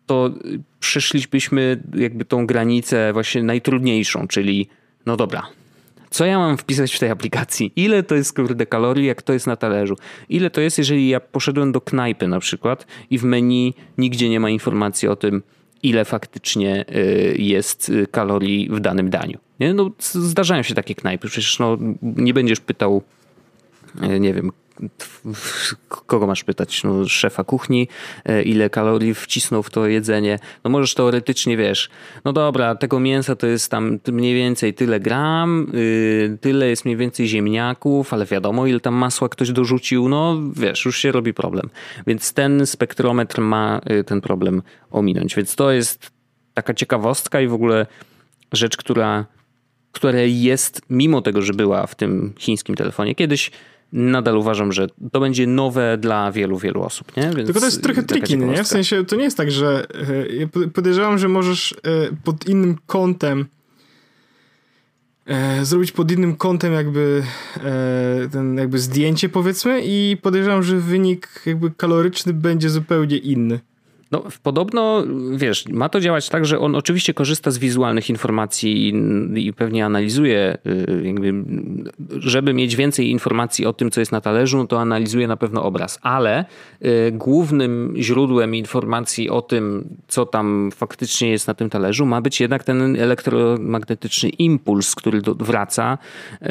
to 0.05 0.31
przeszlibyśmy 0.79 1.83
jakby 1.95 2.25
tą 2.25 2.47
granicę 2.47 3.13
właśnie 3.13 3.43
najtrudniejszą, 3.43 4.27
czyli 4.27 4.69
no 5.05 5.17
dobra, 5.17 5.43
co 6.09 6.25
ja 6.25 6.39
mam 6.39 6.57
wpisać 6.57 6.93
w 6.95 6.99
tej 6.99 7.09
aplikacji? 7.09 7.71
Ile 7.75 8.03
to 8.03 8.15
jest 8.15 8.35
kurde 8.35 8.65
kalorii, 8.65 9.05
jak 9.05 9.21
to 9.21 9.33
jest 9.33 9.47
na 9.47 9.55
talerzu? 9.55 9.95
Ile 10.29 10.49
to 10.49 10.61
jest, 10.61 10.77
jeżeli 10.77 11.09
ja 11.09 11.19
poszedłem 11.19 11.71
do 11.71 11.81
knajpy 11.81 12.27
na 12.27 12.39
przykład 12.39 12.87
i 13.09 13.17
w 13.17 13.23
menu 13.23 13.73
nigdzie 13.97 14.29
nie 14.29 14.39
ma 14.39 14.49
informacji 14.49 15.07
o 15.07 15.15
tym, 15.15 15.43
ile 15.83 16.05
faktycznie 16.05 16.85
y, 16.95 17.35
jest 17.39 17.89
y, 17.89 18.07
kalorii 18.07 18.69
w 18.69 18.79
danym 18.79 19.09
daniu. 19.09 19.39
Nie? 19.59 19.73
No, 19.73 19.91
zdarzają 20.09 20.63
się 20.63 20.75
takie 20.75 20.95
knajpy, 20.95 21.27
przecież 21.27 21.59
no, 21.59 21.77
nie 22.01 22.33
będziesz 22.33 22.59
pytał 22.59 23.03
y, 24.03 24.19
nie 24.19 24.33
wiem, 24.33 24.51
kogo 25.87 26.27
masz 26.27 26.43
pytać? 26.43 26.83
No, 26.83 27.07
szefa 27.07 27.43
kuchni, 27.43 27.87
e, 28.25 28.43
ile 28.43 28.69
kalorii 28.69 29.13
wcisnął 29.13 29.63
w 29.63 29.69
to 29.69 29.87
jedzenie. 29.87 30.39
No 30.63 30.69
możesz 30.69 30.93
teoretycznie, 30.93 31.57
wiesz, 31.57 31.89
no 32.25 32.33
dobra, 32.33 32.75
tego 32.75 32.99
mięsa 32.99 33.35
to 33.35 33.47
jest 33.47 33.71
tam 33.71 33.99
mniej 34.11 34.35
więcej 34.35 34.73
tyle 34.73 34.99
gram, 34.99 35.67
yy, 35.73 36.37
tyle 36.41 36.69
jest 36.69 36.85
mniej 36.85 36.97
więcej 36.97 37.27
ziemniaków, 37.27 38.13
ale 38.13 38.25
wiadomo, 38.25 38.67
ile 38.67 38.79
tam 38.79 38.93
masła 38.93 39.29
ktoś 39.29 39.51
dorzucił, 39.51 40.09
no 40.09 40.37
wiesz, 40.55 40.85
już 40.85 40.97
się 40.97 41.11
robi 41.11 41.33
problem. 41.33 41.69
Więc 42.07 42.33
ten 42.33 42.65
spektrometr 42.65 43.41
ma 43.41 43.81
y, 43.91 44.03
ten 44.03 44.21
problem 44.21 44.61
ominąć. 44.91 45.35
Więc 45.35 45.55
to 45.55 45.71
jest 45.71 46.11
taka 46.53 46.73
ciekawostka 46.73 47.41
i 47.41 47.47
w 47.47 47.53
ogóle 47.53 47.85
rzecz, 48.51 48.77
która, 48.77 49.25
która 49.91 50.19
jest, 50.21 50.81
mimo 50.89 51.21
tego, 51.21 51.41
że 51.41 51.53
była 51.53 51.87
w 51.87 51.95
tym 51.95 52.33
chińskim 52.39 52.75
telefonie 52.75 53.15
kiedyś, 53.15 53.51
nadal 53.93 54.37
uważam, 54.37 54.71
że 54.71 54.87
to 55.11 55.19
będzie 55.19 55.47
nowe 55.47 55.97
dla 55.97 56.31
wielu, 56.31 56.57
wielu 56.57 56.81
osób. 56.81 57.17
Nie? 57.17 57.23
Więc 57.23 57.45
Tylko 57.45 57.59
to 57.59 57.65
jest 57.65 57.83
trochę 57.83 58.03
tricky, 58.03 58.37
nie? 58.37 58.63
W 58.63 58.67
sensie 58.67 59.05
to 59.05 59.15
nie 59.15 59.23
jest 59.23 59.37
tak, 59.37 59.51
że 59.51 59.85
e, 60.09 60.27
ja 60.27 60.47
podejrzewam, 60.73 61.17
że 61.17 61.27
możesz 61.27 61.73
e, 61.73 61.75
pod 62.23 62.49
innym 62.49 62.77
kątem 62.85 63.45
e, 65.25 65.65
zrobić 65.65 65.91
pod 65.91 66.11
innym 66.11 66.35
kątem 66.35 66.73
jakby 66.73 67.23
ten 68.31 68.57
jakby 68.57 68.79
zdjęcie 68.79 69.29
powiedzmy 69.29 69.81
i 69.85 70.17
podejrzewam, 70.21 70.63
że 70.63 70.79
wynik 70.79 71.41
jakby 71.45 71.71
kaloryczny 71.71 72.33
będzie 72.33 72.69
zupełnie 72.69 73.17
inny. 73.17 73.59
No, 74.13 74.23
podobno, 74.43 75.03
wiesz, 75.35 75.67
ma 75.67 75.89
to 75.89 75.99
działać 75.99 76.29
tak, 76.29 76.45
że 76.45 76.59
on 76.59 76.75
oczywiście 76.75 77.13
korzysta 77.13 77.51
z 77.51 77.57
wizualnych 77.57 78.09
informacji 78.09 78.89
i, 78.89 78.93
i, 79.47 79.53
pewnie 79.53 79.85
analizuje, 79.85 80.57
y, 80.65 81.01
jakby, 81.05 81.33
żeby 82.09 82.53
mieć 82.53 82.75
więcej 82.75 83.11
informacji 83.11 83.65
o 83.65 83.73
tym, 83.73 83.91
co 83.91 83.99
jest 83.99 84.11
na 84.11 84.21
talerzu, 84.21 84.57
no 84.57 84.67
to 84.67 84.81
analizuje 84.81 85.27
na 85.27 85.37
pewno 85.37 85.63
obraz, 85.63 85.99
ale 86.01 86.45
y, 86.85 87.11
głównym 87.11 87.93
źródłem 87.97 88.55
informacji 88.55 89.29
o 89.29 89.41
tym, 89.41 89.89
co 90.07 90.25
tam 90.25 90.71
faktycznie 90.75 91.29
jest 91.31 91.47
na 91.47 91.53
tym 91.53 91.69
talerzu, 91.69 92.05
ma 92.05 92.21
być 92.21 92.41
jednak 92.41 92.63
ten 92.63 92.95
elektromagnetyczny 92.95 94.29
impuls, 94.29 94.95
który 94.95 95.21
do, 95.21 95.35
wraca 95.35 95.97
y, 96.41 96.47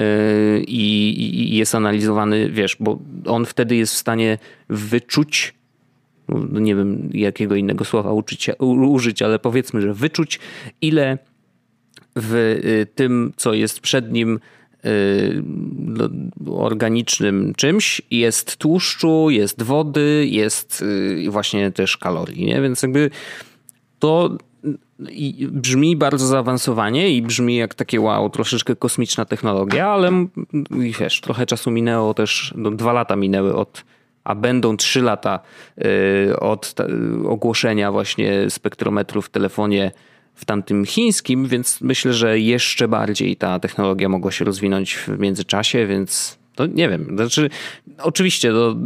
i, 0.66 1.52
i 1.52 1.56
jest 1.56 1.74
analizowany, 1.74 2.50
wiesz, 2.50 2.76
bo 2.80 2.98
on 3.26 3.46
wtedy 3.46 3.76
jest 3.76 3.94
w 3.94 3.98
stanie 3.98 4.38
wyczuć 4.68 5.61
nie 6.52 6.76
wiem 6.76 7.10
jakiego 7.14 7.56
innego 7.56 7.84
słowa 7.84 8.12
uczyć, 8.12 8.50
użyć, 8.58 9.22
ale 9.22 9.38
powiedzmy, 9.38 9.80
że 9.80 9.94
wyczuć, 9.94 10.40
ile 10.80 11.18
w 12.16 12.34
y, 12.34 12.86
tym, 12.94 13.32
co 13.36 13.54
jest 13.54 13.80
przed 13.80 14.12
nim, 14.12 14.38
y, 14.84 15.42
no, 15.78 16.08
organicznym 16.56 17.52
czymś 17.56 18.02
jest 18.10 18.56
tłuszczu, 18.56 19.30
jest 19.30 19.62
wody, 19.62 20.26
jest 20.30 20.82
y, 20.82 21.30
właśnie 21.30 21.70
też 21.70 21.96
kalorii, 21.96 22.46
nie? 22.46 22.62
Więc 22.62 22.82
jakby 22.82 23.10
to 23.98 24.38
brzmi 25.48 25.96
bardzo 25.96 26.26
zaawansowanie 26.26 27.16
i 27.16 27.22
brzmi 27.22 27.56
jak 27.56 27.74
takie 27.74 28.00
wow, 28.00 28.30
troszeczkę 28.30 28.76
kosmiczna 28.76 29.24
technologia, 29.24 29.88
ale 29.88 30.26
wiesz, 30.70 31.20
trochę 31.20 31.46
czasu 31.46 31.70
minęło 31.70 32.14
też, 32.14 32.54
no 32.56 32.70
dwa 32.70 32.92
lata 32.92 33.16
minęły 33.16 33.54
od 33.54 33.84
a 34.24 34.34
będą 34.34 34.76
3 34.76 35.02
lata 35.02 35.40
y, 36.30 36.40
od 36.40 36.74
ogłoszenia 37.28 37.92
właśnie 37.92 38.50
spektrometru 38.50 39.22
w 39.22 39.30
telefonie 39.30 39.92
w 40.34 40.44
tamtym 40.44 40.84
chińskim, 40.84 41.46
więc 41.46 41.80
myślę, 41.80 42.12
że 42.12 42.38
jeszcze 42.38 42.88
bardziej 42.88 43.36
ta 43.36 43.58
technologia 43.58 44.08
mogła 44.08 44.32
się 44.32 44.44
rozwinąć 44.44 44.94
w 44.94 45.18
międzyczasie, 45.18 45.86
więc 45.86 46.38
to 46.54 46.66
nie 46.66 46.88
wiem. 46.88 47.06
Znaczy, 47.16 47.50
oczywiście 47.98 48.50
to 48.50 48.76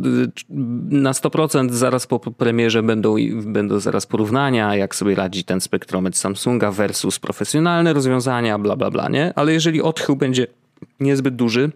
na 0.90 1.12
100% 1.12 1.70
zaraz 1.70 2.06
po 2.06 2.18
premierze 2.18 2.82
będą, 2.82 3.16
będą 3.42 3.80
zaraz 3.80 4.06
porównania, 4.06 4.76
jak 4.76 4.94
sobie 4.94 5.14
radzi 5.14 5.44
ten 5.44 5.60
spektrometr 5.60 6.18
Samsunga 6.18 6.70
versus 6.70 7.18
profesjonalne 7.18 7.92
rozwiązania, 7.92 8.58
bla, 8.58 8.76
bla, 8.76 8.90
bla, 8.90 9.08
nie? 9.08 9.32
Ale 9.36 9.52
jeżeli 9.52 9.82
odchył 9.82 10.16
będzie 10.16 10.46
niezbyt 11.00 11.36
duży, 11.36 11.70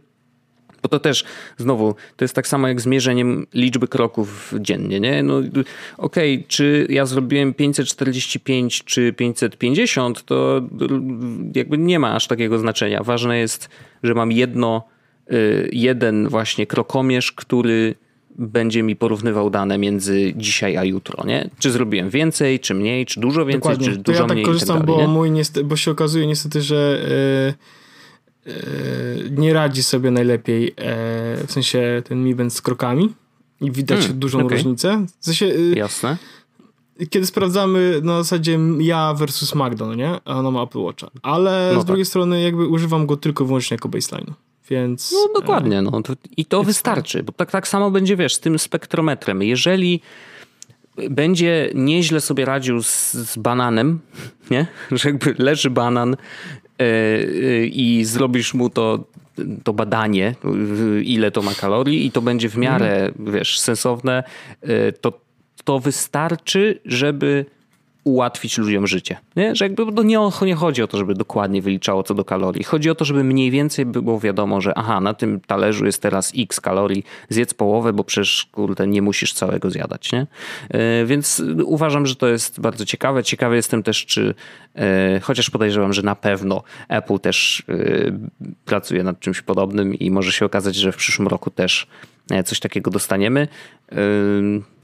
bo 0.82 0.88
to 0.88 1.00
też, 1.00 1.24
znowu, 1.56 1.94
to 2.16 2.24
jest 2.24 2.34
tak 2.34 2.48
samo 2.48 2.68
jak 2.68 2.80
z 2.80 2.86
mierzeniem 2.86 3.46
liczby 3.54 3.88
kroków 3.88 4.54
dziennie, 4.60 5.00
nie? 5.00 5.22
No 5.22 5.38
okej, 5.98 6.34
okay, 6.34 6.48
czy 6.48 6.86
ja 6.90 7.06
zrobiłem 7.06 7.54
545 7.54 8.84
czy 8.84 9.12
550, 9.12 10.24
to 10.24 10.62
jakby 11.54 11.78
nie 11.78 11.98
ma 11.98 12.14
aż 12.14 12.26
takiego 12.26 12.58
znaczenia. 12.58 13.02
Ważne 13.02 13.38
jest, 13.38 13.68
że 14.02 14.14
mam 14.14 14.32
jedno, 14.32 14.82
y, 15.32 15.68
jeden 15.72 16.28
właśnie 16.28 16.66
krokomierz, 16.66 17.32
który 17.32 17.94
będzie 18.38 18.82
mi 18.82 18.96
porównywał 18.96 19.50
dane 19.50 19.78
między 19.78 20.32
dzisiaj 20.36 20.76
a 20.76 20.84
jutro, 20.84 21.26
nie? 21.26 21.50
Czy 21.58 21.70
zrobiłem 21.70 22.10
więcej, 22.10 22.60
czy 22.60 22.74
mniej, 22.74 23.06
czy 23.06 23.20
dużo 23.20 23.46
więcej, 23.46 23.60
Dokładnie. 23.60 23.88
czy 23.88 23.96
dużo 23.96 24.22
ja 24.22 24.28
tak 24.28 24.32
mniej. 24.32 24.44
Korzystam, 24.44 24.76
tak 24.76 24.86
dalej, 24.86 25.06
bo, 25.06 25.12
mój 25.12 25.30
niestety, 25.30 25.64
bo 25.64 25.76
się 25.76 25.90
okazuje 25.90 26.26
niestety, 26.26 26.62
że 26.62 26.98
yy 27.48 27.79
nie 29.30 29.52
radzi 29.52 29.82
sobie 29.82 30.10
najlepiej, 30.10 30.68
e, 30.68 30.72
w 31.46 31.52
sensie 31.52 32.02
ten 32.04 32.24
Mi 32.24 32.34
Band 32.34 32.54
z 32.54 32.62
krokami 32.62 33.14
i 33.60 33.70
widać 33.70 33.98
hmm, 33.98 34.18
dużą 34.18 34.38
okay. 34.38 34.56
różnicę. 34.56 35.06
W 35.20 35.24
sensie, 35.24 35.46
e, 35.46 35.78
Jasne. 35.78 36.16
Kiedy 37.10 37.26
sprawdzamy 37.26 38.00
na 38.02 38.22
zasadzie 38.22 38.58
ja 38.78 39.14
versus 39.14 39.54
Magda, 39.54 39.86
no 39.86 39.94
nie? 39.94 40.24
Ona 40.24 40.50
ma 40.50 40.62
Apple 40.62 40.78
Watcha. 40.78 41.10
Ale 41.22 41.72
no 41.74 41.80
z 41.80 41.84
drugiej 41.84 42.04
tak. 42.04 42.08
strony 42.08 42.42
jakby 42.42 42.66
używam 42.66 43.06
go 43.06 43.16
tylko 43.16 43.44
wyłącznie 43.44 43.74
jako 43.74 43.88
baseline. 43.88 44.34
Więc... 44.70 45.12
No 45.12 45.40
dokładnie, 45.40 45.82
no. 45.82 46.02
To, 46.02 46.12
I 46.36 46.44
to 46.44 46.62
wystarczy, 46.62 47.22
bo 47.22 47.32
tak, 47.32 47.50
tak 47.50 47.68
samo 47.68 47.90
będzie, 47.90 48.16
wiesz, 48.16 48.34
z 48.34 48.40
tym 48.40 48.58
spektrometrem. 48.58 49.42
Jeżeli 49.42 50.00
będzie 51.10 51.70
nieźle 51.74 52.20
sobie 52.20 52.44
radził 52.44 52.82
z, 52.82 53.12
z 53.12 53.36
bananem, 53.36 54.00
nie? 54.50 54.66
Że 54.92 55.08
jakby 55.08 55.34
leży 55.38 55.70
banan 55.70 56.16
E, 56.16 56.59
e, 56.59 56.59
i 57.72 58.02
zrobisz 58.04 58.54
mu 58.54 58.70
to, 58.70 59.04
to 59.64 59.72
badanie, 59.72 60.34
ile 61.04 61.30
to 61.30 61.42
ma 61.42 61.54
kalorii 61.54 62.06
i 62.06 62.10
to 62.10 62.22
będzie 62.22 62.48
w 62.48 62.56
miarę, 62.56 63.12
mm. 63.18 63.32
wiesz, 63.32 63.58
sensowne, 63.58 64.24
e, 64.62 64.92
to, 64.92 65.20
to 65.64 65.78
wystarczy, 65.78 66.80
żeby 66.84 67.44
ułatwić 68.04 68.58
ludziom 68.58 68.86
życie. 68.86 69.16
Nie? 69.36 69.56
Że 69.56 69.64
jakby 69.64 69.92
to 69.92 70.02
nie, 70.02 70.18
nie 70.42 70.54
chodzi 70.54 70.82
o 70.82 70.86
to, 70.86 70.98
żeby 70.98 71.14
dokładnie 71.14 71.62
wyliczało 71.62 72.02
co 72.02 72.14
do 72.14 72.24
kalorii. 72.24 72.64
Chodzi 72.64 72.90
o 72.90 72.94
to, 72.94 73.04
żeby 73.04 73.24
mniej 73.24 73.50
więcej 73.50 73.86
było 73.86 74.20
wiadomo, 74.20 74.60
że 74.60 74.78
aha, 74.78 75.00
na 75.00 75.14
tym 75.14 75.40
talerzu 75.40 75.86
jest 75.86 76.02
teraz 76.02 76.32
x 76.38 76.60
kalorii, 76.60 77.04
zjedz 77.28 77.54
połowę, 77.54 77.92
bo 77.92 78.04
przecież 78.04 78.48
kurde 78.52 78.86
nie 78.86 79.02
musisz 79.02 79.32
całego 79.32 79.70
zjadać. 79.70 80.12
Nie? 80.12 80.26
Yy, 80.70 81.06
więc 81.06 81.42
uważam, 81.64 82.06
że 82.06 82.16
to 82.16 82.28
jest 82.28 82.60
bardzo 82.60 82.84
ciekawe. 82.84 83.24
Ciekawy 83.24 83.56
jestem 83.56 83.82
też, 83.82 84.06
czy 84.06 84.34
yy, 84.74 84.82
chociaż 85.20 85.50
podejrzewam, 85.50 85.92
że 85.92 86.02
na 86.02 86.14
pewno 86.14 86.62
Apple 86.88 87.18
też 87.18 87.62
yy, 87.68 88.18
pracuje 88.64 89.02
nad 89.02 89.20
czymś 89.20 89.42
podobnym 89.42 89.94
i 89.94 90.10
może 90.10 90.32
się 90.32 90.44
okazać, 90.46 90.74
że 90.74 90.92
w 90.92 90.96
przyszłym 90.96 91.28
roku 91.28 91.50
też 91.50 91.86
E, 91.86 92.09
coś 92.44 92.60
takiego 92.60 92.90
dostaniemy. 92.90 93.48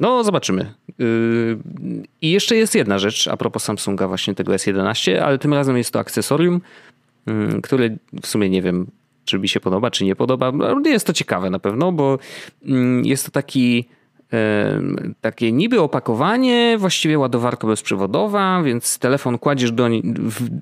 No, 0.00 0.24
zobaczymy. 0.24 0.74
I 2.22 2.30
jeszcze 2.30 2.56
jest 2.56 2.74
jedna 2.74 2.98
rzecz 2.98 3.28
a 3.28 3.36
propos 3.36 3.64
Samsunga, 3.64 4.08
właśnie 4.08 4.34
tego 4.34 4.52
S11, 4.52 5.16
ale 5.16 5.38
tym 5.38 5.54
razem 5.54 5.76
jest 5.76 5.90
to 5.92 5.98
akcesorium, 5.98 6.60
które 7.62 7.90
w 8.22 8.26
sumie 8.26 8.50
nie 8.50 8.62
wiem, 8.62 8.86
czy 9.24 9.38
mi 9.38 9.48
się 9.48 9.60
podoba, 9.60 9.90
czy 9.90 10.04
nie 10.04 10.16
podoba. 10.16 10.52
Jest 10.84 11.06
to 11.06 11.12
ciekawe 11.12 11.50
na 11.50 11.58
pewno, 11.58 11.92
bo 11.92 12.18
jest 13.02 13.24
to 13.24 13.30
taki 13.30 13.84
takie 15.20 15.52
niby 15.52 15.80
opakowanie, 15.80 16.76
właściwie 16.78 17.18
ładowarka 17.18 17.66
bezprzewodowa, 17.66 18.62
więc 18.62 18.98
telefon 18.98 19.38
kładziesz 19.38 19.72
do, 19.72 19.88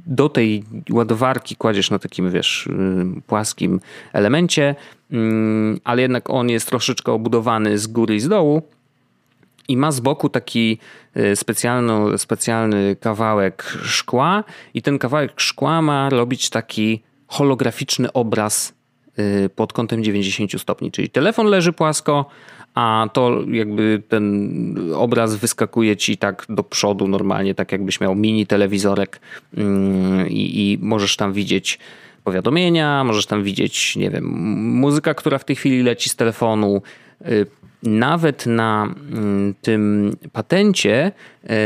do 0.06 0.28
tej 0.28 0.64
ładowarki, 0.90 1.56
kładziesz 1.56 1.90
na 1.90 1.98
takim, 1.98 2.30
wiesz, 2.30 2.68
płaskim 3.26 3.80
elemencie, 4.12 4.74
ale 5.84 6.02
jednak 6.02 6.30
on 6.30 6.50
jest 6.50 6.68
troszeczkę 6.68 7.12
obudowany 7.12 7.78
z 7.78 7.86
góry 7.86 8.14
i 8.14 8.20
z 8.20 8.28
dołu 8.28 8.62
i 9.68 9.76
ma 9.76 9.92
z 9.92 10.00
boku 10.00 10.28
taki 10.28 10.78
e, 11.14 11.36
specjalny, 11.36 12.18
specjalny 12.18 12.96
kawałek 13.00 13.62
szkła 13.82 14.44
i 14.74 14.82
ten 14.82 14.98
kawałek 14.98 15.40
szkła 15.40 15.82
ma 15.82 16.10
robić 16.10 16.50
taki 16.50 17.02
holograficzny 17.26 18.12
obraz 18.12 18.74
e, 19.16 19.48
pod 19.48 19.72
kątem 19.72 20.04
90 20.04 20.60
stopni, 20.60 20.90
czyli 20.90 21.10
telefon 21.10 21.46
leży 21.46 21.72
płasko, 21.72 22.26
a 22.74 23.08
to 23.12 23.40
jakby 23.50 24.02
ten 24.08 24.74
obraz 24.94 25.34
wyskakuje 25.34 25.96
ci 25.96 26.16
tak 26.16 26.46
do 26.48 26.62
przodu 26.62 27.08
normalnie, 27.08 27.54
tak 27.54 27.72
jakbyś 27.72 28.00
miał 28.00 28.14
mini 28.14 28.46
telewizorek 28.46 29.20
mm, 29.56 30.28
i, 30.28 30.72
i 30.72 30.78
możesz 30.82 31.16
tam 31.16 31.32
widzieć 31.32 31.78
powiadomienia, 32.24 33.04
możesz 33.04 33.26
tam 33.26 33.42
widzieć, 33.42 33.96
nie 33.96 34.10
wiem, 34.10 34.24
muzyka, 34.80 35.14
która 35.14 35.38
w 35.38 35.44
tej 35.44 35.56
chwili 35.56 35.82
leci 35.82 36.08
z 36.08 36.16
telefonu. 36.16 36.82
Y, 37.28 37.46
nawet 37.82 38.46
na 38.46 38.94
mm, 39.12 39.54
tym 39.62 40.12
patencie 40.32 41.12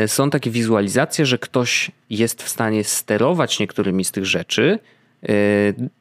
y, 0.04 0.08
są 0.08 0.30
takie 0.30 0.50
wizualizacje, 0.50 1.26
że 1.26 1.38
ktoś 1.38 1.90
jest 2.10 2.42
w 2.42 2.48
stanie 2.48 2.84
sterować 2.84 3.60
niektórymi 3.60 4.04
z 4.04 4.12
tych 4.12 4.26
rzeczy, 4.26 4.78
E, 5.22 5.32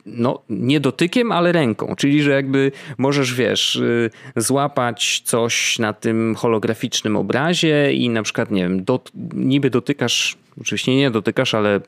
no, 0.05 0.41
nie 0.49 0.80
dotykiem, 0.80 1.32
ale 1.32 1.51
ręką. 1.51 1.95
Czyli, 1.97 2.22
że 2.22 2.32
jakby 2.32 2.72
możesz, 2.97 3.34
wiesz, 3.34 3.76
y, 3.76 4.10
złapać 4.36 5.22
coś 5.26 5.80
na 5.80 5.93
tym 5.93 6.36
holograficznym 6.36 7.16
obrazie 7.16 7.93
i 7.93 8.10
na 8.10 8.24
przykład, 8.24 8.51
nie 8.51 8.64
wiem, 8.64 8.84
dot, 8.84 9.12
niby 9.34 9.70
dotykasz, 9.70 10.38
oczywiście 10.62 10.95
nie 10.95 11.12
dotykasz, 11.12 11.53
ale 11.53 11.82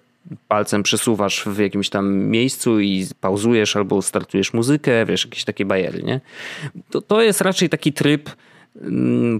palcem 0.47 0.83
przesuwasz 0.83 1.43
w 1.45 1.59
jakimś 1.59 1.89
tam 1.89 2.13
miejscu 2.13 2.79
i 2.79 3.07
pauzujesz 3.21 3.75
albo 3.75 4.01
startujesz 4.01 4.53
muzykę, 4.53 5.05
wiesz, 5.05 5.25
jakieś 5.25 5.43
takie 5.43 5.65
bajery, 5.65 6.03
nie? 6.03 6.21
To, 6.89 7.01
to 7.01 7.21
jest 7.21 7.41
raczej 7.41 7.69
taki 7.69 7.93
tryb, 7.93 8.29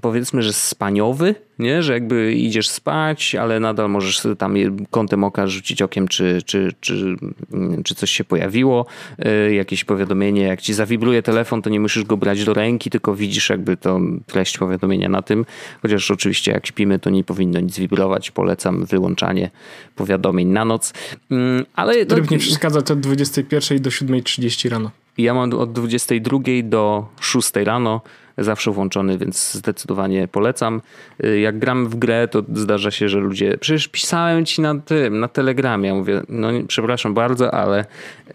powiedzmy, 0.01 0.43
że 0.43 0.53
spaniowy, 0.53 1.35
nie? 1.59 1.83
że 1.83 1.93
jakby 1.93 2.33
idziesz 2.33 2.69
spać, 2.69 3.35
ale 3.35 3.59
nadal 3.59 3.89
możesz 3.89 4.27
tam 4.37 4.55
kątem 4.89 5.23
oka 5.23 5.47
rzucić 5.47 5.81
okiem, 5.81 6.07
czy, 6.07 6.41
czy, 6.45 6.73
czy, 6.79 7.15
mm, 7.53 7.83
czy 7.83 7.95
coś 7.95 8.11
się 8.11 8.23
pojawiło, 8.23 8.85
y, 9.25 9.53
jakieś 9.53 9.83
powiadomienie, 9.83 10.41
jak 10.41 10.61
ci 10.61 10.73
zawibruje 10.73 11.23
telefon, 11.23 11.61
to 11.61 11.69
nie 11.69 11.79
musisz 11.79 12.03
go 12.03 12.17
brać 12.17 12.45
do 12.45 12.53
ręki, 12.53 12.89
tylko 12.89 13.15
widzisz 13.15 13.49
jakby 13.49 13.77
tą 13.77 14.19
treść 14.25 14.57
powiadomienia 14.57 15.09
na 15.09 15.21
tym, 15.21 15.45
chociaż 15.81 16.11
oczywiście 16.11 16.51
jak 16.51 16.67
śpimy, 16.67 16.99
to 16.99 17.09
nie 17.09 17.23
powinno 17.23 17.59
nic 17.59 17.79
wibrować, 17.79 18.31
polecam 18.31 18.85
wyłączanie 18.85 19.49
powiadomień 19.95 20.47
na 20.47 20.65
noc. 20.65 20.93
Mm, 21.31 21.65
ale 21.75 22.05
Tryb 22.05 22.31
nie 22.31 22.37
przeszkadza 22.37 22.79
od 22.79 22.99
21 22.99 23.81
do 23.81 23.89
7.30 23.89 24.69
rano. 24.69 24.91
Ja 25.17 25.33
mam 25.33 25.53
od 25.53 25.73
22 25.73 26.39
do 26.63 27.07
6 27.19 27.51
rano 27.55 28.01
zawsze 28.43 28.71
włączony, 28.71 29.17
więc 29.17 29.53
zdecydowanie 29.53 30.27
polecam. 30.27 30.81
Y, 31.23 31.39
jak 31.39 31.59
gram 31.59 31.89
w 31.89 31.95
grę, 31.95 32.27
to 32.27 32.43
zdarza 32.53 32.91
się, 32.91 33.09
że 33.09 33.19
ludzie. 33.19 33.57
Przecież 33.57 33.87
pisałem 33.87 34.45
ci 34.45 34.61
na 34.61 34.79
tym, 34.79 35.19
na 35.19 35.27
telegramie. 35.27 35.89
Ja 35.89 35.95
mówię, 35.95 36.21
no 36.29 36.49
przepraszam 36.67 37.13
bardzo, 37.13 37.53
ale 37.53 37.85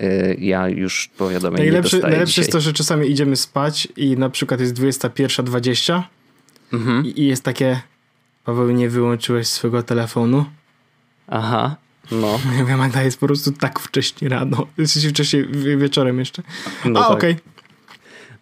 y, 0.00 0.36
ja 0.40 0.68
już 0.68 1.11
powiadomienie 1.18 1.64
najlepsze, 1.64 1.96
nie 1.96 2.02
Najlepsze 2.02 2.26
dzisiaj. 2.26 2.42
jest 2.42 2.52
to, 2.52 2.61
że 2.61 2.72
czasami 2.72 3.11
idziemy 3.11 3.36
spać 3.36 3.88
i 3.96 4.16
na 4.16 4.30
przykład 4.30 4.61
jest 4.61 4.74
21.20 4.74 6.02
mhm. 6.72 7.07
i 7.07 7.26
jest 7.26 7.42
takie. 7.42 7.80
Paweł, 8.44 8.70
nie 8.70 8.88
wyłączyłeś 8.88 9.46
swojego 9.46 9.82
telefonu. 9.82 10.44
Aha. 11.26 11.76
No. 12.12 12.38
Ja 12.59 12.64
wiem, 12.64 12.78
Magda 12.78 13.02
jest 13.02 13.20
po 13.20 13.26
prostu 13.26 13.52
tak 13.52 13.80
wcześnie 13.80 14.28
rano. 14.28 14.66
Jesteś 14.78 15.07
wcześniej 15.07 15.46
wieczorem 15.76 16.18
jeszcze. 16.18 16.42
No 16.84 17.00
A, 17.00 17.02
tak. 17.02 17.12
okej. 17.12 17.32
Okay. 17.32 17.53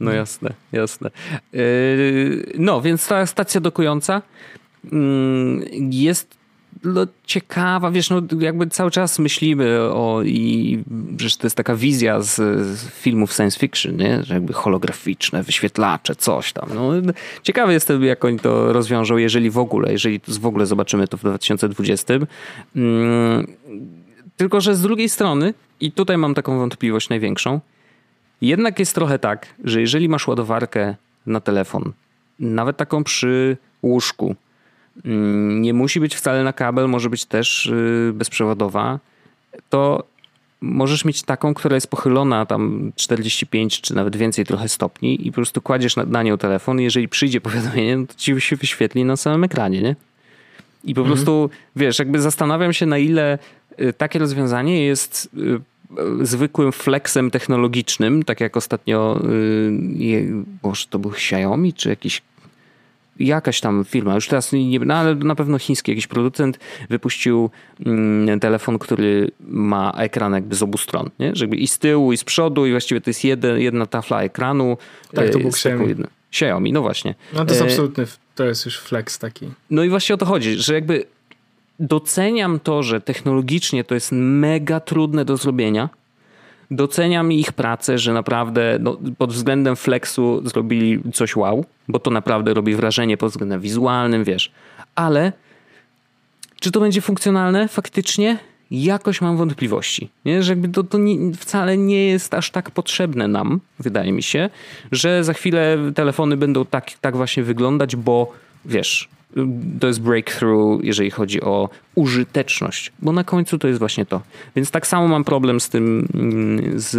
No 0.02 0.12
jasne, 0.12 0.52
jasne. 0.72 1.10
Yy, 1.52 2.52
no, 2.58 2.82
więc 2.82 3.06
ta 3.06 3.26
stacja 3.26 3.60
dokująca 3.60 4.22
mm, 4.92 5.64
jest 5.90 6.42
no, 6.84 7.06
ciekawa, 7.24 7.90
wiesz, 7.90 8.10
no 8.10 8.22
jakby 8.40 8.66
cały 8.66 8.90
czas 8.90 9.18
myślimy 9.18 9.80
o 9.80 10.22
i 10.24 10.78
że 11.16 11.36
to 11.36 11.46
jest 11.46 11.56
taka 11.56 11.76
wizja 11.76 12.20
z, 12.20 12.34
z, 12.36 12.90
filmów 12.90 13.32
science 13.32 13.58
fiction, 13.58 13.96
nie? 13.96 14.22
Że 14.22 14.34
jakby 14.34 14.52
holograficzne, 14.52 15.42
wyświetlacze, 15.42 16.16
coś 16.16 16.52
tam. 16.52 16.68
No, 16.74 16.92
ciekawy 17.42 17.72
jestem, 17.72 18.04
jak 18.04 18.24
oni 18.24 18.38
to 18.38 18.72
rozwiążą, 18.72 19.16
jeżeli 19.16 19.50
w 19.50 19.58
ogóle, 19.58 19.92
jeżeli 19.92 20.20
w 20.28 20.46
ogóle 20.46 20.66
zobaczymy 20.66 21.08
to 21.08 21.16
w 21.16 21.20
2020. 21.20 22.14
Mm, 22.76 23.46
tylko, 24.36 24.60
że 24.60 24.74
z 24.74 24.82
drugiej 24.82 25.08
strony, 25.08 25.54
i 25.80 25.92
tutaj 25.92 26.18
mam 26.18 26.34
taką 26.34 26.58
wątpliwość 26.58 27.08
największą, 27.08 27.60
jednak 28.48 28.78
jest 28.78 28.94
trochę 28.94 29.18
tak, 29.18 29.46
że 29.64 29.80
jeżeli 29.80 30.08
masz 30.08 30.28
ładowarkę 30.28 30.94
na 31.26 31.40
telefon, 31.40 31.92
nawet 32.38 32.76
taką 32.76 33.04
przy 33.04 33.56
łóżku, 33.82 34.36
mm, 35.04 35.62
nie 35.62 35.74
musi 35.74 36.00
być 36.00 36.14
wcale 36.14 36.44
na 36.44 36.52
kabel, 36.52 36.88
może 36.88 37.10
być 37.10 37.24
też 37.24 37.66
y, 37.66 38.12
bezprzewodowa, 38.14 38.98
to 39.70 40.04
możesz 40.60 41.04
mieć 41.04 41.22
taką, 41.22 41.54
która 41.54 41.74
jest 41.74 41.86
pochylona 41.86 42.46
tam 42.46 42.92
45 42.96 43.80
czy 43.80 43.94
nawet 43.94 44.16
więcej 44.16 44.44
trochę 44.44 44.68
stopni 44.68 45.26
i 45.26 45.30
po 45.30 45.34
prostu 45.34 45.60
kładziesz 45.60 45.96
na, 45.96 46.04
na 46.04 46.22
nią 46.22 46.38
telefon 46.38 46.80
i 46.80 46.84
jeżeli 46.84 47.08
przyjdzie 47.08 47.40
powiadomienie, 47.40 47.96
no 47.96 48.06
to 48.06 48.14
ci 48.14 48.40
się 48.40 48.56
wyświetli 48.56 49.04
na 49.04 49.16
samym 49.16 49.44
ekranie, 49.44 49.82
nie? 49.82 49.96
I 50.84 50.94
po 50.94 51.00
mhm. 51.00 51.16
prostu, 51.16 51.50
wiesz, 51.76 51.98
jakby 51.98 52.20
zastanawiam 52.20 52.72
się 52.72 52.86
na 52.86 52.98
ile 52.98 53.38
y, 53.80 53.92
takie 53.92 54.18
rozwiązanie 54.18 54.84
jest 54.84 55.28
y, 55.38 55.60
zwykłym 56.22 56.72
flexem 56.72 57.30
technologicznym, 57.30 58.22
tak 58.22 58.40
jak 58.40 58.56
ostatnio, 58.56 59.20
może 60.62 60.86
to 60.90 60.98
był 60.98 61.10
Xiaomi, 61.10 61.72
czy 61.72 61.88
jakiś 61.88 62.22
jakaś 63.18 63.60
tam 63.60 63.84
firma, 63.84 64.14
już 64.14 64.28
teraz 64.28 64.52
nie, 64.52 64.78
no 64.78 64.94
ale 64.94 65.14
na 65.14 65.34
pewno 65.34 65.58
chiński 65.58 65.90
jakiś 65.90 66.06
producent 66.06 66.58
wypuścił 66.90 67.50
mm, 67.86 68.40
telefon, 68.40 68.78
który 68.78 69.30
ma 69.40 69.92
ekran 69.96 70.32
jakby 70.32 70.54
z 70.54 70.62
obu 70.62 70.78
stron, 70.78 71.10
nie? 71.18 71.30
Żeby 71.34 71.56
i 71.56 71.66
z 71.66 71.78
tyłu, 71.78 72.12
i 72.12 72.16
z 72.16 72.24
przodu, 72.24 72.66
i 72.66 72.70
właściwie 72.70 73.00
to 73.00 73.10
jest 73.10 73.24
jeden, 73.24 73.60
jedna 73.60 73.86
tafla 73.86 74.22
ekranu. 74.22 74.76
Tak, 75.14 75.30
to 75.30 75.38
był 75.38 75.48
Xiaomi. 75.48 75.94
Xiaomi, 76.30 76.72
no 76.72 76.82
właśnie. 76.82 77.14
No 77.32 77.44
to 77.44 77.50
jest 77.50 77.62
e, 77.62 77.64
absolutny, 77.64 78.06
to 78.34 78.44
jest 78.44 78.64
już 78.64 78.78
flex 78.78 79.18
taki. 79.18 79.48
No 79.70 79.84
i 79.84 79.88
właśnie 79.88 80.14
o 80.14 80.18
to 80.18 80.26
chodzi, 80.26 80.54
że 80.54 80.74
jakby 80.74 81.04
doceniam 81.82 82.60
to, 82.60 82.82
że 82.82 83.00
technologicznie 83.00 83.84
to 83.84 83.94
jest 83.94 84.12
mega 84.12 84.80
trudne 84.80 85.24
do 85.24 85.36
zrobienia, 85.36 85.88
doceniam 86.70 87.32
ich 87.32 87.52
pracę, 87.52 87.98
że 87.98 88.12
naprawdę 88.12 88.78
no, 88.80 88.98
pod 89.18 89.32
względem 89.32 89.76
flexu 89.76 90.42
zrobili 90.48 91.02
coś 91.12 91.36
wow, 91.36 91.64
bo 91.88 91.98
to 91.98 92.10
naprawdę 92.10 92.54
robi 92.54 92.74
wrażenie 92.74 93.16
pod 93.16 93.30
względem 93.30 93.60
wizualnym, 93.60 94.24
wiesz. 94.24 94.52
Ale 94.94 95.32
czy 96.60 96.70
to 96.70 96.80
będzie 96.80 97.00
funkcjonalne 97.00 97.68
faktycznie? 97.68 98.38
Jakoś 98.70 99.20
mam 99.20 99.36
wątpliwości, 99.36 100.08
nie? 100.24 100.42
że 100.42 100.52
jakby 100.52 100.68
to, 100.68 100.84
to 100.84 100.98
nie, 100.98 101.34
wcale 101.34 101.76
nie 101.76 102.06
jest 102.06 102.34
aż 102.34 102.50
tak 102.50 102.70
potrzebne 102.70 103.28
nam, 103.28 103.60
wydaje 103.78 104.12
mi 104.12 104.22
się, 104.22 104.50
że 104.92 105.24
za 105.24 105.32
chwilę 105.32 105.78
telefony 105.94 106.36
będą 106.36 106.64
tak, 106.64 106.90
tak 107.00 107.16
właśnie 107.16 107.42
wyglądać, 107.42 107.96
bo 107.96 108.32
wiesz, 108.64 109.08
to 109.80 109.86
jest 109.86 110.00
breakthrough, 110.00 110.84
jeżeli 110.84 111.10
chodzi 111.10 111.42
o 111.42 111.68
użyteczność, 111.94 112.92
bo 113.02 113.12
na 113.12 113.24
końcu 113.24 113.58
to 113.58 113.68
jest 113.68 113.78
właśnie 113.78 114.06
to. 114.06 114.22
Więc 114.56 114.70
tak 114.70 114.86
samo 114.86 115.08
mam 115.08 115.24
problem 115.24 115.60
z 115.60 115.68
tym, 115.68 116.08
mm, 116.14 116.80
z, 116.80 116.90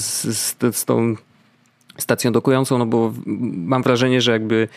z, 0.00 0.36
z, 0.36 0.76
z 0.76 0.84
tą 0.84 1.14
stacją 1.98 2.32
dokującą, 2.32 2.78
no 2.78 2.86
bo 2.86 3.12
mam 3.56 3.82
wrażenie, 3.82 4.20
że 4.20 4.32
jakby 4.32 4.68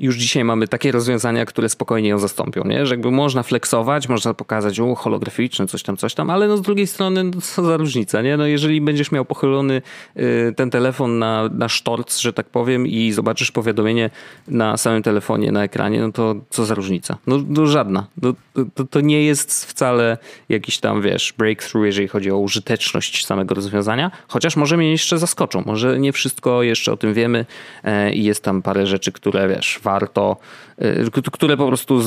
już 0.00 0.16
dzisiaj 0.16 0.44
mamy 0.44 0.68
takie 0.68 0.92
rozwiązania, 0.92 1.46
które 1.46 1.68
spokojnie 1.68 2.08
ją 2.08 2.18
zastąpią, 2.18 2.64
nie? 2.64 2.86
Że 2.86 2.94
jakby 2.94 3.10
można 3.10 3.42
flexować, 3.42 4.08
można 4.08 4.34
pokazać, 4.34 4.80
o, 4.80 4.94
holograficzne, 4.94 5.66
coś 5.66 5.82
tam, 5.82 5.96
coś 5.96 6.14
tam, 6.14 6.30
ale 6.30 6.48
no 6.48 6.56
z 6.56 6.62
drugiej 6.62 6.86
strony, 6.86 7.24
no 7.24 7.40
co 7.40 7.64
za 7.64 7.76
różnica, 7.76 8.22
nie? 8.22 8.36
No 8.36 8.46
jeżeli 8.46 8.80
będziesz 8.80 9.12
miał 9.12 9.24
pochylony 9.24 9.82
y, 10.16 10.54
ten 10.56 10.70
telefon 10.70 11.18
na, 11.18 11.48
na 11.52 11.68
sztorc, 11.68 12.18
że 12.18 12.32
tak 12.32 12.46
powiem 12.46 12.86
i 12.86 13.12
zobaczysz 13.12 13.50
powiadomienie 13.50 14.10
na 14.48 14.76
samym 14.76 15.02
telefonie, 15.02 15.52
na 15.52 15.64
ekranie, 15.64 16.00
no 16.00 16.12
to 16.12 16.34
co 16.50 16.64
za 16.64 16.74
różnica? 16.74 17.18
No, 17.26 17.38
no 17.48 17.66
żadna. 17.66 18.06
No, 18.22 18.34
to, 18.74 18.84
to 18.84 19.00
nie 19.00 19.24
jest 19.24 19.64
wcale 19.64 20.18
jakiś 20.48 20.78
tam, 20.78 21.02
wiesz, 21.02 21.34
breakthrough, 21.38 21.86
jeżeli 21.86 22.08
chodzi 22.08 22.30
o 22.30 22.38
użyteczność 22.38 23.26
samego 23.26 23.54
rozwiązania, 23.54 24.10
chociaż 24.28 24.56
może 24.56 24.76
mnie 24.76 24.90
jeszcze 24.90 25.18
zaskoczą, 25.18 25.62
może 25.66 25.98
nie 25.98 26.12
wszystko 26.12 26.62
jeszcze 26.62 26.92
o 26.92 26.96
tym 26.96 27.14
wiemy 27.14 27.46
e, 27.84 28.12
i 28.12 28.24
jest 28.24 28.44
tam 28.44 28.62
parę 28.62 28.86
rzeczy, 28.86 29.12
które, 29.12 29.48
wiesz, 29.48 29.80
warto, 29.92 30.36
y, 30.82 31.30
które 31.32 31.56
po 31.56 31.66
prostu 31.66 32.02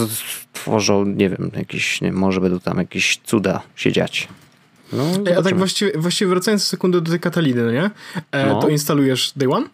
tworzą, 0.53 1.05
nie 1.05 1.29
wiem, 1.29 1.51
jakieś, 1.57 2.01
nie, 2.01 2.11
może 2.11 2.41
będą 2.41 2.59
tam 2.59 2.77
jakieś 2.77 3.19
cuda 3.23 3.61
się 3.75 3.91
dziać. 3.91 4.27
No, 4.93 5.03
A 5.38 5.41
tak 5.41 5.57
właściwie, 5.57 5.91
właściwie 5.95 6.29
wracając 6.29 6.63
sekundę 6.63 7.01
do 7.01 7.11
tej 7.11 7.19
Kataliny, 7.19 7.63
no 7.63 7.71
nie? 7.71 7.89
E, 8.31 8.45
no. 8.45 8.61
To 8.61 8.69
instalujesz 8.69 9.34
Day 9.36 9.49
One? 9.51 9.65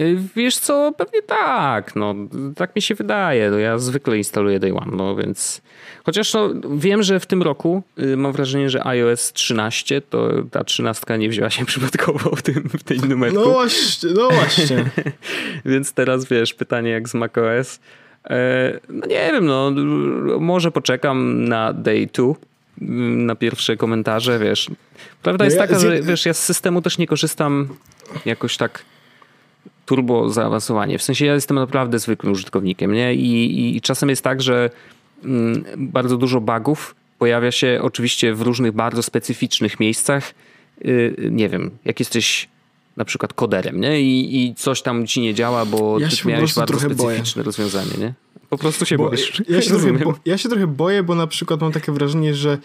Y, 0.00 0.18
wiesz 0.36 0.56
co, 0.58 0.92
pewnie 0.96 1.22
tak, 1.22 1.96
no 1.96 2.14
tak 2.56 2.76
mi 2.76 2.82
się 2.82 2.94
wydaje, 2.94 3.50
no, 3.50 3.58
ja 3.58 3.78
zwykle 3.78 4.16
instaluję 4.16 4.58
Day 4.58 4.72
One, 4.72 4.96
no 4.96 5.16
więc 5.16 5.62
chociaż 6.04 6.34
no, 6.34 6.50
wiem, 6.76 7.02
że 7.02 7.20
w 7.20 7.26
tym 7.26 7.42
roku 7.42 7.82
y, 7.98 8.16
mam 8.16 8.32
wrażenie, 8.32 8.70
że 8.70 8.86
iOS 8.86 9.32
13, 9.32 10.00
to 10.00 10.28
ta 10.50 10.64
trzynastka 10.64 11.16
nie 11.16 11.28
wzięła 11.28 11.50
się 11.50 11.66
przypadkowo 11.74 12.36
w 12.36 12.42
tym, 12.42 12.68
w 12.78 12.82
tej 12.82 12.98
numerku. 12.98 13.40
No 13.40 13.44
właśnie, 13.44 14.10
no 14.14 14.28
właśnie. 14.30 14.84
więc 15.64 15.92
teraz 15.92 16.24
wiesz, 16.24 16.54
pytanie 16.54 16.90
jak 16.90 17.08
z 17.08 17.14
macOS. 17.14 17.80
E, 18.30 18.80
no 18.88 19.06
nie 19.06 19.32
wiem, 19.32 19.46
no 19.46 19.72
może 20.40 20.70
poczekam 20.70 21.44
na 21.44 21.72
Day 21.72 22.08
2 22.12 22.24
mm, 22.82 23.26
na 23.26 23.34
pierwsze 23.34 23.76
komentarze, 23.76 24.38
wiesz. 24.38 24.70
Prawda 25.22 25.42
no 25.42 25.44
jest 25.44 25.56
ja, 25.56 25.66
taka, 25.66 25.78
że 25.78 26.02
wiesz, 26.02 26.26
ja 26.26 26.34
z 26.34 26.44
systemu 26.44 26.82
też 26.82 26.98
nie 26.98 27.06
korzystam 27.06 27.68
jakoś 28.24 28.56
tak 28.56 28.84
turbo 29.86 30.30
zaawansowanie. 30.30 30.98
W 30.98 31.02
sensie 31.02 31.26
ja 31.26 31.34
jestem 31.34 31.54
naprawdę 31.54 31.98
zwykłym 31.98 32.32
użytkownikiem, 32.32 32.92
nie? 32.92 33.14
I, 33.14 33.76
i 33.76 33.80
czasem 33.80 34.08
jest 34.08 34.22
tak, 34.22 34.42
że 34.42 34.70
mm, 35.24 35.64
bardzo 35.76 36.16
dużo 36.16 36.40
bugów 36.40 36.94
pojawia 37.18 37.52
się 37.52 37.80
oczywiście 37.82 38.34
w 38.34 38.42
różnych 38.42 38.72
bardzo 38.72 39.02
specyficznych 39.02 39.80
miejscach. 39.80 40.34
Yy, 40.84 41.16
nie 41.30 41.48
wiem, 41.48 41.70
jak 41.84 41.98
jesteś 41.98 42.48
na 42.96 43.04
przykład 43.04 43.32
koderem, 43.32 43.80
nie? 43.80 44.00
I, 44.00 44.44
I 44.44 44.54
coś 44.54 44.82
tam 44.82 45.06
ci 45.06 45.20
nie 45.20 45.34
działa, 45.34 45.64
bo 45.64 45.98
ja 45.98 46.08
ty 46.08 46.28
miałeś 46.28 46.54
bardzo 46.54 46.80
specyficzne 46.80 47.42
boję. 47.42 47.46
rozwiązanie, 47.46 47.90
nie? 47.98 48.14
Po 48.50 48.58
prostu 48.58 48.86
się 48.86 48.96
bo 48.96 49.08
boisz. 49.08 49.42
Ja 49.48 49.62
się, 49.62 49.70
trochę, 49.74 49.92
bo, 49.92 50.14
ja 50.24 50.38
się 50.38 50.48
trochę 50.48 50.66
boję, 50.66 51.02
bo 51.02 51.14
na 51.14 51.26
przykład 51.26 51.60
mam 51.60 51.72
takie 51.72 51.92
wrażenie, 51.92 52.34
że 52.34 52.58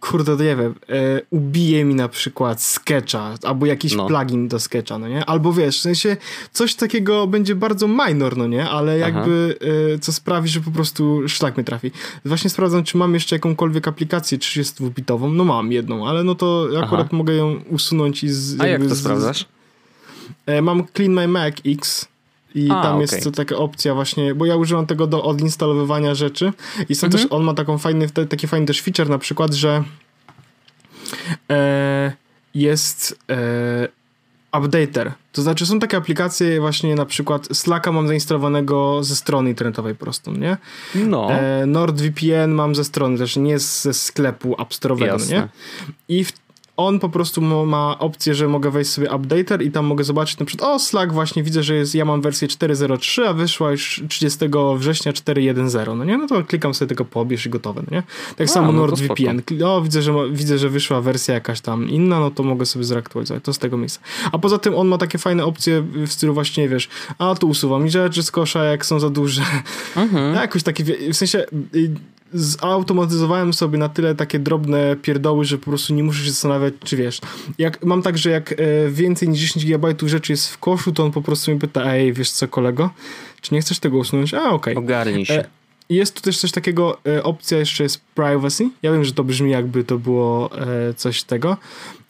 kurde, 0.00 0.32
nie 0.32 0.56
wiem, 0.56 0.74
e, 0.88 1.20
ubije 1.30 1.84
mi 1.84 1.94
na 1.94 2.08
przykład 2.08 2.62
sketcha, 2.62 3.34
albo 3.42 3.66
jakiś 3.66 3.94
no. 3.94 4.06
plugin 4.06 4.48
do 4.48 4.60
sketcha, 4.60 4.98
no 4.98 5.08
nie? 5.08 5.24
Albo 5.24 5.52
wiesz, 5.52 5.78
w 5.78 5.80
sensie 5.80 6.16
coś 6.52 6.74
takiego 6.74 7.26
będzie 7.26 7.54
bardzo 7.54 7.88
minor, 7.88 8.36
no 8.36 8.46
nie? 8.46 8.68
Ale 8.68 8.98
jakby 8.98 9.58
e, 9.94 9.98
co 9.98 10.12
sprawi, 10.12 10.48
że 10.48 10.60
po 10.60 10.70
prostu 10.70 11.28
szlak 11.28 11.56
mnie 11.56 11.64
trafi. 11.64 11.90
Właśnie 12.24 12.50
sprawdzam, 12.50 12.84
czy 12.84 12.96
mam 12.96 13.14
jeszcze 13.14 13.36
jakąkolwiek 13.36 13.88
aplikację 13.88 14.38
32-bitową. 14.38 15.32
No 15.32 15.44
mam 15.44 15.72
jedną, 15.72 16.08
ale 16.08 16.24
no 16.24 16.34
to 16.34 16.68
akurat 16.82 17.06
Aha. 17.06 17.16
mogę 17.16 17.34
ją 17.34 17.60
usunąć 17.70 18.24
i 18.24 18.28
z, 18.28 18.60
A 18.60 18.66
jak 18.66 18.82
to 18.82 18.94
z, 18.94 19.00
sprawdzasz? 19.00 19.46
E, 20.46 20.62
mam 20.62 20.86
Clean 20.94 21.12
My 21.12 21.28
Mac 21.28 21.54
X 21.66 22.08
i 22.54 22.70
A, 22.70 22.82
tam 22.82 22.96
okay. 22.96 23.00
jest 23.00 23.30
taka 23.36 23.56
opcja 23.56 23.94
właśnie, 23.94 24.34
bo 24.34 24.46
ja 24.46 24.56
używam 24.56 24.86
tego 24.86 25.06
do 25.06 25.24
odinstalowywania 25.24 26.14
rzeczy 26.14 26.52
i 26.88 26.94
są 26.94 27.06
mhm. 27.06 27.22
też, 27.22 27.32
on 27.32 27.44
ma 27.44 27.54
taką 27.54 27.78
fajny, 27.78 28.08
taki 28.10 28.46
fajny 28.46 28.66
też 28.66 28.82
feature 28.82 29.08
na 29.08 29.18
przykład, 29.18 29.54
że 29.54 29.84
e, 31.50 32.12
jest 32.54 33.18
e, 33.30 33.88
updater. 34.58 35.12
To 35.32 35.42
znaczy 35.42 35.66
są 35.66 35.78
takie 35.78 35.96
aplikacje 35.96 36.60
właśnie 36.60 36.94
na 36.94 37.06
przykład 37.06 37.48
Slacka 37.52 37.92
mam 37.92 38.08
zainstalowanego 38.08 39.04
ze 39.04 39.16
strony 39.16 39.50
internetowej 39.50 39.94
prostą, 39.94 40.32
nie? 40.32 40.56
No. 40.94 41.32
E, 41.32 41.66
NordVPN 41.66 42.50
mam 42.50 42.74
ze 42.74 42.84
strony 42.84 43.18
też, 43.18 43.36
nie 43.36 43.58
ze 43.58 43.94
sklepu 43.94 44.62
App 44.62 44.70
Store'owego, 44.70 45.30
nie? 45.30 45.48
I 46.08 46.24
w 46.24 46.43
on 46.76 47.00
po 47.00 47.08
prostu 47.08 47.40
ma 47.40 47.98
opcję, 47.98 48.34
że 48.34 48.48
mogę 48.48 48.70
wejść 48.70 48.90
sobie 48.90 49.12
updater 49.12 49.62
i 49.62 49.70
tam 49.70 49.86
mogę 49.86 50.04
zobaczyć 50.04 50.38
na 50.38 50.46
przykład, 50.46 50.70
o 50.70 50.78
Slack 50.78 51.12
właśnie 51.12 51.42
widzę, 51.42 51.62
że 51.62 51.74
jest, 51.74 51.94
ja 51.94 52.04
mam 52.04 52.22
wersję 52.22 52.48
4.03, 52.48 53.22
a 53.22 53.32
wyszła 53.32 53.70
już 53.70 54.02
30 54.08 54.38
września 54.76 55.12
4.1.0, 55.12 55.96
no 55.96 56.04
nie? 56.04 56.18
No 56.18 56.26
to 56.26 56.44
klikam 56.44 56.74
sobie 56.74 56.88
tego 56.88 57.04
pobierz 57.04 57.46
i 57.46 57.50
gotowe, 57.50 57.82
no 57.90 57.96
nie? 57.96 58.02
Tak 58.36 58.46
a, 58.46 58.50
samo 58.50 58.72
no 58.72 58.78
NordVPN, 58.78 59.42
o 59.64 59.80
widzę 59.80 60.02
że, 60.02 60.12
widzę, 60.32 60.58
że 60.58 60.68
wyszła 60.68 61.00
wersja 61.00 61.34
jakaś 61.34 61.60
tam 61.60 61.88
inna, 61.88 62.20
no 62.20 62.30
to 62.30 62.42
mogę 62.42 62.66
sobie 62.66 62.84
zreaktualizować, 62.84 63.44
to 63.44 63.52
z 63.52 63.58
tego 63.58 63.76
miejsca. 63.76 64.00
A 64.32 64.38
poza 64.38 64.58
tym 64.58 64.74
on 64.74 64.88
ma 64.88 64.98
takie 64.98 65.18
fajne 65.18 65.44
opcje 65.44 65.80
w 65.80 66.12
stylu 66.12 66.34
właśnie, 66.34 66.68
wiesz, 66.68 66.88
a 67.18 67.34
tu 67.34 67.48
usuwam 67.48 67.84
mi 67.84 67.90
rzeczy 67.90 68.22
z 68.22 68.30
kosza, 68.30 68.64
jak 68.64 68.86
są 68.86 69.00
za 69.00 69.10
duże. 69.10 69.42
Mhm. 69.96 70.34
Jakoś 70.44 70.62
takie, 70.62 70.84
w 70.84 71.16
sensie 71.16 71.46
y, 71.74 71.90
zautomatyzowałem 72.34 73.52
sobie 73.52 73.78
na 73.78 73.88
tyle 73.88 74.14
takie 74.14 74.38
drobne 74.38 74.96
pierdoły, 74.96 75.44
że 75.44 75.58
po 75.58 75.64
prostu 75.64 75.94
nie 75.94 76.04
muszę 76.04 76.24
się 76.24 76.30
zastanawiać, 76.30 76.74
czy 76.84 76.96
wiesz. 76.96 77.20
Jak, 77.58 77.84
mam 77.84 78.02
tak, 78.02 78.18
że 78.18 78.30
jak 78.30 78.52
e, 78.52 78.56
więcej 78.90 79.28
niż 79.28 79.40
10 79.40 79.66
GB 79.66 79.94
rzeczy 80.06 80.32
jest 80.32 80.48
w 80.48 80.58
koszu, 80.58 80.92
to 80.92 81.04
on 81.04 81.12
po 81.12 81.22
prostu 81.22 81.50
mi 81.50 81.58
pyta, 81.58 81.92
ej, 81.94 82.12
wiesz 82.12 82.30
co 82.30 82.48
kolego, 82.48 82.90
czy 83.40 83.54
nie 83.54 83.60
chcesz 83.60 83.78
tego 83.78 83.98
usunąć? 83.98 84.34
A, 84.34 84.38
okej. 84.38 84.54
Okay. 84.54 84.76
Ogarnij 84.76 85.26
się. 85.26 85.34
E, 85.34 85.44
jest 85.88 86.14
tu 86.14 86.22
też 86.22 86.38
coś 86.38 86.52
takiego, 86.52 86.98
e, 87.06 87.22
opcja 87.22 87.58
jeszcze 87.58 87.82
jest 87.82 88.00
privacy. 88.14 88.70
Ja 88.82 88.92
wiem, 88.92 89.04
że 89.04 89.12
to 89.12 89.24
brzmi 89.24 89.50
jakby 89.50 89.84
to 89.84 89.98
było 89.98 90.50
coś 90.96 91.22
tego, 91.22 91.56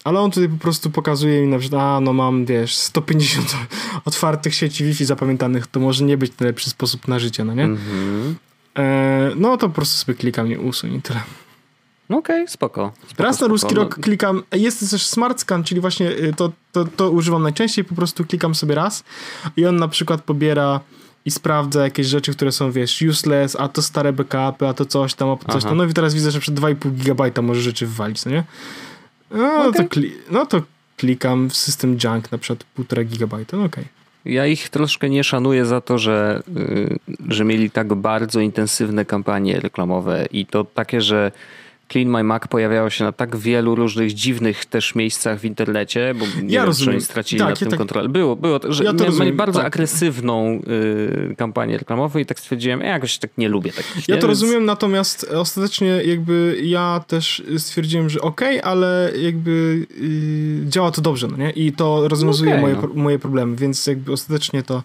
ale 0.04 0.20
on 0.20 0.30
tutaj 0.30 0.48
po 0.48 0.56
prostu 0.56 0.90
pokazuje 0.90 1.42
mi 1.42 1.48
na 1.48 1.58
przykład, 1.58 1.82
a 1.82 2.00
no 2.00 2.12
mam, 2.12 2.46
wiesz, 2.46 2.76
150 2.76 3.56
otwartych 4.04 4.54
sieci 4.54 4.84
Wi-Fi 4.84 5.04
zapamiętanych, 5.04 5.66
to 5.66 5.80
może 5.80 6.04
nie 6.04 6.16
być 6.16 6.32
najlepszy 6.40 6.70
sposób 6.70 7.08
na 7.08 7.18
życie, 7.18 7.44
no 7.44 7.54
nie? 7.54 7.64
Mhm. 7.64 8.36
No 9.36 9.56
to 9.56 9.68
po 9.68 9.74
prostu 9.74 10.04
sobie 10.04 10.18
klikam 10.18 10.52
i 10.52 10.56
usuń 10.56 10.94
i 10.94 11.02
tyle. 11.02 11.20
No 12.08 12.18
okej, 12.18 12.36
okay, 12.36 12.48
spoko, 12.48 12.92
spoko. 13.06 13.22
Raz 13.22 13.40
na 13.40 13.46
ruski 13.46 13.74
rok 13.74 13.94
klikam, 13.94 14.42
jest 14.52 14.90
też 14.90 15.06
smart 15.06 15.40
scan, 15.40 15.64
czyli 15.64 15.80
właśnie 15.80 16.10
y, 16.10 16.32
to, 16.36 16.52
to, 16.72 16.84
to 16.84 17.10
używam 17.10 17.42
najczęściej, 17.42 17.84
po 17.84 17.94
prostu 17.94 18.24
klikam 18.24 18.54
sobie 18.54 18.74
raz 18.74 19.04
i 19.56 19.66
on 19.66 19.76
na 19.76 19.88
przykład 19.88 20.22
pobiera 20.22 20.80
i 21.24 21.30
sprawdza 21.30 21.84
jakieś 21.84 22.06
rzeczy, 22.06 22.32
które 22.32 22.52
są, 22.52 22.72
wiesz, 22.72 23.02
useless, 23.02 23.56
a 23.56 23.68
to 23.68 23.82
stare 23.82 24.12
backupy, 24.12 24.68
a 24.68 24.74
to 24.74 24.84
coś 24.84 25.14
tam, 25.14 25.30
a 25.30 25.36
to 25.36 25.52
coś 25.52 25.62
Aha. 25.62 25.68
tam. 25.68 25.78
No 25.78 25.84
i 25.84 25.92
teraz 25.92 26.14
widzę, 26.14 26.30
że 26.30 26.40
przed 26.40 26.54
2,5 26.54 26.90
GB 26.90 27.42
może 27.42 27.60
rzeczy 27.60 27.86
wywalić, 27.86 28.24
no 28.24 28.30
nie? 28.30 28.44
No, 29.30 29.66
okay. 29.66 29.88
to, 29.88 30.00
no 30.30 30.46
to 30.46 30.62
klikam 30.96 31.50
w 31.50 31.56
system 31.56 31.98
junk 32.04 32.32
na 32.32 32.38
przykład 32.38 32.64
1,5 32.78 33.04
GB, 33.04 33.36
no 33.36 33.42
okej. 33.42 33.66
Okay. 33.66 34.03
Ja 34.24 34.46
ich 34.46 34.68
troszkę 34.68 35.10
nie 35.10 35.24
szanuję 35.24 35.64
za 35.64 35.80
to, 35.80 35.98
że, 35.98 36.42
y, 36.56 36.98
że 37.28 37.44
mieli 37.44 37.70
tak 37.70 37.94
bardzo 37.94 38.40
intensywne 38.40 39.04
kampanie 39.04 39.60
reklamowe 39.60 40.26
i 40.32 40.46
to 40.46 40.64
takie, 40.64 41.00
że 41.00 41.32
Clean 41.94 42.08
My 42.08 42.24
Mac 42.24 42.42
pojawiało 42.48 42.90
się 42.90 43.04
na 43.04 43.12
tak 43.12 43.36
wielu 43.36 43.74
różnych 43.74 44.14
dziwnych 44.14 44.64
też 44.64 44.94
miejscach 44.94 45.40
w 45.40 45.44
internecie, 45.44 46.14
bo 46.18 46.26
nie 46.42 46.54
ja 46.54 46.60
wiem, 46.60 46.66
rozumiem. 46.66 47.00
czy 47.00 47.06
stracili 47.06 47.40
tak, 47.40 47.48
nad 47.48 47.58
tym 47.58 47.68
tak, 47.68 47.78
kontrolę. 47.78 48.08
Było, 48.08 48.36
było, 48.36 48.60
że 48.68 48.84
ja 48.84 48.92
mieli 48.92 49.32
bardzo 49.32 49.58
tak. 49.58 49.66
agresywną 49.66 50.60
y, 51.30 51.34
kampanię 51.38 51.78
reklamową 51.78 52.18
i 52.18 52.26
tak 52.26 52.40
stwierdziłem, 52.40 52.80
ja 52.80 52.86
jakoś 52.86 53.18
tak 53.18 53.30
nie 53.38 53.48
lubię 53.48 53.72
takich. 53.72 54.08
Ja 54.08 54.14
nie? 54.14 54.20
to 54.20 54.26
rozumiem, 54.26 54.64
natomiast 54.64 55.24
ostatecznie 55.24 55.86
jakby 55.86 56.60
ja 56.62 57.04
też 57.06 57.42
stwierdziłem, 57.58 58.10
że 58.10 58.20
okej, 58.20 58.60
okay, 58.60 58.70
ale 58.70 59.12
jakby 59.22 59.86
y, 60.00 60.68
działa 60.68 60.90
to 60.90 61.02
dobrze, 61.02 61.28
no 61.28 61.36
nie? 61.36 61.50
I 61.50 61.72
to 61.72 62.08
rozwiązuje 62.08 62.50
okay, 62.50 62.60
moje, 62.60 62.74
no. 62.74 62.88
moje 62.94 63.18
problemy, 63.18 63.56
więc 63.56 63.86
jakby 63.86 64.12
ostatecznie 64.12 64.62
to 64.62 64.82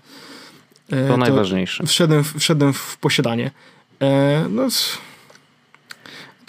y, 0.93 0.95
to, 1.07 1.07
to 1.07 1.17
najważniejsze. 1.17 1.85
Wszedłem, 1.85 2.23
wszedłem 2.37 2.73
w 2.73 2.97
posiadanie. 2.97 3.51
E, 4.01 4.45
no 4.49 4.67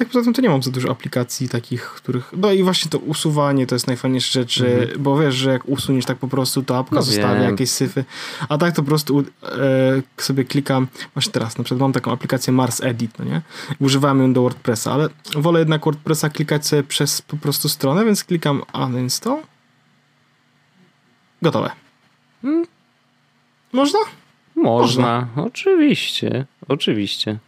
tak 0.00 0.08
poza 0.08 0.24
tym 0.24 0.32
to 0.34 0.42
nie 0.42 0.48
mam 0.48 0.62
za 0.62 0.70
dużo 0.70 0.90
aplikacji 0.90 1.48
takich, 1.48 1.82
których... 1.82 2.32
No 2.36 2.52
i 2.52 2.62
właśnie 2.62 2.90
to 2.90 2.98
usuwanie 2.98 3.66
to 3.66 3.74
jest 3.74 3.86
najfajniejsza 3.86 4.32
rzecz, 4.32 4.60
mhm. 4.60 5.02
bo 5.02 5.18
wiesz, 5.18 5.34
że 5.34 5.50
jak 5.50 5.68
usuniesz 5.68 6.04
tak 6.04 6.18
po 6.18 6.28
prostu, 6.28 6.62
to 6.62 6.78
apka 6.78 6.96
no 6.96 7.02
zostawia 7.02 7.40
wiem. 7.40 7.50
jakieś 7.50 7.70
syfy, 7.70 8.04
a 8.48 8.58
tak 8.58 8.76
to 8.76 8.82
po 8.82 8.88
prostu 8.88 9.24
e, 9.42 10.02
sobie 10.16 10.44
klikam, 10.44 10.88
właśnie 11.14 11.32
teraz 11.32 11.58
na 11.58 11.64
przykład 11.64 11.80
mam 11.80 11.92
taką 11.92 12.12
aplikację 12.12 12.52
Mars 12.52 12.80
Edit, 12.80 13.18
no 13.18 13.24
nie? 13.24 13.42
Używałem 13.78 14.22
ją 14.22 14.32
do 14.32 14.42
WordPressa, 14.42 14.92
ale 14.92 15.08
wolę 15.36 15.58
jednak 15.58 15.84
WordPressa 15.84 16.30
klikać 16.30 16.66
sobie 16.66 16.82
przez 16.82 17.22
po 17.22 17.36
prostu 17.36 17.68
stronę, 17.68 18.04
więc 18.04 18.24
klikam 18.24 18.62
uninstall. 18.86 19.42
Gotowe. 21.42 21.70
Hmm. 22.42 22.66
Można? 23.72 23.98
Można, 24.56 25.20
Można. 25.20 25.42
oczywiście, 25.44 26.46
oczywiście. 26.68 27.38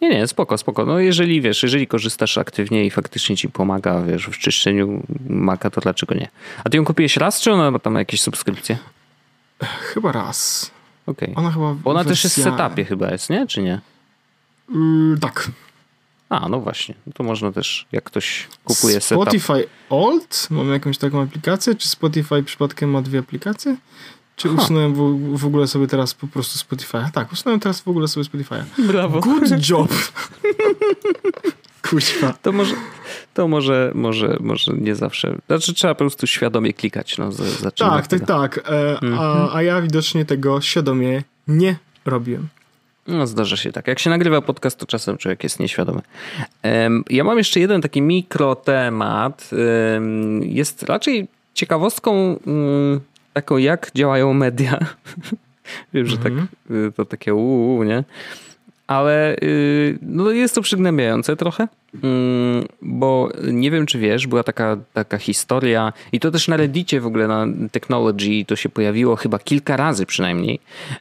Nie, 0.00 0.08
nie, 0.10 0.26
spoko, 0.26 0.58
spoko. 0.58 0.86
No 0.86 0.98
jeżeli 0.98 1.40
wiesz, 1.40 1.62
jeżeli 1.62 1.86
korzystasz 1.86 2.38
aktywnie 2.38 2.84
i 2.84 2.90
faktycznie 2.90 3.36
ci 3.36 3.48
pomaga, 3.48 4.02
wiesz, 4.02 4.26
w 4.26 4.38
czyszczeniu 4.38 5.02
maka, 5.28 5.70
to 5.70 5.80
dlaczego 5.80 6.14
nie? 6.14 6.28
A 6.64 6.70
ty 6.70 6.76
ją 6.76 6.84
kupiłeś 6.84 7.16
raz, 7.16 7.40
czy 7.40 7.52
ona 7.52 7.70
ma 7.70 7.78
tam 7.78 7.94
jakieś 7.94 8.20
subskrypcje? 8.20 8.78
Chyba 9.60 10.12
raz. 10.12 10.70
okej. 11.06 11.32
Ona 11.36 11.50
chyba 11.50 11.76
Ona 11.84 12.04
też 12.04 12.22
wersja... 12.22 12.28
jest 12.44 12.56
w 12.56 12.58
setupie 12.58 12.84
chyba 12.84 13.10
jest, 13.10 13.30
nie? 13.30 13.46
Czy 13.46 13.62
nie? 13.62 13.80
Yy, 14.74 15.18
tak. 15.20 15.50
A, 16.28 16.48
no 16.48 16.60
właśnie. 16.60 16.94
To 17.14 17.24
można 17.24 17.52
też, 17.52 17.86
jak 17.92 18.04
ktoś 18.04 18.48
kupuje 18.64 19.00
setup. 19.00 19.24
Spotify 19.24 19.66
Old? 19.90 20.46
Mamy 20.50 20.72
jakąś 20.72 20.98
taką 20.98 21.22
aplikację? 21.22 21.74
Czy 21.74 21.88
Spotify 21.88 22.42
przypadkiem 22.42 22.90
ma 22.90 23.02
dwie 23.02 23.18
aplikacje? 23.18 23.76
Czy 24.40 24.48
Ha. 24.48 24.54
usunąłem 24.54 24.94
w, 24.94 25.38
w 25.38 25.44
ogóle 25.46 25.66
sobie 25.66 25.86
teraz 25.86 26.14
po 26.14 26.26
prostu 26.26 26.58
Spotify'a? 26.76 27.10
Tak, 27.10 27.32
usunąłem 27.32 27.60
teraz 27.60 27.80
w 27.80 27.88
ogóle 27.88 28.08
sobie 28.08 28.26
Spotify'a. 28.26 28.62
Brawo. 28.78 29.20
Good 29.20 29.68
job! 29.70 29.88
Kuźwa. 31.90 32.34
To 32.42 32.52
może, 32.52 32.74
to 33.34 33.48
może, 33.48 33.92
może, 33.94 34.36
może 34.40 34.72
nie 34.72 34.94
zawsze. 34.94 35.36
Znaczy 35.46 35.74
trzeba 35.74 35.94
po 35.94 35.98
prostu 35.98 36.26
świadomie 36.26 36.72
klikać. 36.72 37.18
No, 37.18 37.32
z- 37.32 37.74
Tak, 37.78 38.06
tak, 38.06 38.26
tak. 38.26 38.58
E, 38.70 38.90
Mhm. 39.02 39.18
a, 39.18 39.54
a 39.54 39.62
ja 39.62 39.82
widocznie 39.82 40.24
tego 40.24 40.60
świadomie 40.60 41.22
nie 41.48 41.76
robiłem. 42.04 42.48
No, 43.06 43.26
zdarza 43.26 43.56
się 43.56 43.72
tak. 43.72 43.86
Jak 43.88 43.98
się 43.98 44.10
nagrywa 44.10 44.40
podcast, 44.42 44.78
to 44.78 44.86
czasem 44.86 45.18
człowiek 45.18 45.42
jest 45.42 45.60
nieświadomy. 45.60 46.00
Ja 47.10 47.24
mam 47.24 47.38
jeszcze 47.38 47.60
jeden 47.60 47.80
taki 47.82 48.02
mikrotemat. 48.02 49.50
Em, 49.96 50.42
Jest 50.42 50.82
raczej 50.82 51.28
ciekawostką 51.54 52.38
mm, 52.46 53.00
taką, 53.32 53.56
jak 53.56 53.90
działają 53.94 54.34
media. 54.34 54.78
Wiem, 55.94 56.06
że 56.06 56.16
tak, 56.18 56.32
Mhm. 56.32 56.48
y, 56.88 56.92
to 56.92 57.04
takie 57.04 57.34
uuu, 57.34 57.82
nie? 57.82 58.04
Ale 58.86 59.36
y, 59.42 59.98
no 60.02 60.30
jest 60.30 60.54
to 60.54 60.62
przygnębiające 60.62 61.36
trochę, 61.36 61.68
bo 62.82 63.28
nie 63.52 63.70
wiem, 63.70 63.86
czy 63.86 63.98
wiesz, 63.98 64.26
była 64.26 64.42
taka, 64.42 64.76
taka 64.92 65.18
historia 65.18 65.92
i 66.12 66.20
to 66.20 66.30
też 66.30 66.48
na 66.48 66.56
Reddicie 66.56 67.00
w 67.00 67.06
ogóle 67.06 67.28
na 67.28 67.46
Technology 67.72 68.44
to 68.46 68.56
się 68.56 68.68
pojawiło 68.68 69.16
chyba 69.16 69.38
kilka 69.38 69.76
razy 69.76 70.06
przynajmniej 70.06 70.60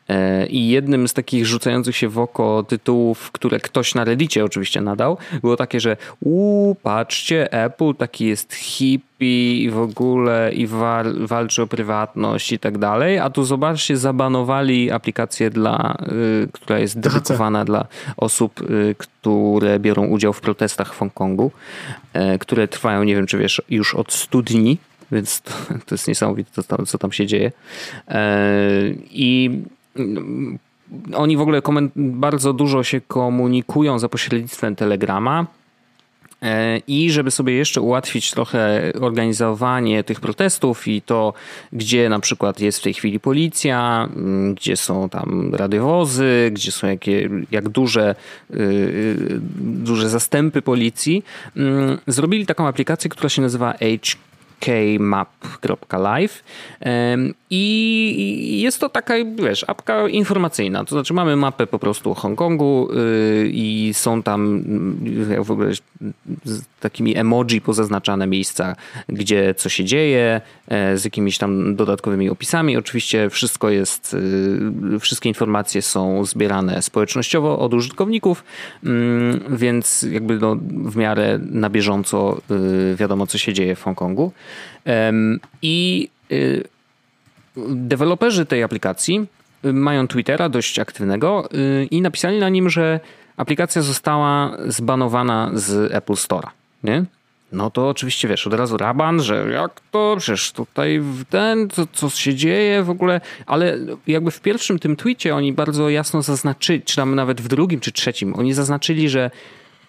E, 0.09 0.47
i 0.47 0.69
jednym 0.69 1.07
z 1.07 1.13
takich 1.13 1.45
rzucających 1.45 1.95
się 1.95 2.09
w 2.09 2.19
oko 2.19 2.63
tytułów, 2.67 3.31
które 3.31 3.59
ktoś 3.59 3.95
na 3.95 4.03
Reddicie 4.03 4.45
oczywiście 4.45 4.81
nadał, 4.81 5.17
było 5.41 5.57
takie, 5.57 5.79
że 5.79 5.97
uuu, 6.19 6.75
patrzcie, 6.75 7.53
Apple 7.53 7.93
taki 7.95 8.25
jest 8.25 8.53
hippie 8.53 9.09
i 9.63 9.69
w 9.69 9.77
ogóle 9.77 10.51
i 10.53 10.67
wal, 10.67 11.27
walczy 11.27 11.61
o 11.61 11.67
prywatność 11.67 12.51
i 12.51 12.59
tak 12.59 12.77
dalej, 12.77 13.19
a 13.19 13.29
tu 13.29 13.43
zobaczcie, 13.43 13.97
zabanowali 13.97 14.91
aplikację 14.91 15.49
dla, 15.49 15.97
y, 16.43 16.47
która 16.51 16.79
jest 16.79 16.99
dedykowana 16.99 17.65
dla 17.65 17.87
osób, 18.17 18.61
y, 18.61 18.95
które 19.21 19.79
biorą 19.79 20.05
udział 20.05 20.33
w 20.33 20.41
protestach 20.41 20.93
w 20.93 20.97
Hongkongu, 20.97 21.51
e, 22.13 22.37
które 22.37 22.67
trwają, 22.67 23.03
nie 23.03 23.15
wiem 23.15 23.27
czy 23.27 23.37
wiesz, 23.37 23.61
już 23.69 23.95
od 23.95 24.13
100 24.13 24.41
dni, 24.41 24.77
więc 25.11 25.41
to, 25.41 25.51
to 25.85 25.95
jest 25.95 26.07
niesamowite, 26.07 26.63
co 26.87 26.97
tam, 26.97 27.11
się 27.11 27.27
dzieje. 27.27 27.51
E, 28.07 28.29
I 29.11 29.61
mm, 29.95 30.59
oni 31.15 31.37
w 31.37 31.41
ogóle 31.41 31.61
bardzo 31.95 32.53
dużo 32.53 32.83
się 32.83 33.01
komunikują 33.01 33.99
za 33.99 34.09
pośrednictwem 34.09 34.75
Telegrama. 34.75 35.45
E, 36.41 36.77
I 36.87 37.11
żeby 37.11 37.31
sobie 37.31 37.53
jeszcze 37.53 37.81
ułatwić 37.81 38.31
trochę 38.31 38.91
organizowanie 39.01 40.03
tych 40.03 40.19
protestów 40.19 40.87
i 40.87 41.01
to, 41.01 41.33
gdzie 41.73 42.09
na 42.09 42.19
przykład 42.19 42.59
jest 42.59 42.79
w 42.79 42.81
tej 42.81 42.93
chwili 42.93 43.19
policja, 43.19 44.09
mm, 44.15 44.55
gdzie 44.55 44.77
są 44.77 45.09
tam 45.09 45.55
radiowozy, 45.55 46.49
gdzie 46.53 46.71
są 46.71 46.87
jakie, 46.87 47.29
jak 47.51 47.69
duże, 47.69 48.15
y, 48.51 48.55
y, 48.57 49.39
duże 49.59 50.09
zastępy 50.09 50.61
policji, 50.61 51.23
mm, 51.55 51.97
zrobili 52.07 52.45
taką 52.45 52.67
aplikację, 52.67 53.09
która 53.09 53.29
się 53.29 53.41
nazywa 53.41 53.73
hkmap.live 54.59 56.43
Em, 56.79 57.33
i 57.49 58.61
jest 58.61 58.79
to 58.79 58.89
taka, 58.89 59.13
wiesz, 59.35 59.65
apka 59.67 60.07
informacyjna, 60.07 60.85
to 60.85 60.95
znaczy 60.95 61.13
mamy 61.13 61.35
mapę 61.35 61.67
po 61.67 61.79
prostu 61.79 62.13
Hongkongu 62.13 62.89
y, 62.91 63.49
i 63.53 63.91
są 63.93 64.23
tam 64.23 64.63
y, 65.31 65.43
w 65.43 65.51
ogóle 65.51 65.71
z 66.43 66.61
takimi 66.79 67.17
emoji 67.17 67.61
pozaznaczane 67.61 68.27
miejsca, 68.27 68.75
gdzie 69.07 69.55
co 69.55 69.69
się 69.69 69.85
dzieje, 69.85 70.41
e, 70.67 70.97
z 70.97 71.05
jakimiś 71.05 71.37
tam 71.37 71.75
dodatkowymi 71.75 72.29
opisami. 72.29 72.77
Oczywiście 72.77 73.29
wszystko 73.29 73.69
jest, 73.69 74.13
y, 74.93 74.99
wszystkie 74.99 75.29
informacje 75.29 75.81
są 75.81 76.25
zbierane 76.25 76.81
społecznościowo 76.81 77.59
od 77.59 77.73
użytkowników, 77.73 78.43
mm, 78.83 79.39
więc 79.49 80.05
jakby 80.11 80.37
no 80.37 80.57
w 80.71 80.95
miarę 80.95 81.39
na 81.51 81.69
bieżąco 81.69 82.41
y, 82.91 82.95
wiadomo, 82.95 83.27
co 83.27 83.37
się 83.37 83.53
dzieje 83.53 83.75
w 83.75 83.83
Hongkongu. 83.83 84.31
I 85.61 86.09
deweloperzy 87.69 88.45
tej 88.45 88.63
aplikacji 88.63 89.25
y, 89.65 89.73
mają 89.73 90.07
Twittera 90.07 90.49
dość 90.49 90.79
aktywnego 90.79 91.49
y, 91.53 91.87
i 91.91 92.01
napisali 92.01 92.39
na 92.39 92.49
nim, 92.49 92.69
że 92.69 92.99
aplikacja 93.37 93.81
została 93.81 94.57
zbanowana 94.67 95.51
z 95.53 95.93
Apple 95.93 96.13
Store'a. 96.13 96.49
Nie? 96.83 97.05
No 97.51 97.71
to 97.71 97.89
oczywiście 97.89 98.27
wiesz, 98.27 98.47
od 98.47 98.53
razu 98.53 98.77
raban, 98.77 99.21
że 99.21 99.45
jak 99.51 99.81
to, 99.91 100.15
przecież 100.19 100.51
tutaj 100.51 100.99
w 100.99 101.25
ten, 101.25 101.69
co, 101.69 101.87
co 101.93 102.09
się 102.09 102.35
dzieje 102.35 102.83
w 102.83 102.89
ogóle, 102.89 103.21
ale 103.45 103.77
jakby 104.07 104.31
w 104.31 104.41
pierwszym 104.41 104.79
tym 104.79 104.95
tweetie 104.95 105.35
oni 105.35 105.53
bardzo 105.53 105.89
jasno 105.89 106.21
zaznaczyli, 106.21 106.81
czy 106.81 106.95
tam 106.95 107.15
nawet 107.15 107.41
w 107.41 107.47
drugim 107.47 107.79
czy 107.79 107.91
trzecim, 107.91 108.35
oni 108.35 108.53
zaznaczyli, 108.53 109.09
że 109.09 109.31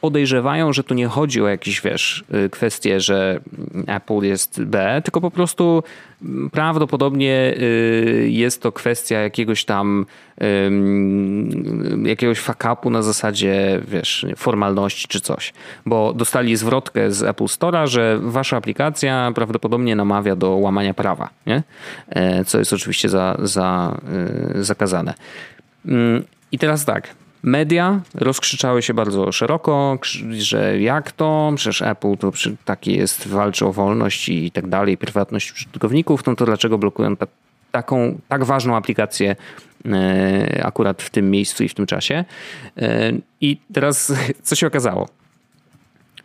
podejrzewają, 0.00 0.72
że 0.72 0.84
tu 0.84 0.94
nie 0.94 1.06
chodzi 1.06 1.42
o 1.42 1.48
jakieś, 1.48 1.80
wiesz, 1.80 2.24
y, 2.34 2.50
kwestie, 2.50 3.00
że 3.00 3.40
Apple 3.86 4.22
jest 4.22 4.64
B, 4.64 5.02
tylko 5.04 5.20
po 5.20 5.30
prostu 5.30 5.82
mm, 6.22 6.50
prawdopodobnie 6.50 7.54
y, 7.58 8.28
jest 8.30 8.62
to 8.62 8.72
kwestia 8.72 9.18
jakiegoś 9.18 9.64
tam 9.64 10.06
jakiegoś 12.04 12.40
fuck-upu 12.40 12.90
na 12.90 13.02
zasadzie, 13.02 13.80
wiesz, 13.88 14.26
formalności 14.36 15.08
czy 15.08 15.20
coś. 15.20 15.52
Bo 15.86 16.12
dostali 16.12 16.56
zwrotkę 16.56 17.12
z 17.12 17.22
Apple 17.22 17.44
Store'a, 17.44 17.86
że 17.86 18.18
wasza 18.22 18.56
aplikacja 18.56 19.32
prawdopodobnie 19.34 19.96
namawia 19.96 20.36
do 20.36 20.50
łamania 20.50 20.94
prawa, 20.94 21.30
nie? 21.46 21.62
E, 22.08 22.44
Co 22.44 22.58
jest 22.58 22.72
oczywiście 22.72 23.08
za, 23.08 23.36
za, 23.42 24.00
y, 24.56 24.64
zakazane. 24.64 25.14
Mm, 25.86 26.24
I 26.52 26.58
teraz 26.58 26.84
tak. 26.84 27.08
Media 27.42 28.00
rozkrzyczały 28.14 28.82
się 28.82 28.94
bardzo 28.94 29.32
szeroko, 29.32 29.98
że 30.30 30.80
jak 30.80 31.12
to, 31.12 31.52
przecież 31.56 31.82
Apple 31.82 32.16
to 32.16 32.32
taki 32.64 32.96
jest, 32.96 33.28
walczy 33.28 33.66
o 33.66 33.72
wolność 33.72 34.28
i 34.28 34.50
tak 34.50 34.68
dalej, 34.68 34.96
prywatność 34.96 35.52
użytkowników, 35.52 36.26
no 36.26 36.36
to 36.36 36.46
dlaczego 36.46 36.78
blokują 36.78 37.16
ta, 37.16 37.26
taką, 37.70 38.18
tak 38.28 38.44
ważną 38.44 38.76
aplikację 38.76 39.36
e, 39.86 40.60
akurat 40.64 41.02
w 41.02 41.10
tym 41.10 41.30
miejscu 41.30 41.64
i 41.64 41.68
w 41.68 41.74
tym 41.74 41.86
czasie. 41.86 42.24
E, 42.76 43.12
I 43.40 43.60
teraz 43.72 44.12
co 44.42 44.56
się 44.56 44.66
okazało? 44.66 45.08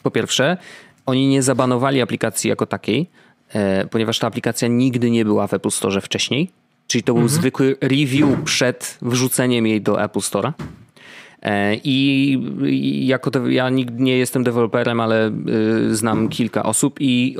Po 0.03 0.11
pierwsze, 0.11 0.57
oni 1.05 1.27
nie 1.27 1.43
zabanowali 1.43 2.01
aplikacji 2.01 2.49
jako 2.49 2.65
takiej, 2.65 3.09
e, 3.53 3.85
ponieważ 3.85 4.19
ta 4.19 4.27
aplikacja 4.27 4.67
nigdy 4.67 5.11
nie 5.11 5.25
była 5.25 5.47
w 5.47 5.53
Apple 5.53 5.71
Store 5.71 6.01
wcześniej. 6.01 6.49
Czyli 6.87 7.03
to 7.03 7.13
był 7.13 7.27
zwykły 7.27 7.77
review 7.81 8.43
przed 8.43 8.97
wrzuceniem 9.01 9.67
jej 9.67 9.81
do 9.81 10.03
Apple 10.03 10.19
Store'a. 10.19 10.51
E, 11.45 11.75
I 11.83 13.07
jako 13.07 13.31
ja 13.47 13.69
nigdy 13.69 14.03
nie 14.03 14.17
jestem 14.17 14.43
deweloperem, 14.43 14.99
ale 14.99 15.31
y, 15.89 15.95
znam 15.95 16.29
kilka 16.29 16.63
osób 16.63 16.97
i 16.99 17.35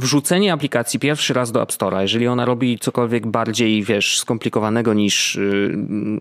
wrzucenie 0.00 0.52
aplikacji 0.52 1.00
pierwszy 1.00 1.34
raz 1.34 1.52
do 1.52 1.62
App 1.62 1.70
Store'a, 1.70 2.00
jeżeli 2.00 2.26
ona 2.26 2.44
robi 2.44 2.78
cokolwiek 2.78 3.26
bardziej, 3.26 3.84
wiesz, 3.84 4.18
skomplikowanego 4.18 4.94
niż 4.94 5.36
y, 5.36 5.70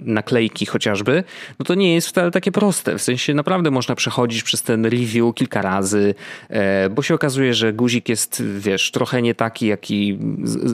naklejki 0.02 0.66
chociażby, 0.66 1.24
no 1.60 1.66
to 1.66 1.76
nie 1.76 1.96
jest 1.96 2.08
wcale 2.08 2.32
takie 2.32 2.52
proste. 2.52 2.98
W 2.98 3.02
sensie 3.02 3.34
naprawdę 3.34 3.72
można 3.72 3.96
przechodzić 3.96 4.44
przez 4.44 4.62
ten 4.62 4.86
review 4.86 5.36
kilka 5.36 5.62
razy, 5.62 6.16
e, 6.50 6.90
bo 6.90 7.02
się 7.02 7.14
okazuje, 7.14 7.54
że 7.54 7.74
guzik 7.74 8.10
jest, 8.10 8.44
wiesz, 8.58 8.92
trochę 8.92 9.22
nie 9.22 9.36
taki, 9.36 9.68
jaki 9.68 10.18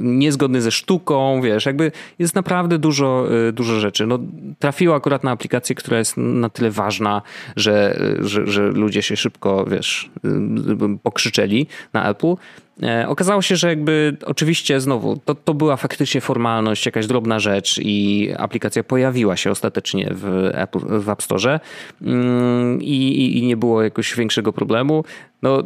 niezgodny 0.02 0.62
ze 0.62 0.72
sztuką, 0.72 1.42
wiesz, 1.42 1.66
jakby 1.66 1.92
jest 2.20 2.36
naprawdę 2.36 2.78
dużo, 2.78 3.28
y, 3.50 3.54
dużo 3.54 3.80
rzeczy. 3.80 4.08
No, 4.08 4.20
trafiło 4.60 4.96
akurat 4.96 5.24
na 5.24 5.32
aplikację, 5.32 5.76
która 5.76 5.98
jest 5.98 6.18
na 6.18 6.50
tyle 6.50 6.72
ważna, 6.72 7.22
że, 7.56 8.00
że, 8.20 8.48
że 8.48 8.62
ludzie 8.68 9.02
się 9.02 9.18
szybko, 9.18 9.66
wiesz, 9.66 10.10
y, 10.26 10.98
pokrzyczeli 11.04 11.68
na 11.94 12.10
Apple. 12.10 12.36
E, 12.84 13.08
Okazało 13.08 13.42
się, 13.42 13.56
że 13.56 13.68
jakby 13.70 14.18
oczywiście 14.26 14.82
znowu 14.82 15.18
to, 15.18 15.36
to 15.36 15.54
była 15.54 15.78
faktycznie 15.78 16.22
formalność, 16.22 16.86
jakaś 16.86 17.08
drobna 17.08 17.40
rzecz 17.40 17.80
i 17.84 18.30
aplikacja 18.38 18.84
pojawiła 18.84 19.38
się 19.38 19.52
ostatecznie 19.52 20.10
w, 20.12 20.50
Apple, 20.54 20.80
w 21.00 21.10
App 21.10 21.24
Store 21.24 21.60
mm, 22.02 22.82
i, 22.82 22.96
i, 22.96 23.38
i 23.38 23.46
nie 23.48 23.58
było 23.58 23.84
jakiegoś 23.84 24.16
większego 24.16 24.54
problemu. 24.54 25.04
No 25.42 25.60
e, 25.60 25.64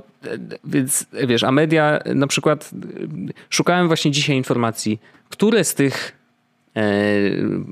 więc 0.64 1.06
wiesz, 1.28 1.44
a 1.44 1.52
media 1.52 2.00
na 2.16 2.28
przykład 2.28 2.72
e, 2.74 3.34
szukałem 3.50 3.88
właśnie 3.88 4.12
dzisiaj 4.12 4.36
informacji, 4.36 5.02
które 5.30 5.64
z 5.64 5.76
tych 5.76 6.18
e, 6.76 6.82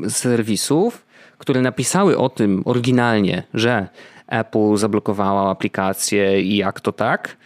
serwisów, 0.09 1.05
które 1.38 1.61
napisały 1.61 2.17
o 2.17 2.29
tym 2.29 2.61
oryginalnie, 2.65 3.43
że 3.53 3.88
Apple 4.27 4.75
zablokowała 4.75 5.51
aplikację 5.51 6.41
i 6.41 6.57
jak 6.57 6.81
to 6.81 6.91
tak, 6.91 7.38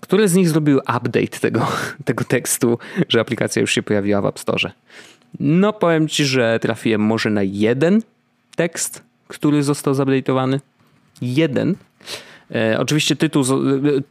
które 0.00 0.28
z 0.28 0.34
nich 0.34 0.48
zrobiły 0.48 0.80
update 0.80 1.38
tego, 1.40 1.66
tego 2.04 2.24
tekstu, 2.24 2.78
że 3.08 3.20
aplikacja 3.20 3.60
już 3.60 3.72
się 3.72 3.82
pojawiła 3.82 4.20
w 4.20 4.26
App 4.26 4.38
Store. 4.38 4.70
No 5.40 5.72
powiem 5.72 6.08
ci, 6.08 6.24
że 6.24 6.58
trafiłem 6.62 7.00
może 7.00 7.30
na 7.30 7.42
jeden 7.42 8.02
tekst, 8.56 9.02
który 9.28 9.62
został 9.62 9.94
zupdate'owany. 9.94 10.60
Jeden. 11.22 11.76
E, 12.54 12.78
oczywiście 12.78 13.16
tytuł, 13.16 13.44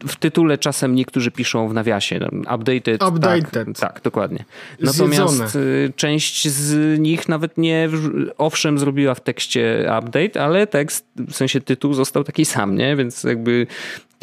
w 0.07 0.15
tytule 0.19 0.57
czasem 0.57 0.95
niektórzy 0.95 1.31
piszą 1.31 1.67
w 1.67 1.73
nawiasie 1.73 2.29
updated. 2.55 3.03
Updated. 3.03 3.53
Tak, 3.53 3.77
tak 3.79 4.01
dokładnie. 4.03 4.45
Natomiast 4.79 5.33
Zjedzone. 5.33 5.93
część 5.95 6.47
z 6.47 6.99
nich 6.99 7.29
nawet 7.29 7.57
nie, 7.57 7.89
owszem, 8.37 8.79
zrobiła 8.79 9.15
w 9.15 9.19
tekście 9.19 9.91
update, 9.99 10.43
ale 10.43 10.67
tekst, 10.67 11.05
w 11.15 11.35
sensie 11.35 11.61
tytuł 11.61 11.93
został 11.93 12.23
taki 12.23 12.45
sam, 12.45 12.77
nie? 12.77 12.95
Więc 12.95 13.23
jakby 13.23 13.67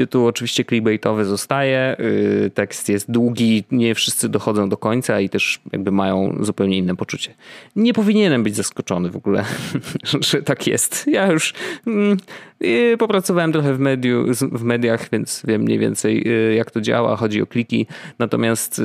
Tytuł 0.01 0.27
oczywiście 0.27 0.65
clickbaitowy 0.65 1.25
zostaje, 1.25 1.97
y, 2.01 2.51
tekst 2.55 2.89
jest 2.89 3.11
długi, 3.11 3.65
nie 3.71 3.95
wszyscy 3.95 4.29
dochodzą 4.29 4.69
do 4.69 4.77
końca 4.77 5.21
i 5.21 5.29
też 5.29 5.61
jakby 5.73 5.91
mają 5.91 6.39
zupełnie 6.41 6.79
inne 6.79 6.97
poczucie. 6.97 7.35
Nie 7.77 7.93
powinienem 7.93 8.43
być 8.43 8.57
zaskoczony 8.57 9.11
w 9.11 9.17
ogóle, 9.17 9.45
że 10.31 10.43
tak 10.43 10.67
jest. 10.67 11.07
Ja 11.07 11.33
już 11.33 11.55
mm, 11.87 12.17
y, 12.65 12.97
popracowałem 12.99 13.53
trochę 13.53 13.75
w, 13.75 13.79
mediu, 13.79 14.27
w 14.53 14.63
mediach, 14.63 15.09
więc 15.13 15.43
wiem 15.47 15.63
mniej 15.63 15.79
więcej 15.79 16.29
y, 16.29 16.55
jak 16.55 16.71
to 16.71 16.81
działa, 16.81 17.17
chodzi 17.17 17.43
o 17.43 17.47
kliki. 17.47 17.87
Natomiast 18.19 18.83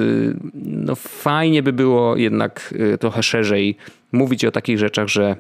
no, 0.54 0.96
fajnie 0.96 1.64
by 1.64 1.74
było 1.74 2.18
jednak 2.18 2.74
trochę 3.00 3.24
szerzej 3.24 3.78
mówić 4.12 4.46
o 4.46 4.52
takich 4.52 4.80
rzeczach, 4.80 5.08
że 5.08 5.36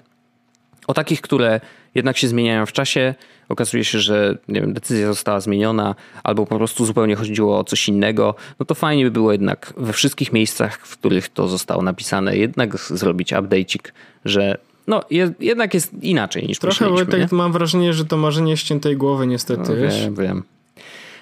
o 0.88 0.94
takich, 0.94 1.22
które 1.22 1.62
jednak 1.96 2.18
się 2.18 2.28
zmieniają 2.28 2.66
w 2.66 2.72
czasie. 2.72 3.16
Okazuje 3.50 3.84
się, 3.84 4.00
że 4.00 4.38
wiem, 4.50 4.74
decyzja 4.74 5.08
została 5.08 5.40
zmieniona, 5.40 5.96
albo 6.24 6.46
po 6.46 6.58
prostu 6.58 6.86
zupełnie 6.86 7.16
chodziło 7.16 7.60
o 7.60 7.64
coś 7.64 7.88
innego. 7.88 8.36
No 8.60 8.66
to 8.66 8.76
fajnie 8.76 9.06
by 9.06 9.12
było 9.12 9.32
jednak 9.32 9.74
we 9.78 9.94
wszystkich 9.94 10.34
miejscach, 10.34 10.88
w 10.88 10.98
których 10.98 11.30
to 11.30 11.48
zostało 11.48 11.82
napisane, 11.82 12.38
jednak 12.38 12.78
zrobić 12.78 13.34
update'ik, 13.34 13.92
że 14.26 14.58
no, 14.88 15.02
jest, 15.10 15.34
jednak 15.40 15.74
jest 15.74 16.04
inaczej 16.04 16.48
niż 16.48 16.60
Trochę, 16.60 16.90
bo 16.90 17.06
tak 17.06 17.32
mam 17.32 17.52
wrażenie, 17.52 17.94
że 17.94 18.06
to 18.06 18.18
marzenie 18.18 18.58
ściętej 18.58 18.98
głowy 18.98 19.28
niestety, 19.28 19.70
no? 19.70 19.76
Wiem, 19.76 20.16
wiem. 20.16 20.44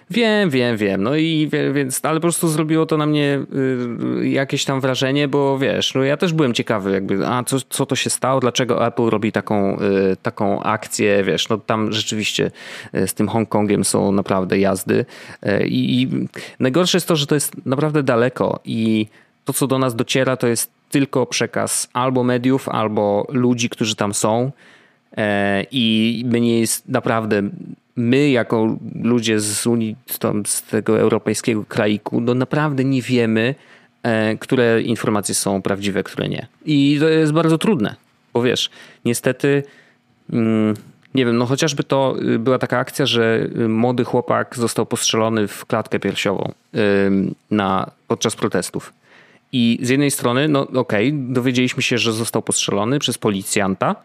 Wiem, 0.10 0.50
wiem, 0.50 0.78
wiem. 0.78 1.04
No 1.04 1.16
i 1.16 1.50
więc, 1.74 2.00
ale 2.06 2.16
po 2.16 2.22
prostu 2.22 2.48
zrobiło 2.48 2.86
to 2.86 2.98
na 2.98 3.06
mnie 3.06 3.40
y, 4.22 4.28
jakieś 4.30 4.66
tam 4.66 4.82
wrażenie, 4.82 5.28
bo 5.28 5.60
wiesz, 5.60 5.96
no 5.96 6.04
ja 6.04 6.18
też 6.18 6.34
byłem 6.34 6.54
ciekawy, 6.54 6.92
jakby, 6.92 7.28
a 7.28 7.44
co, 7.44 7.58
co 7.70 7.86
to 7.86 7.96
się 7.96 8.10
stało, 8.10 8.40
dlaczego 8.40 8.88
Apple 8.88 9.10
robi 9.10 9.32
taką, 9.32 9.80
y, 9.80 10.18
taką 10.22 10.64
akcję, 10.64 11.24
wiesz, 11.24 11.50
no 11.50 11.58
tam 11.58 11.92
rzeczywiście 11.92 12.52
y, 12.96 13.08
z 13.08 13.14
tym 13.14 13.28
Hongkongiem 13.28 13.84
są 13.84 14.12
naprawdę 14.12 14.60
jazdy 14.60 15.06
I, 15.66 16.02
i 16.02 16.28
najgorsze 16.60 16.98
jest 16.98 17.08
to, 17.08 17.16
że 17.16 17.28
to 17.28 17.36
jest 17.36 17.66
naprawdę 17.66 18.04
daleko 18.04 18.60
i 18.66 19.08
to, 19.46 19.54
co 19.54 19.68
do 19.68 19.80
nas 19.80 19.96
dociera, 19.96 20.38
to 20.38 20.48
jest 20.48 20.72
tylko 20.90 21.26
przekaz 21.26 21.90
albo 21.94 22.24
mediów, 22.24 22.70
albo 22.70 23.28
ludzi, 23.30 23.70
którzy 23.70 23.96
tam 23.96 24.14
są. 24.14 24.52
I 25.72 26.24
mnie 26.26 26.60
jest 26.60 26.90
naprawdę 26.90 27.42
my, 27.96 28.30
jako 28.30 28.78
ludzie 29.04 29.40
z 29.40 29.68
Unii, 29.68 29.96
z 30.46 30.62
tego 30.62 31.00
europejskiego 31.00 31.66
kraiku, 31.68 32.22
no 32.22 32.34
naprawdę 32.34 32.84
nie 32.84 33.02
wiemy, 33.02 33.56
e, 34.04 34.38
które 34.38 34.82
informacje 34.82 35.36
są 35.36 35.62
prawdziwe, 35.62 36.04
które 36.04 36.30
nie. 36.30 36.48
I 36.66 36.98
to 37.00 37.10
jest 37.10 37.32
bardzo 37.32 37.58
trudne, 37.58 37.96
bo 38.34 38.42
wiesz, 38.42 38.70
niestety, 39.06 39.64
mm, 40.34 40.74
nie 41.16 41.26
wiem, 41.26 41.38
no 41.38 41.46
chociażby 41.46 41.84
to 41.84 42.16
y, 42.22 42.40
była 42.40 42.60
taka 42.60 42.78
akcja, 42.78 43.06
że 43.06 43.50
y, 43.58 43.70
młody 43.70 44.04
chłopak 44.04 44.56
został 44.58 44.86
postrzelony 44.86 45.48
w 45.48 45.66
klatkę 45.66 46.00
piersiową 46.00 46.52
na, 47.52 47.92
podczas 48.08 48.36
protestów. 48.36 48.94
I 49.52 49.80
z 49.82 49.90
jednej 49.90 50.12
strony, 50.12 50.48
no 50.48 50.62
okej, 50.62 51.08
okay, 51.10 51.34
dowiedzieliśmy 51.34 51.84
się, 51.84 51.98
że 51.98 52.14
został 52.14 52.42
postrzelony 52.42 53.00
przez 53.00 53.18
policjanta, 53.18 53.96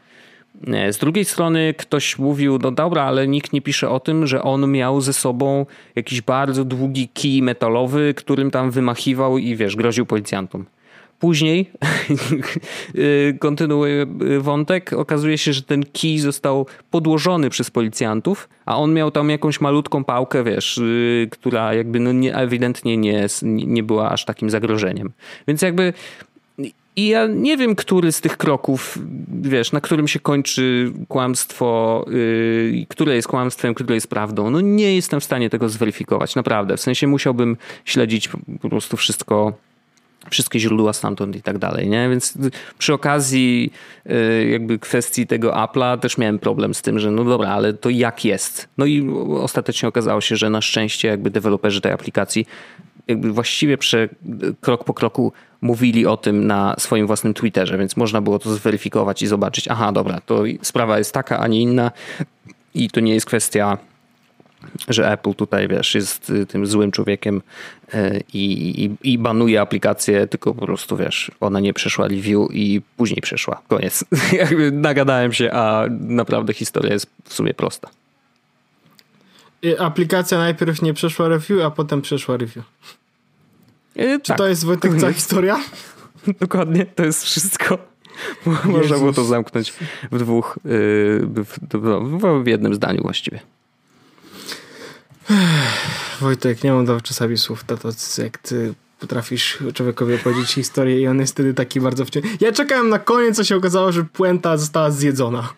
z 0.91 0.99
drugiej 0.99 1.25
strony 1.25 1.75
ktoś 1.79 2.19
mówił, 2.19 2.59
no 2.63 2.71
dobra, 2.71 3.03
ale 3.03 3.29
nikt 3.29 3.53
nie 3.53 3.63
pisze 3.63 3.91
o 3.91 4.01
tym, 4.01 4.27
że 4.27 4.43
on 4.43 4.71
miał 4.71 5.01
ze 5.01 5.13
sobą 5.13 5.67
jakiś 5.97 6.23
bardzo 6.23 6.65
długi 6.65 7.09
kij 7.09 7.43
metalowy, 7.43 8.15
którym 8.15 8.51
tam 8.51 8.71
wymachiwał 8.71 9.39
i 9.39 9.57
wiesz, 9.57 9.77
groził 9.77 10.07
policjantom. 10.07 10.65
Później, 11.19 11.71
e, 13.31 13.33
kontynuuję 13.33 14.07
wątek, 14.39 14.93
okazuje 14.93 15.39
się, 15.39 15.53
że 15.53 15.63
ten 15.63 15.85
kij 15.93 16.19
został 16.19 16.67
podłożony 16.91 17.51
przez 17.51 17.71
policjantów, 17.71 18.49
a 18.67 18.77
on 18.77 18.95
miał 18.95 19.11
tam 19.11 19.31
jakąś 19.31 19.61
malutką 19.61 20.05
pałkę, 20.05 20.45
wiesz, 20.45 20.79
e, 20.79 20.83
która 21.27 21.75
jakby 21.75 22.01
no 22.01 22.13
nie, 22.13 22.35
ewidentnie 22.35 22.97
nie, 22.97 23.27
nie 23.43 23.83
była 23.83 24.11
aż 24.11 24.25
takim 24.25 24.51
zagrożeniem. 24.51 25.13
Więc 25.49 25.63
jakby 25.63 25.93
i 26.99 27.07
ja 27.07 27.27
nie 27.27 27.57
wiem, 27.57 27.75
który 27.75 28.13
z 28.13 28.21
tych 28.21 28.37
kroków, 28.37 28.99
wiesz, 29.43 29.73
na 29.73 29.81
którym 29.81 30.09
się 30.09 30.21
kończy 30.21 30.93
kłamstwo, 31.09 32.05
yy, 32.11 32.87
które 32.89 33.15
jest 33.15 33.29
kłamstwem, 33.29 33.75
które 33.75 33.95
jest 33.95 34.11
prawdą. 34.11 34.51
No 34.51 34.61
nie 34.61 34.95
jestem 34.95 35.21
w 35.21 35.25
stanie 35.25 35.51
tego 35.51 35.69
zweryfikować, 35.69 36.35
naprawdę. 36.35 36.77
W 36.77 36.81
sensie 36.81 37.07
musiałbym 37.07 37.57
śledzić 37.85 38.29
po 38.61 38.69
prostu 38.69 38.97
wszystko, 38.97 39.53
wszystkie 40.31 40.61
źródła 40.61 40.93
stamtąd 40.93 41.37
i 41.37 41.43
tak 41.43 41.59
dalej, 41.59 41.89
nie? 41.89 42.09
Więc 42.09 42.35
przy 42.79 42.95
okazji 42.95 43.73
yy, 44.07 44.49
jakby 44.51 44.79
kwestii 44.79 45.27
tego 45.27 45.53
Apple'a 45.53 45.99
też 45.99 46.19
miałem 46.19 46.39
problem 46.39 46.75
z 46.75 46.83
tym, 46.83 46.99
że 46.99 47.11
no 47.11 47.25
dobra, 47.25 47.49
ale 47.49 47.75
to 47.75 47.91
jak 47.91 48.25
jest? 48.25 48.69
No 48.79 48.87
i 48.87 49.11
ostatecznie 49.41 49.89
okazało 49.89 50.21
się, 50.21 50.37
że 50.37 50.51
na 50.51 50.61
szczęście 50.61 51.09
jakby 51.09 51.31
deweloperzy 51.31 51.81
tej 51.81 51.93
aplikacji 51.93 52.47
jakby 53.09 53.33
właściwie 53.33 53.79
prze, 53.79 54.09
krok 54.61 54.85
po 54.85 54.95
kroku 54.95 55.33
mówili 55.61 56.07
o 56.07 56.17
tym 56.17 56.47
na 56.47 56.75
swoim 56.79 57.07
własnym 57.07 57.35
Twitterze, 57.35 57.79
więc 57.79 57.97
można 57.97 58.21
było 58.21 58.39
to 58.39 58.55
zweryfikować 58.55 59.23
i 59.23 59.27
zobaczyć, 59.27 59.69
aha, 59.69 59.93
dobra, 59.93 60.21
to 60.21 60.43
sprawa 60.63 60.99
jest 60.99 61.13
taka, 61.13 61.39
a 61.39 61.47
nie 61.47 61.61
inna 61.61 61.91
i 62.75 62.91
to 62.91 63.01
nie 63.01 63.15
jest 63.15 63.27
kwestia 63.27 63.79
że 64.89 65.13
Apple 65.13 65.35
tutaj, 65.35 65.69
wiesz, 65.69 65.95
jest 65.95 66.31
y, 66.31 66.47
tym 66.47 66.67
złym 66.67 66.91
człowiekiem 66.91 67.43
y, 67.95 68.23
i, 68.35 68.85
i, 68.85 69.13
i, 69.13 69.19
banuje 69.19 69.61
aplikację, 69.61 70.27
tylko 70.27 70.55
po 70.55 70.67
prostu, 70.67 70.97
wiesz, 70.97 71.31
ona 71.41 71.61
nie 71.61 71.75
przeszła 71.75 72.09
review 72.09 72.49
i 72.53 72.83
później 72.97 73.21
przeszła. 73.23 73.63
Koniec. 73.69 74.05
Jakby 74.33 74.73
nagadałem 74.73 75.33
się, 75.33 75.53
a 75.53 75.85
naprawdę 75.91 76.55
historia 76.55 76.93
jest 76.93 77.11
w 77.25 77.35
sumie 77.35 77.55
prosta. 77.55 77.89
Aplikacja 79.79 80.39
najpierw 80.39 80.83
nie 80.83 80.95
przeszła 80.95 81.29
review, 81.29 81.65
a 81.65 81.71
potem 81.71 82.03
przeszła 82.03 82.37
review. 82.37 82.65
Czy 83.99 84.29
tak. 84.29 84.39
to 84.39 84.49
jest 84.49 84.65
Wojtek 84.65 84.97
cała 85.01 85.13
historia? 85.13 85.61
Dokładnie, 86.41 86.87
to 86.87 87.05
jest 87.05 87.25
wszystko. 87.25 87.79
Można 88.65 88.99
było 88.99 89.13
to 89.13 89.25
zamknąć 89.25 89.73
w 90.13 90.19
dwóch, 90.19 90.59
y, 90.59 90.61
w, 91.23 91.45
w, 91.75 92.43
w 92.45 92.47
jednym 92.47 92.75
zdaniu 92.75 93.03
właściwie. 93.03 93.41
Wojtek, 96.21 96.65
nie 96.65 96.73
mam 96.73 96.87
do 96.87 97.01
czasami 97.01 97.37
słów, 97.37 97.65
to, 97.65 97.77
to 97.77 97.89
jak 98.23 98.39
ty 98.39 98.75
potrafisz 99.01 99.59
człowiekowi 99.75 100.15
opowiedzieć 100.15 100.51
historię 100.51 101.01
i 101.01 101.07
on 101.07 101.21
jest 101.21 101.33
wtedy 101.33 101.55
taki 101.55 101.81
bardzo 101.81 102.05
wciąż. 102.05 102.25
Ja 102.41 102.53
czekałem 102.53 102.89
na 102.89 102.99
koniec, 102.99 103.37
co 103.37 103.45
się 103.45 103.57
okazało, 103.57 103.93
że 103.93 104.05
puenta 104.05 104.57
została 104.57 104.91
zjedzona. 104.91 105.49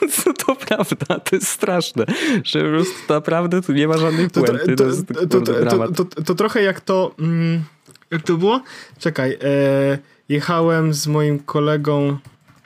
To 0.46 0.56
prawda, 0.56 1.20
to 1.20 1.36
jest 1.36 1.48
straszne, 1.48 2.04
że 2.44 2.64
po 2.64 2.70
prostu 2.70 2.94
naprawdę 3.08 3.62
tu 3.62 3.72
nie 3.72 3.88
ma 3.88 3.98
żadnej 3.98 4.30
puenty. 4.30 4.76
To, 4.76 4.84
to, 5.26 6.04
to, 6.04 6.22
to 6.22 6.34
trochę 6.34 6.62
jak 6.62 6.80
to... 6.80 7.14
Mm, 7.18 7.62
jak 8.10 8.22
to 8.22 8.36
było? 8.36 8.62
Czekaj. 8.98 9.38
E, 9.42 9.98
jechałem 10.28 10.94
z 10.94 11.06
moim 11.06 11.38
kolegą 11.38 12.18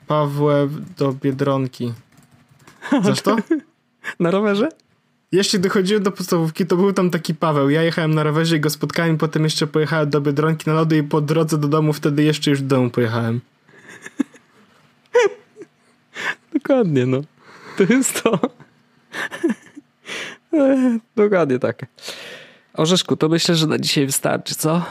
Pawłem 0.07 0.85
do 0.99 1.13
Biedronki. 1.13 1.93
Znasz 3.03 3.23
to? 3.23 3.37
Na 4.21 4.31
rowerze? 4.31 4.69
Jeszcze 5.33 5.59
dochodziłem 5.59 6.03
do 6.03 6.13
podstawówki, 6.13 6.67
to 6.67 6.77
był 6.77 6.93
tam 6.93 7.11
taki 7.11 7.35
Paweł. 7.35 7.71
Ja 7.71 7.83
jechałem 7.83 8.15
na 8.15 8.23
rowerze 8.23 8.57
i 8.57 8.61
go 8.61 8.71
spotkałem, 8.71 9.19
potem 9.19 9.45
jeszcze 9.45 9.67
pojechałem 9.67 10.11
do 10.11 10.21
Biedronki 10.21 10.65
na 10.67 10.75
lody 10.75 10.97
i 10.97 11.03
po 11.03 11.21
drodze 11.21 11.59
do 11.59 11.69
domu 11.69 11.93
wtedy 11.93 12.23
jeszcze 12.23 12.51
już 12.51 12.63
do 12.63 12.77
domu 12.77 12.91
pojechałem. 12.91 13.41
Dokładnie, 16.55 17.07
no. 17.07 17.21
To 17.77 17.83
jest 17.93 18.23
to. 18.23 18.39
Dokładnie 21.17 21.59
tak. 21.59 21.87
Orzeszku, 22.75 23.17
to 23.17 23.29
myślę, 23.29 23.55
że 23.55 23.67
na 23.67 23.79
dzisiaj 23.79 24.07
wystarczy, 24.07 24.55
co? 24.55 24.85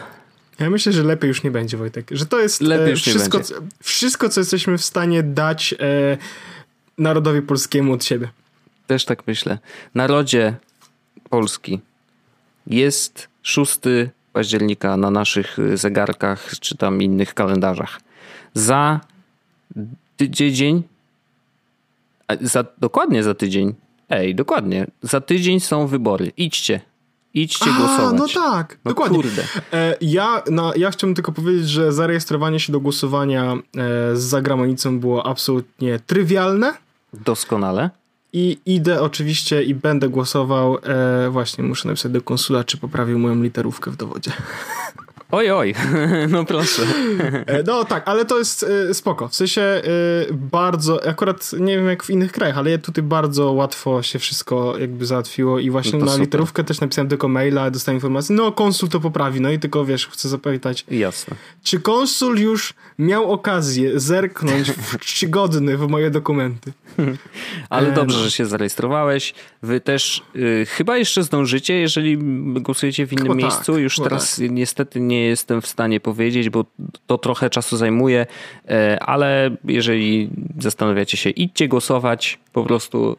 Ja 0.59 0.69
myślę, 0.69 0.93
że 0.93 1.03
lepiej 1.03 1.27
już 1.27 1.43
nie 1.43 1.51
będzie, 1.51 1.77
Wojtek. 1.77 2.07
Że 2.11 2.25
to 2.25 2.39
jest 2.39 2.61
e, 2.61 2.95
wszystko, 2.95 3.39
wszystko, 3.83 4.29
co 4.29 4.41
jesteśmy 4.41 4.77
w 4.77 4.85
stanie 4.85 5.23
dać 5.23 5.73
e, 5.73 6.17
narodowi 6.97 7.41
polskiemu 7.41 7.93
od 7.93 8.05
siebie. 8.05 8.29
Też 8.87 9.05
tak 9.05 9.27
myślę. 9.27 9.57
Narodzie 9.95 10.55
Polski 11.29 11.79
jest 12.67 13.27
6 13.41 13.79
października 14.33 14.97
na 14.97 15.11
naszych 15.11 15.57
zegarkach 15.73 16.51
czy 16.59 16.77
tam 16.77 17.01
innych 17.01 17.33
kalendarzach. 17.33 18.01
Za 18.53 18.99
tydzień, 20.17 20.83
za, 22.41 22.65
dokładnie 22.77 23.23
za 23.23 23.33
tydzień, 23.33 23.73
ej, 24.09 24.35
dokładnie, 24.35 24.87
za 25.01 25.21
tydzień 25.21 25.59
są 25.59 25.87
wybory. 25.87 26.31
Idźcie, 26.37 26.81
Idźcie 27.33 27.71
A, 27.71 27.77
głosować. 27.79 28.19
no 28.35 28.41
tak, 28.41 28.77
no 28.85 28.91
dokładnie. 28.91 29.17
Kurde. 29.17 29.43
E, 29.73 29.97
ja, 30.01 30.43
no, 30.51 30.73
ja 30.75 30.91
chciałbym 30.91 31.15
tylko 31.15 31.31
powiedzieć, 31.31 31.69
że 31.69 31.91
zarejestrowanie 31.91 32.59
się 32.59 32.73
do 32.73 32.79
głosowania 32.79 33.53
e, 33.53 33.57
z 34.15 34.21
zagranicą 34.21 34.99
było 34.99 35.25
absolutnie 35.27 35.99
trywialne. 36.07 36.73
Doskonale. 37.13 37.89
I 38.33 38.57
idę 38.65 39.01
oczywiście 39.01 39.63
i 39.63 39.75
będę 39.75 40.09
głosował. 40.09 40.77
E, 40.83 41.29
właśnie 41.29 41.63
muszę 41.63 41.87
napisać 41.87 42.11
do 42.11 42.21
konsula, 42.21 42.63
czy 42.63 42.77
poprawił 42.77 43.19
moją 43.19 43.43
literówkę 43.43 43.91
w 43.91 43.95
dowodzie. 43.95 44.31
Oj, 45.33 45.51
oj, 45.51 45.73
no 46.29 46.45
proszę. 46.45 46.81
E, 47.45 47.63
no 47.63 47.85
tak, 47.85 48.07
ale 48.07 48.25
to 48.25 48.37
jest 48.37 48.63
y, 48.63 48.93
spoko. 48.93 49.27
W 49.27 49.35
sensie 49.35 49.61
y, 49.61 50.33
bardzo, 50.33 51.07
akurat 51.07 51.51
nie 51.59 51.75
wiem 51.75 51.87
jak 51.87 52.03
w 52.03 52.09
innych 52.09 52.31
krajach, 52.31 52.57
ale 52.57 52.77
tutaj 52.77 53.03
bardzo 53.03 53.51
łatwo 53.51 54.03
się 54.03 54.19
wszystko 54.19 54.77
jakby 54.79 55.05
załatwiło 55.05 55.59
i 55.59 55.69
właśnie 55.69 55.99
no 55.99 56.05
na 56.05 56.11
super. 56.11 56.25
literówkę 56.25 56.63
też 56.63 56.81
napisałem 56.81 57.09
tylko 57.09 57.27
maila, 57.27 57.71
dostałem 57.71 57.97
informację, 57.97 58.35
no 58.35 58.51
konsul 58.51 58.89
to 58.89 58.99
poprawi, 58.99 59.41
no 59.41 59.51
i 59.51 59.59
tylko 59.59 59.85
wiesz, 59.85 60.07
chcę 60.07 60.29
zapytać. 60.29 60.85
Jasne. 60.91 61.35
Czy 61.63 61.79
konsul 61.79 62.39
już 62.39 62.73
miał 62.99 63.31
okazję 63.31 63.99
zerknąć 63.99 64.71
w 64.71 64.97
czcigodny 65.05 65.77
w 65.77 65.87
moje 65.87 66.09
dokumenty? 66.09 66.73
Ale 67.69 67.91
dobrze, 67.91 68.17
no. 68.17 68.23
że 68.23 68.31
się 68.31 68.45
zarejestrowałeś. 68.45 69.33
Wy 69.63 69.81
też 69.81 70.23
y, 70.35 70.65
chyba 70.69 70.97
jeszcze 70.97 71.23
zdążycie, 71.23 71.73
jeżeli 71.73 72.17
głosujecie 72.61 73.07
w 73.07 73.13
innym 73.13 73.23
chyba 73.23 73.35
tak, 73.35 73.43
miejscu. 73.43 73.73
Tak, 73.73 73.81
już 73.81 73.95
teraz 73.95 74.35
tak. 74.35 74.51
niestety 74.51 74.99
nie 74.99 75.22
jestem 75.23 75.61
w 75.61 75.67
stanie 75.67 75.99
powiedzieć, 75.99 76.49
bo 76.49 76.65
to 77.07 77.17
trochę 77.17 77.49
czasu 77.49 77.77
zajmuje, 77.77 78.25
e, 78.69 78.99
ale 78.99 79.55
jeżeli 79.63 80.29
zastanawiacie 80.59 81.17
się, 81.17 81.29
idźcie 81.29 81.67
głosować, 81.67 82.39
po 82.53 82.63
prostu 82.63 83.17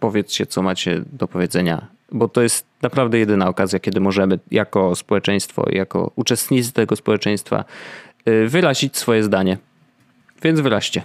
powiedzcie, 0.00 0.46
co 0.46 0.62
macie 0.62 1.02
do 1.12 1.28
powiedzenia, 1.28 1.86
bo 2.12 2.28
to 2.28 2.42
jest 2.42 2.66
naprawdę 2.82 3.18
jedyna 3.18 3.48
okazja, 3.48 3.80
kiedy 3.80 4.00
możemy 4.00 4.38
jako 4.50 4.96
społeczeństwo, 4.96 5.66
jako 5.70 6.10
uczestnicy 6.16 6.72
tego 6.72 6.96
społeczeństwa 6.96 7.64
y, 8.28 8.48
wyrazić 8.48 8.96
swoje 8.96 9.22
zdanie. 9.22 9.58
Więc 10.42 10.60
wyraźcie. 10.60 11.02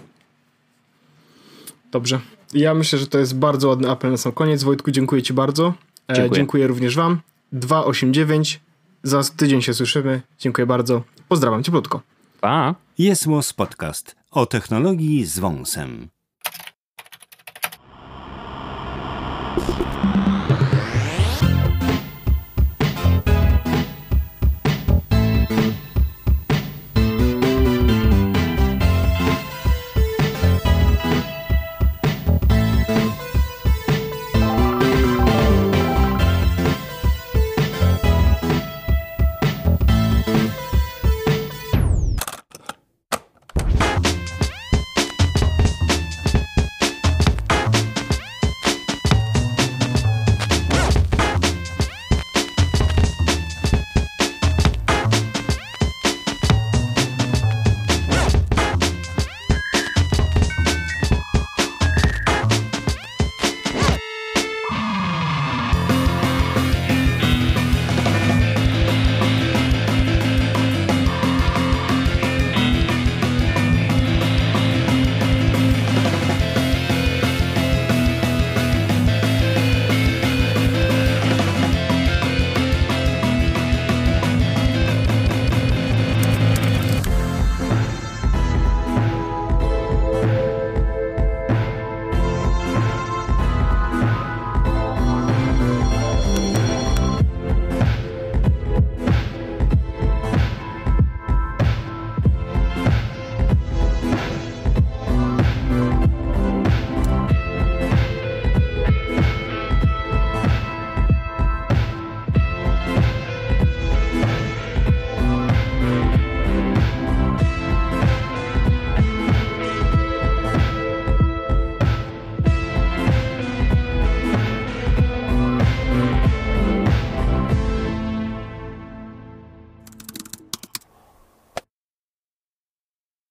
Dobrze. 1.91 2.19
Ja 2.53 2.73
myślę, 2.73 2.99
że 2.99 3.07
to 3.07 3.19
jest 3.19 3.37
bardzo 3.37 3.67
ładny 3.67 3.89
apel 3.89 4.11
na 4.11 4.17
sam 4.17 4.31
koniec. 4.31 4.63
Wojtku, 4.63 4.91
dziękuję 4.91 5.21
Ci 5.21 5.33
bardzo. 5.33 5.73
E, 6.07 6.13
dziękuję, 6.13 6.37
dziękuję 6.37 6.67
również 6.67 6.95
Wam. 6.95 7.19
289. 7.51 8.59
Za 9.03 9.23
tydzień 9.37 9.61
się 9.61 9.73
słyszymy. 9.73 10.21
Dziękuję 10.39 10.67
bardzo. 10.67 11.03
Pozdrawiam 11.27 11.63
cieplutko. 11.63 12.01
Pa. 12.41 12.75
Jest 12.97 13.27
podcast 13.53 14.15
o 14.31 14.45
technologii 14.45 15.25
z 15.25 15.39
wąsem. 15.39 16.09